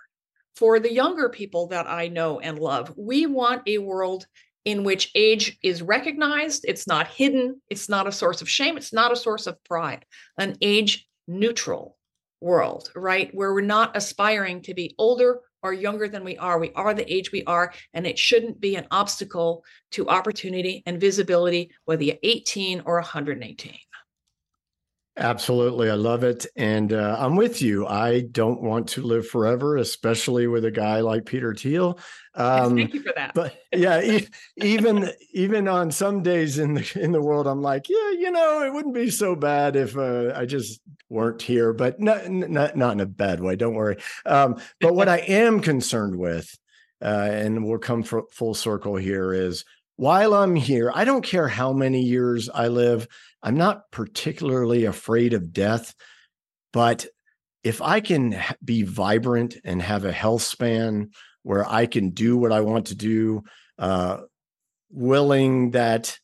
For 0.55 0.79
the 0.79 0.93
younger 0.93 1.29
people 1.29 1.67
that 1.67 1.87
I 1.87 2.07
know 2.07 2.39
and 2.39 2.59
love, 2.59 2.93
we 2.95 3.25
want 3.25 3.63
a 3.67 3.79
world 3.79 4.27
in 4.65 4.83
which 4.83 5.11
age 5.15 5.57
is 5.63 5.81
recognized, 5.81 6.65
it's 6.67 6.87
not 6.87 7.07
hidden, 7.07 7.61
it's 7.69 7.87
not 7.87 8.07
a 8.07 8.11
source 8.11 8.41
of 8.41 8.49
shame, 8.49 8.77
it's 8.77 8.91
not 8.91 9.11
a 9.11 9.15
source 9.15 9.47
of 9.47 9.63
pride, 9.63 10.05
an 10.39 10.57
age 10.61 11.07
neutral 11.27 11.97
world, 12.41 12.91
right? 12.95 13.33
Where 13.33 13.53
we're 13.53 13.61
not 13.61 13.95
aspiring 13.95 14.63
to 14.63 14.73
be 14.73 14.95
older 14.97 15.39
or 15.63 15.73
younger 15.73 16.07
than 16.07 16.23
we 16.23 16.37
are. 16.37 16.59
We 16.59 16.71
are 16.73 16.93
the 16.93 17.11
age 17.11 17.31
we 17.31 17.43
are, 17.45 17.73
and 17.93 18.05
it 18.05 18.19
shouldn't 18.19 18.61
be 18.61 18.75
an 18.75 18.85
obstacle 18.91 19.63
to 19.91 20.09
opportunity 20.09 20.83
and 20.85 21.01
visibility, 21.01 21.71
whether 21.85 22.03
you're 22.03 22.17
18 22.21 22.83
or 22.85 22.95
118. 22.95 23.73
Absolutely. 25.17 25.89
I 25.89 25.93
love 25.93 26.25
it. 26.25 26.45
And 26.57 26.91
uh, 26.91 27.15
I'm 27.17 27.37
with 27.37 27.61
you. 27.61 27.87
I 27.87 28.21
don't 28.21 28.61
want 28.61 28.89
to 28.89 29.01
live 29.01 29.25
forever, 29.25 29.77
especially 29.77 30.47
with 30.47 30.65
a 30.65 30.71
guy 30.71 30.99
like 30.99 31.25
Peter 31.25 31.53
Thiel. 31.55 31.99
Um, 32.33 32.75
Thank 32.75 32.93
you 32.93 33.01
for 33.01 33.13
that. 33.15 33.33
But 33.33 33.55
yeah, 33.73 34.01
e- 34.01 34.27
even 34.57 35.09
even 35.31 35.69
on 35.69 35.89
some 35.89 36.21
days 36.21 36.59
in 36.59 36.73
the 36.73 36.99
in 37.01 37.13
the 37.13 37.21
world, 37.21 37.47
I'm 37.47 37.61
like, 37.61 37.87
yeah, 37.87 38.11
you 38.11 38.29
know, 38.29 38.63
it 38.63 38.73
wouldn't 38.73 38.93
be 38.93 39.09
so 39.09 39.37
bad 39.37 39.77
if 39.77 39.97
uh, 39.97 40.33
I 40.35 40.45
just 40.45 40.81
weren't 41.07 41.41
here. 41.41 41.71
But 41.71 42.01
not, 42.01 42.29
not 42.29 42.75
not 42.75 42.93
in 42.93 42.99
a 42.99 43.05
bad 43.05 43.39
way. 43.39 43.55
Don't 43.55 43.75
worry. 43.75 43.95
Um, 44.25 44.57
but 44.81 44.95
what 44.95 45.07
I 45.07 45.19
am 45.19 45.61
concerned 45.61 46.17
with, 46.17 46.53
uh, 47.01 47.29
and 47.31 47.63
we'll 47.63 47.77
come 47.77 48.03
full 48.03 48.53
circle 48.53 48.97
here, 48.97 49.31
is 49.31 49.63
while 49.95 50.33
I'm 50.33 50.55
here, 50.55 50.91
I 50.93 51.05
don't 51.05 51.23
care 51.23 51.47
how 51.47 51.71
many 51.71 52.01
years 52.01 52.49
I 52.49 52.67
live. 52.67 53.07
I'm 53.45 53.57
not 53.57 53.91
particularly 53.91 54.85
afraid 54.85 55.33
of 55.33 55.53
death, 55.53 55.93
but 56.73 57.05
if 57.63 57.79
I 57.79 57.99
can 57.99 58.41
be 58.63 58.81
vibrant 58.81 59.55
and 59.63 59.79
have 59.83 60.03
a 60.03 60.11
health 60.11 60.41
span 60.41 61.11
where 61.43 61.63
I 61.69 61.85
can 61.85 62.09
do 62.09 62.37
what 62.37 62.51
I 62.51 62.61
want 62.61 62.87
to 62.87 62.95
do, 62.95 63.43
uh, 63.77 64.17
willing 64.89 65.71
that 65.71 66.17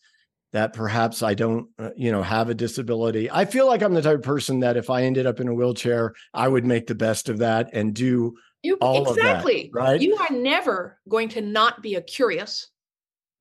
that 0.51 0.73
perhaps 0.73 1.23
I 1.23 1.33
don't, 1.33 1.69
uh, 1.79 1.91
you 1.95 2.11
know, 2.11 2.23
have 2.23 2.49
a 2.49 2.53
disability. 2.53 3.31
I 3.31 3.45
feel 3.45 3.67
like 3.67 3.81
I'm 3.83 3.93
the 3.93 4.01
type 4.01 4.17
of 4.17 4.23
person 4.23 4.59
that 4.61 4.75
if 4.75 4.89
I 4.89 5.03
ended 5.03 5.25
up 5.25 5.39
in 5.39 5.47
a 5.47 5.53
wheelchair, 5.53 6.13
I 6.33 6.47
would 6.47 6.65
make 6.65 6.87
the 6.87 6.95
best 6.95 7.29
of 7.29 7.37
that 7.37 7.69
and 7.71 7.93
do 7.93 8.35
you, 8.63 8.77
all 8.81 9.09
exactly. 9.09 9.67
of 9.67 9.73
that. 9.73 9.79
Right? 9.79 10.01
You 10.01 10.17
are 10.17 10.35
never 10.35 10.99
going 11.07 11.29
to 11.29 11.41
not 11.41 11.81
be 11.81 11.95
a 11.95 12.01
curious, 12.01 12.69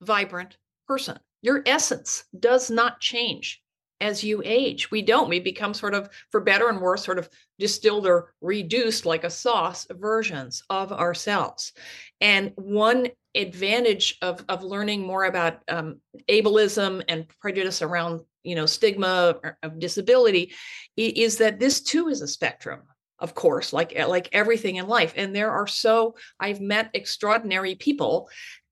vibrant 0.02 0.56
person. 0.86 1.18
Your 1.42 1.62
essence 1.66 2.24
does 2.38 2.70
not 2.70 3.00
change 3.00 3.59
as 4.00 4.24
you 4.24 4.42
age. 4.44 4.90
We 4.90 5.02
don't. 5.02 5.28
We 5.28 5.40
become 5.40 5.74
sort 5.74 5.94
of, 5.94 6.08
for 6.30 6.40
better 6.40 6.68
and 6.68 6.80
worse, 6.80 7.04
sort 7.04 7.18
of 7.18 7.28
distilled 7.58 8.06
or 8.06 8.34
reduced 8.40 9.06
like 9.06 9.24
a 9.24 9.30
sauce 9.30 9.86
versions 9.90 10.62
of 10.70 10.92
ourselves. 10.92 11.72
And 12.20 12.52
one 12.56 13.08
advantage 13.34 14.18
of, 14.22 14.44
of 14.48 14.62
learning 14.62 15.02
more 15.02 15.24
about 15.24 15.62
um, 15.68 16.00
ableism 16.28 17.02
and 17.08 17.26
prejudice 17.40 17.82
around 17.82 18.20
you 18.42 18.54
know 18.54 18.66
stigma 18.66 19.36
of 19.62 19.78
disability 19.78 20.52
is 20.96 21.38
that 21.38 21.60
this 21.60 21.80
too 21.80 22.08
is 22.08 22.22
a 22.22 22.28
spectrum 22.28 22.80
of 23.18 23.34
course 23.34 23.72
like 23.72 23.96
like 24.08 24.28
everything 24.32 24.76
in 24.76 24.86
life 24.86 25.12
and 25.16 25.34
there 25.34 25.50
are 25.50 25.66
so 25.66 26.14
i've 26.40 26.60
met 26.60 26.90
extraordinary 26.94 27.74
people 27.74 28.28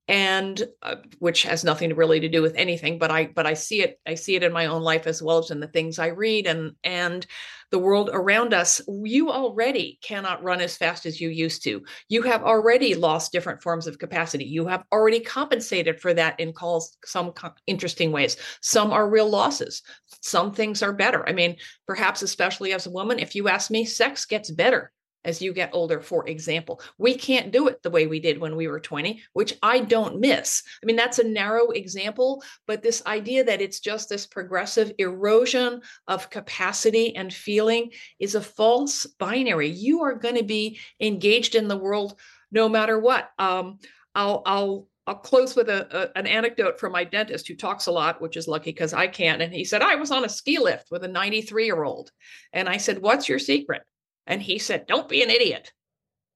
and 0.09 0.67
uh, 0.83 0.97
which 1.19 1.43
has 1.43 1.65
nothing 1.65 1.95
really 1.95 2.19
to 2.21 2.29
do 2.29 2.43
with 2.43 2.55
anything 2.57 2.99
but 2.99 3.11
i 3.11 3.27
but 3.27 3.47
i 3.47 3.55
see 3.55 3.83
it 3.83 4.01
i 4.07 4.15
see 4.15 4.35
it 4.35 4.43
in 4.43 4.53
my 4.53 4.67
own 4.67 4.83
life 4.83 5.07
as 5.07 5.23
well 5.23 5.39
as 5.39 5.51
in 5.51 5.61
the 5.61 5.69
things 5.69 5.99
i 5.99 6.07
read 6.07 6.47
and 6.47 6.73
and 6.83 7.27
the 7.71 7.79
world 7.79 8.11
around 8.13 8.55
us. 8.55 8.81
You 8.89 9.31
already 9.31 9.99
cannot 10.03 10.43
run 10.43 10.61
as 10.61 10.77
fast 10.77 11.07
as 11.07 11.21
you 11.21 11.29
used 11.29 11.63
to. 11.65 11.83
You 12.09 12.23
have 12.23 12.43
already 12.43 12.95
lost 12.95 13.33
different 13.33 13.63
forms 13.63 13.87
of 13.87 13.99
capacity. 13.99 14.45
You 14.45 14.67
have 14.67 14.85
already 14.93 15.21
compensated 15.21 16.01
for 16.01 16.15
that 16.15 16.39
in 16.41 16.53
calls 16.53 16.97
some 17.05 17.33
co- 17.33 17.53
interesting 17.67 18.13
ways. 18.13 18.37
Some 18.61 18.93
are 18.93 19.09
real 19.09 19.29
losses. 19.29 19.83
Some 20.23 20.53
things 20.53 20.83
are 20.83 20.93
better. 20.93 21.29
I 21.29 21.33
mean 21.33 21.57
perhaps 21.87 22.23
especially 22.23 22.73
as 22.73 22.87
a 22.87 22.91
woman 22.91 23.19
if 23.19 23.35
you 23.35 23.49
ask 23.49 23.71
me 23.71 23.85
sex 23.85 24.25
gets 24.25 24.51
better 24.51 24.93
as 25.29 25.43
you 25.43 25.53
get 25.53 25.71
older, 25.73 26.01
for 26.01 26.27
example. 26.27 26.81
We 26.97 27.15
can't 27.15 27.53
do 27.53 27.69
it 27.69 27.83
the 27.83 27.91
way 27.91 28.07
we 28.07 28.19
did 28.19 28.41
when 28.41 28.57
we 28.57 28.67
were 28.67 28.81
20, 28.81 29.23
which 29.35 29.55
I 29.63 29.81
don't 29.81 30.21
miss. 30.21 30.63
I 30.83 30.87
mean, 30.87 30.97
that's 30.97 31.19
a 31.19 31.29
narrow 31.29 31.71
example, 31.71 32.43
but 32.67 32.83
this 32.83 33.05
idea 33.07 33.45
that 33.45 33.61
it's 33.61 33.81
just 33.81 34.09
this 34.09 34.27
progressive 34.27 34.93
erosion 34.99 35.83
of 36.09 36.31
capacity 36.31 37.15
and 37.15 37.33
feeling 37.33 37.93
is 38.19 38.35
a 38.35 38.41
false 38.41 39.05
binary. 39.19 39.69
You 39.69 40.03
are 40.03 40.15
going 40.15 40.37
to 40.37 40.45
be 40.45 40.81
engaged 40.99 41.55
in 41.55 41.69
the 41.69 41.77
world 41.77 42.19
no 42.51 42.69
matter 42.69 42.99
what. 42.99 43.29
Um, 43.39 43.79
I'll, 44.15 44.43
I'll 44.47 44.89
I'll 45.07 45.15
close 45.15 45.57
with 45.57 45.71
a, 45.71 45.89
a, 45.97 46.19
an 46.19 46.27
anecdote 46.27 46.79
from 46.79 46.93
my 46.93 47.03
dentist 47.03 47.49
who 47.49 47.55
talks 47.57 47.87
a 47.87 47.91
lot, 47.91 48.21
which 48.21 48.37
is 48.37 48.47
lucky 48.47 48.73
because 48.73 48.93
I 48.93 49.07
can't. 49.07 49.41
And 49.41 49.55
he 49.55 49.65
said, 49.65 49.81
I 49.81 49.95
was 49.95 50.11
on 50.11 50.27
a 50.27 50.29
ski 50.29 50.59
lift 50.59 50.91
with 50.91 51.03
a 51.03 51.09
93 51.09 51.65
year 51.65 51.83
old. 51.83 52.13
And 52.53 52.69
I 52.69 52.77
said, 52.77 53.01
What's 53.01 53.27
your 53.27 53.39
secret? 53.39 53.85
And 54.29 54.41
he 54.41 54.59
said, 54.59 54.87
Don't 54.87 55.09
be 55.09 55.23
an 55.23 55.31
idiot. 55.31 55.73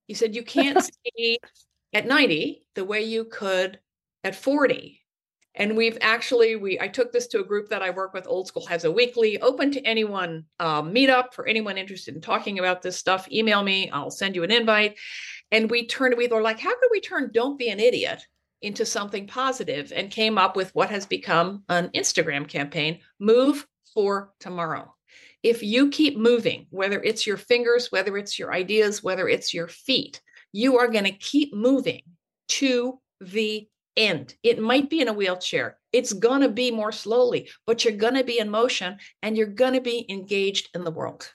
He 0.09 0.15
said, 0.15 0.35
You 0.35 0.43
can't 0.43 0.83
ski 1.07 1.39
at 1.93 2.07
90 2.07 2.65
the 2.75 2.85
way 2.85 3.03
you 3.03 3.27
could 3.27 3.79
at 4.25 4.35
40. 4.35 4.99
And 5.55 5.77
we've 5.77 5.99
actually, 6.01 6.57
we 6.57 6.81
I 6.81 6.89
took 6.89 7.13
this 7.13 7.27
to 7.29 7.41
a 7.41 7.45
group 7.45 7.69
that 7.69 7.83
I 7.83 7.91
work 7.91 8.15
with. 8.15 8.27
Old 8.27 8.49
School 8.49 8.67
has 8.67 8.85
a 8.85 8.91
weekly 8.91 9.41
open 9.41 9.71
to 9.73 9.83
anyone 9.83 10.47
uh, 10.59 10.83
meetup 10.83 11.35
for 11.35 11.47
anyone 11.47 11.77
interested 11.77 12.15
in 12.15 12.23
talking 12.23 12.59
about 12.59 12.81
this 12.83 12.97
stuff. 12.97 13.31
Email 13.31 13.63
me, 13.63 13.91
I'll 13.91 14.11
send 14.11 14.35
you 14.35 14.43
an 14.43 14.51
invite. 14.51 14.97
And 15.51 15.71
we 15.71 15.87
turned, 15.87 16.17
we 16.17 16.27
were 16.27 16.41
like, 16.41 16.59
how 16.59 16.71
could 16.71 16.89
we 16.91 17.03
turn 17.03 17.31
"Don't 17.33 17.59
be 17.59 17.69
an 17.69 17.79
idiot" 17.79 18.27
into 18.63 18.87
something 18.87 19.27
positive 19.27 19.93
and 19.95 20.11
came 20.11 20.39
up 20.39 20.57
with 20.57 20.75
what 20.75 20.89
has 20.89 21.05
become 21.05 21.65
an 21.69 21.91
Instagram 21.91 22.49
campaign 22.49 23.01
Move 23.19 23.67
for 23.93 24.33
Tomorrow. 24.39 24.95
If 25.43 25.63
you 25.63 25.91
keep 25.91 26.17
moving, 26.17 26.67
whether 26.71 27.03
it's 27.03 27.27
your 27.27 27.37
fingers, 27.37 27.91
whether 27.91 28.17
it's 28.17 28.39
your 28.39 28.53
ideas, 28.53 29.03
whether 29.03 29.29
it's 29.29 29.53
your 29.53 29.69
feet, 29.69 30.21
you 30.53 30.79
are 30.79 30.89
going 30.89 31.05
to 31.05 31.13
keep 31.13 31.55
moving 31.55 32.03
to 32.49 33.01
the 33.21 33.69
end. 33.97 34.35
It 34.43 34.61
might 34.61 34.89
be 34.89 35.01
in 35.01 35.09
a 35.09 35.13
wheelchair. 35.13 35.79
It's 35.93 36.13
going 36.13 36.43
to 36.43 36.49
be 36.49 36.71
more 36.71 36.93
slowly, 36.93 37.51
but 37.67 37.85
you're 37.85 37.97
going 37.97 38.15
to 38.15 38.25
be 38.25 38.39
in 38.39 38.51
motion 38.51 38.99
and 39.23 39.37
you're 39.37 39.47
going 39.47 39.75
to 39.75 39.81
be 39.81 40.07
engaged 40.09 40.71
in 40.75 40.85
the 40.85 40.91
world. 40.91 41.33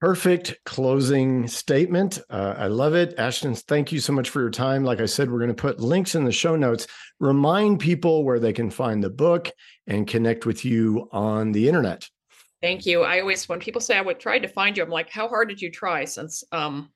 Perfect 0.00 0.58
closing 0.66 1.48
statement. 1.48 2.18
Uh, 2.28 2.54
I 2.58 2.66
love 2.66 2.94
it. 2.94 3.14
Ashton, 3.16 3.54
thank 3.54 3.90
you 3.90 4.00
so 4.00 4.12
much 4.12 4.28
for 4.28 4.40
your 4.40 4.50
time. 4.50 4.84
Like 4.84 5.00
I 5.00 5.06
said, 5.06 5.30
we're 5.30 5.38
going 5.38 5.48
to 5.48 5.54
put 5.54 5.80
links 5.80 6.14
in 6.14 6.24
the 6.24 6.32
show 6.32 6.56
notes. 6.56 6.86
Remind 7.20 7.80
people 7.80 8.22
where 8.22 8.38
they 8.38 8.52
can 8.52 8.70
find 8.70 9.02
the 9.02 9.08
book 9.08 9.50
and 9.86 10.06
connect 10.06 10.44
with 10.44 10.64
you 10.64 11.08
on 11.10 11.52
the 11.52 11.68
internet. 11.68 12.06
Thank 12.64 12.86
you. 12.86 13.02
I 13.02 13.20
always, 13.20 13.46
when 13.46 13.60
people 13.60 13.82
say 13.82 13.98
I 13.98 14.00
would 14.00 14.18
try 14.18 14.38
to 14.38 14.48
find 14.48 14.74
you, 14.74 14.82
I'm 14.82 14.88
like, 14.88 15.10
how 15.10 15.28
hard 15.28 15.50
did 15.50 15.60
you 15.60 15.70
try? 15.70 16.06
Since 16.06 16.42
um, 16.50 16.88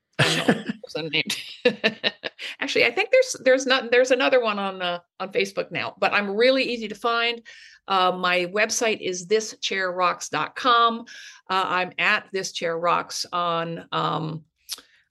unnamed. 0.95 1.37
Actually, 2.61 2.87
I 2.87 2.91
think 2.91 3.11
there's 3.13 3.37
there's 3.45 3.67
not 3.67 3.91
there's 3.91 4.11
another 4.11 4.43
one 4.43 4.59
on 4.59 4.81
uh, 4.81 5.01
on 5.21 5.31
Facebook 5.31 5.71
now, 5.71 5.95
but 5.99 6.15
I'm 6.15 6.31
really 6.35 6.63
easy 6.63 6.89
to 6.89 6.95
find. 6.95 7.43
Uh, 7.87 8.13
my 8.13 8.47
website 8.47 9.03
is 9.03 9.27
thischairrocks.com. 9.27 11.01
Uh, 11.01 11.65
I'm 11.67 11.93
at 11.99 12.29
this 12.33 12.53
chair 12.53 12.79
rocks 12.79 13.27
on 13.31 13.87
um, 13.93 14.45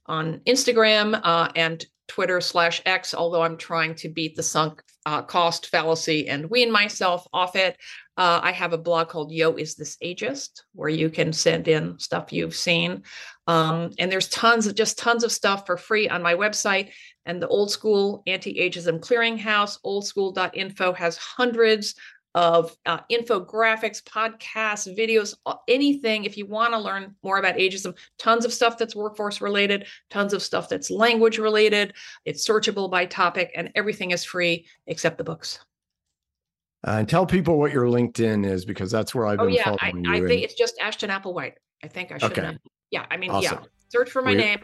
on 0.07 0.41
Instagram 0.47 1.21
uh, 1.23 1.51
and 1.55 1.85
Twitter 2.07 2.41
slash 2.41 2.81
X. 2.83 3.13
Although 3.13 3.43
I'm 3.43 3.57
trying 3.57 3.93
to 3.93 4.09
beat 4.09 4.35
the 4.35 4.41
sunk 4.41 4.81
uh, 5.05 5.21
cost 5.21 5.67
fallacy 5.67 6.27
and 6.27 6.49
wean 6.49 6.71
myself 6.71 7.27
off 7.31 7.55
it. 7.55 7.77
Uh, 8.17 8.39
I 8.41 8.51
have 8.51 8.73
a 8.73 8.77
blog 8.79 9.09
called 9.09 9.31
Yo 9.31 9.53
Is 9.53 9.75
This 9.75 9.95
Ageist, 10.03 10.63
where 10.73 10.89
you 10.89 11.09
can 11.09 11.31
send 11.31 11.67
in 11.67 11.99
stuff 11.99 12.33
you've 12.33 12.55
seen. 12.55 13.03
Um, 13.45 13.91
and 13.99 14.11
there's 14.11 14.27
tons 14.29 14.65
of 14.65 14.73
just 14.73 14.97
tons 14.97 15.23
of 15.23 15.31
stuff 15.31 15.67
for 15.67 15.77
free 15.77 16.09
on 16.09 16.23
my 16.23 16.33
website. 16.33 16.89
And 17.27 17.41
the 17.41 17.47
old 17.47 17.69
school 17.69 18.23
anti 18.25 18.55
ageism 18.55 18.99
clearinghouse, 18.99 19.79
oldschool.info, 19.85 20.93
has 20.93 21.17
hundreds 21.17 21.93
of 22.33 22.75
uh, 22.85 22.99
infographics, 23.11 24.03
podcasts, 24.03 24.95
videos, 24.97 25.35
anything. 25.67 26.25
If 26.25 26.37
you 26.37 26.45
want 26.45 26.73
to 26.73 26.79
learn 26.79 27.15
more 27.23 27.37
about 27.37 27.55
ageism, 27.55 27.95
tons 28.17 28.45
of 28.45 28.53
stuff 28.53 28.77
that's 28.77 28.95
workforce 28.95 29.41
related, 29.41 29.87
tons 30.09 30.33
of 30.33 30.41
stuff 30.41 30.69
that's 30.69 30.89
language 30.91 31.37
related. 31.37 31.93
It's 32.25 32.47
searchable 32.47 32.89
by 32.89 33.05
topic, 33.05 33.51
and 33.55 33.71
everything 33.75 34.11
is 34.11 34.23
free 34.23 34.67
except 34.87 35.17
the 35.17 35.23
books. 35.23 35.59
Uh, 36.87 36.99
and 36.99 37.09
tell 37.09 37.25
people 37.25 37.59
what 37.59 37.73
your 37.73 37.85
LinkedIn 37.87 38.45
is 38.45 38.63
because 38.63 38.89
that's 38.89 39.13
where 39.13 39.27
I've 39.27 39.39
oh, 39.39 39.45
been 39.45 39.55
oh, 39.55 39.57
yeah. 39.57 39.75
following 39.75 40.07
I, 40.07 40.15
you. 40.15 40.25
I 40.25 40.27
think 40.27 40.43
it's 40.43 40.53
just 40.53 40.79
Ashton 40.79 41.09
Applewhite. 41.09 41.55
I 41.83 41.87
think 41.89 42.13
I 42.13 42.17
should 42.17 42.31
okay. 42.31 42.57
Yeah, 42.91 43.05
I 43.11 43.17
mean, 43.17 43.29
awesome. 43.29 43.59
yeah. 43.61 43.67
Search 43.89 44.09
for 44.09 44.21
my 44.21 44.31
we, 44.31 44.37
name. 44.37 44.59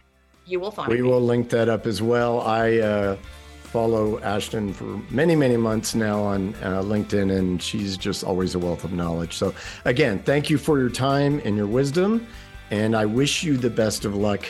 You 0.45 0.61
will 0.61 0.71
find 0.71 0.87
we 0.87 1.01
me. 1.01 1.01
will 1.01 1.19
link 1.19 1.49
that 1.49 1.67
up 1.67 1.85
as 1.85 2.01
well. 2.01 2.39
I 2.39 2.77
uh, 2.77 3.17
follow 3.63 4.21
Ashton 4.21 4.73
for 4.73 4.85
many, 5.09 5.35
many 5.35 5.57
months 5.57 5.95
now 5.95 6.21
on 6.21 6.53
uh, 6.55 6.81
LinkedIn, 6.81 7.37
and 7.37 7.61
she's 7.61 7.97
just 7.97 8.23
always 8.23 8.55
a 8.55 8.59
wealth 8.59 8.85
of 8.85 8.93
knowledge. 8.93 9.33
So, 9.33 9.53
again, 9.83 10.19
thank 10.19 10.49
you 10.49 10.57
for 10.57 10.79
your 10.79 10.89
time 10.89 11.41
and 11.43 11.57
your 11.57 11.67
wisdom. 11.67 12.25
And 12.71 12.95
I 12.95 13.05
wish 13.05 13.43
you 13.43 13.57
the 13.57 13.69
best 13.69 14.05
of 14.05 14.15
luck 14.15 14.45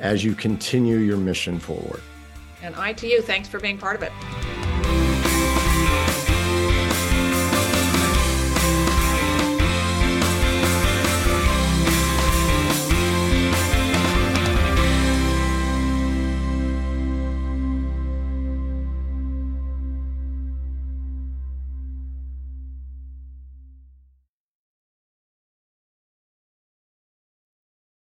as 0.00 0.24
you 0.24 0.34
continue 0.34 0.96
your 0.96 1.18
mission 1.18 1.58
forward. 1.58 2.00
And 2.62 2.74
I 2.76 2.94
to 2.94 3.06
you. 3.06 3.20
Thanks 3.20 3.48
for 3.48 3.60
being 3.60 3.76
part 3.76 3.96
of 3.96 4.02
it. 4.02 4.77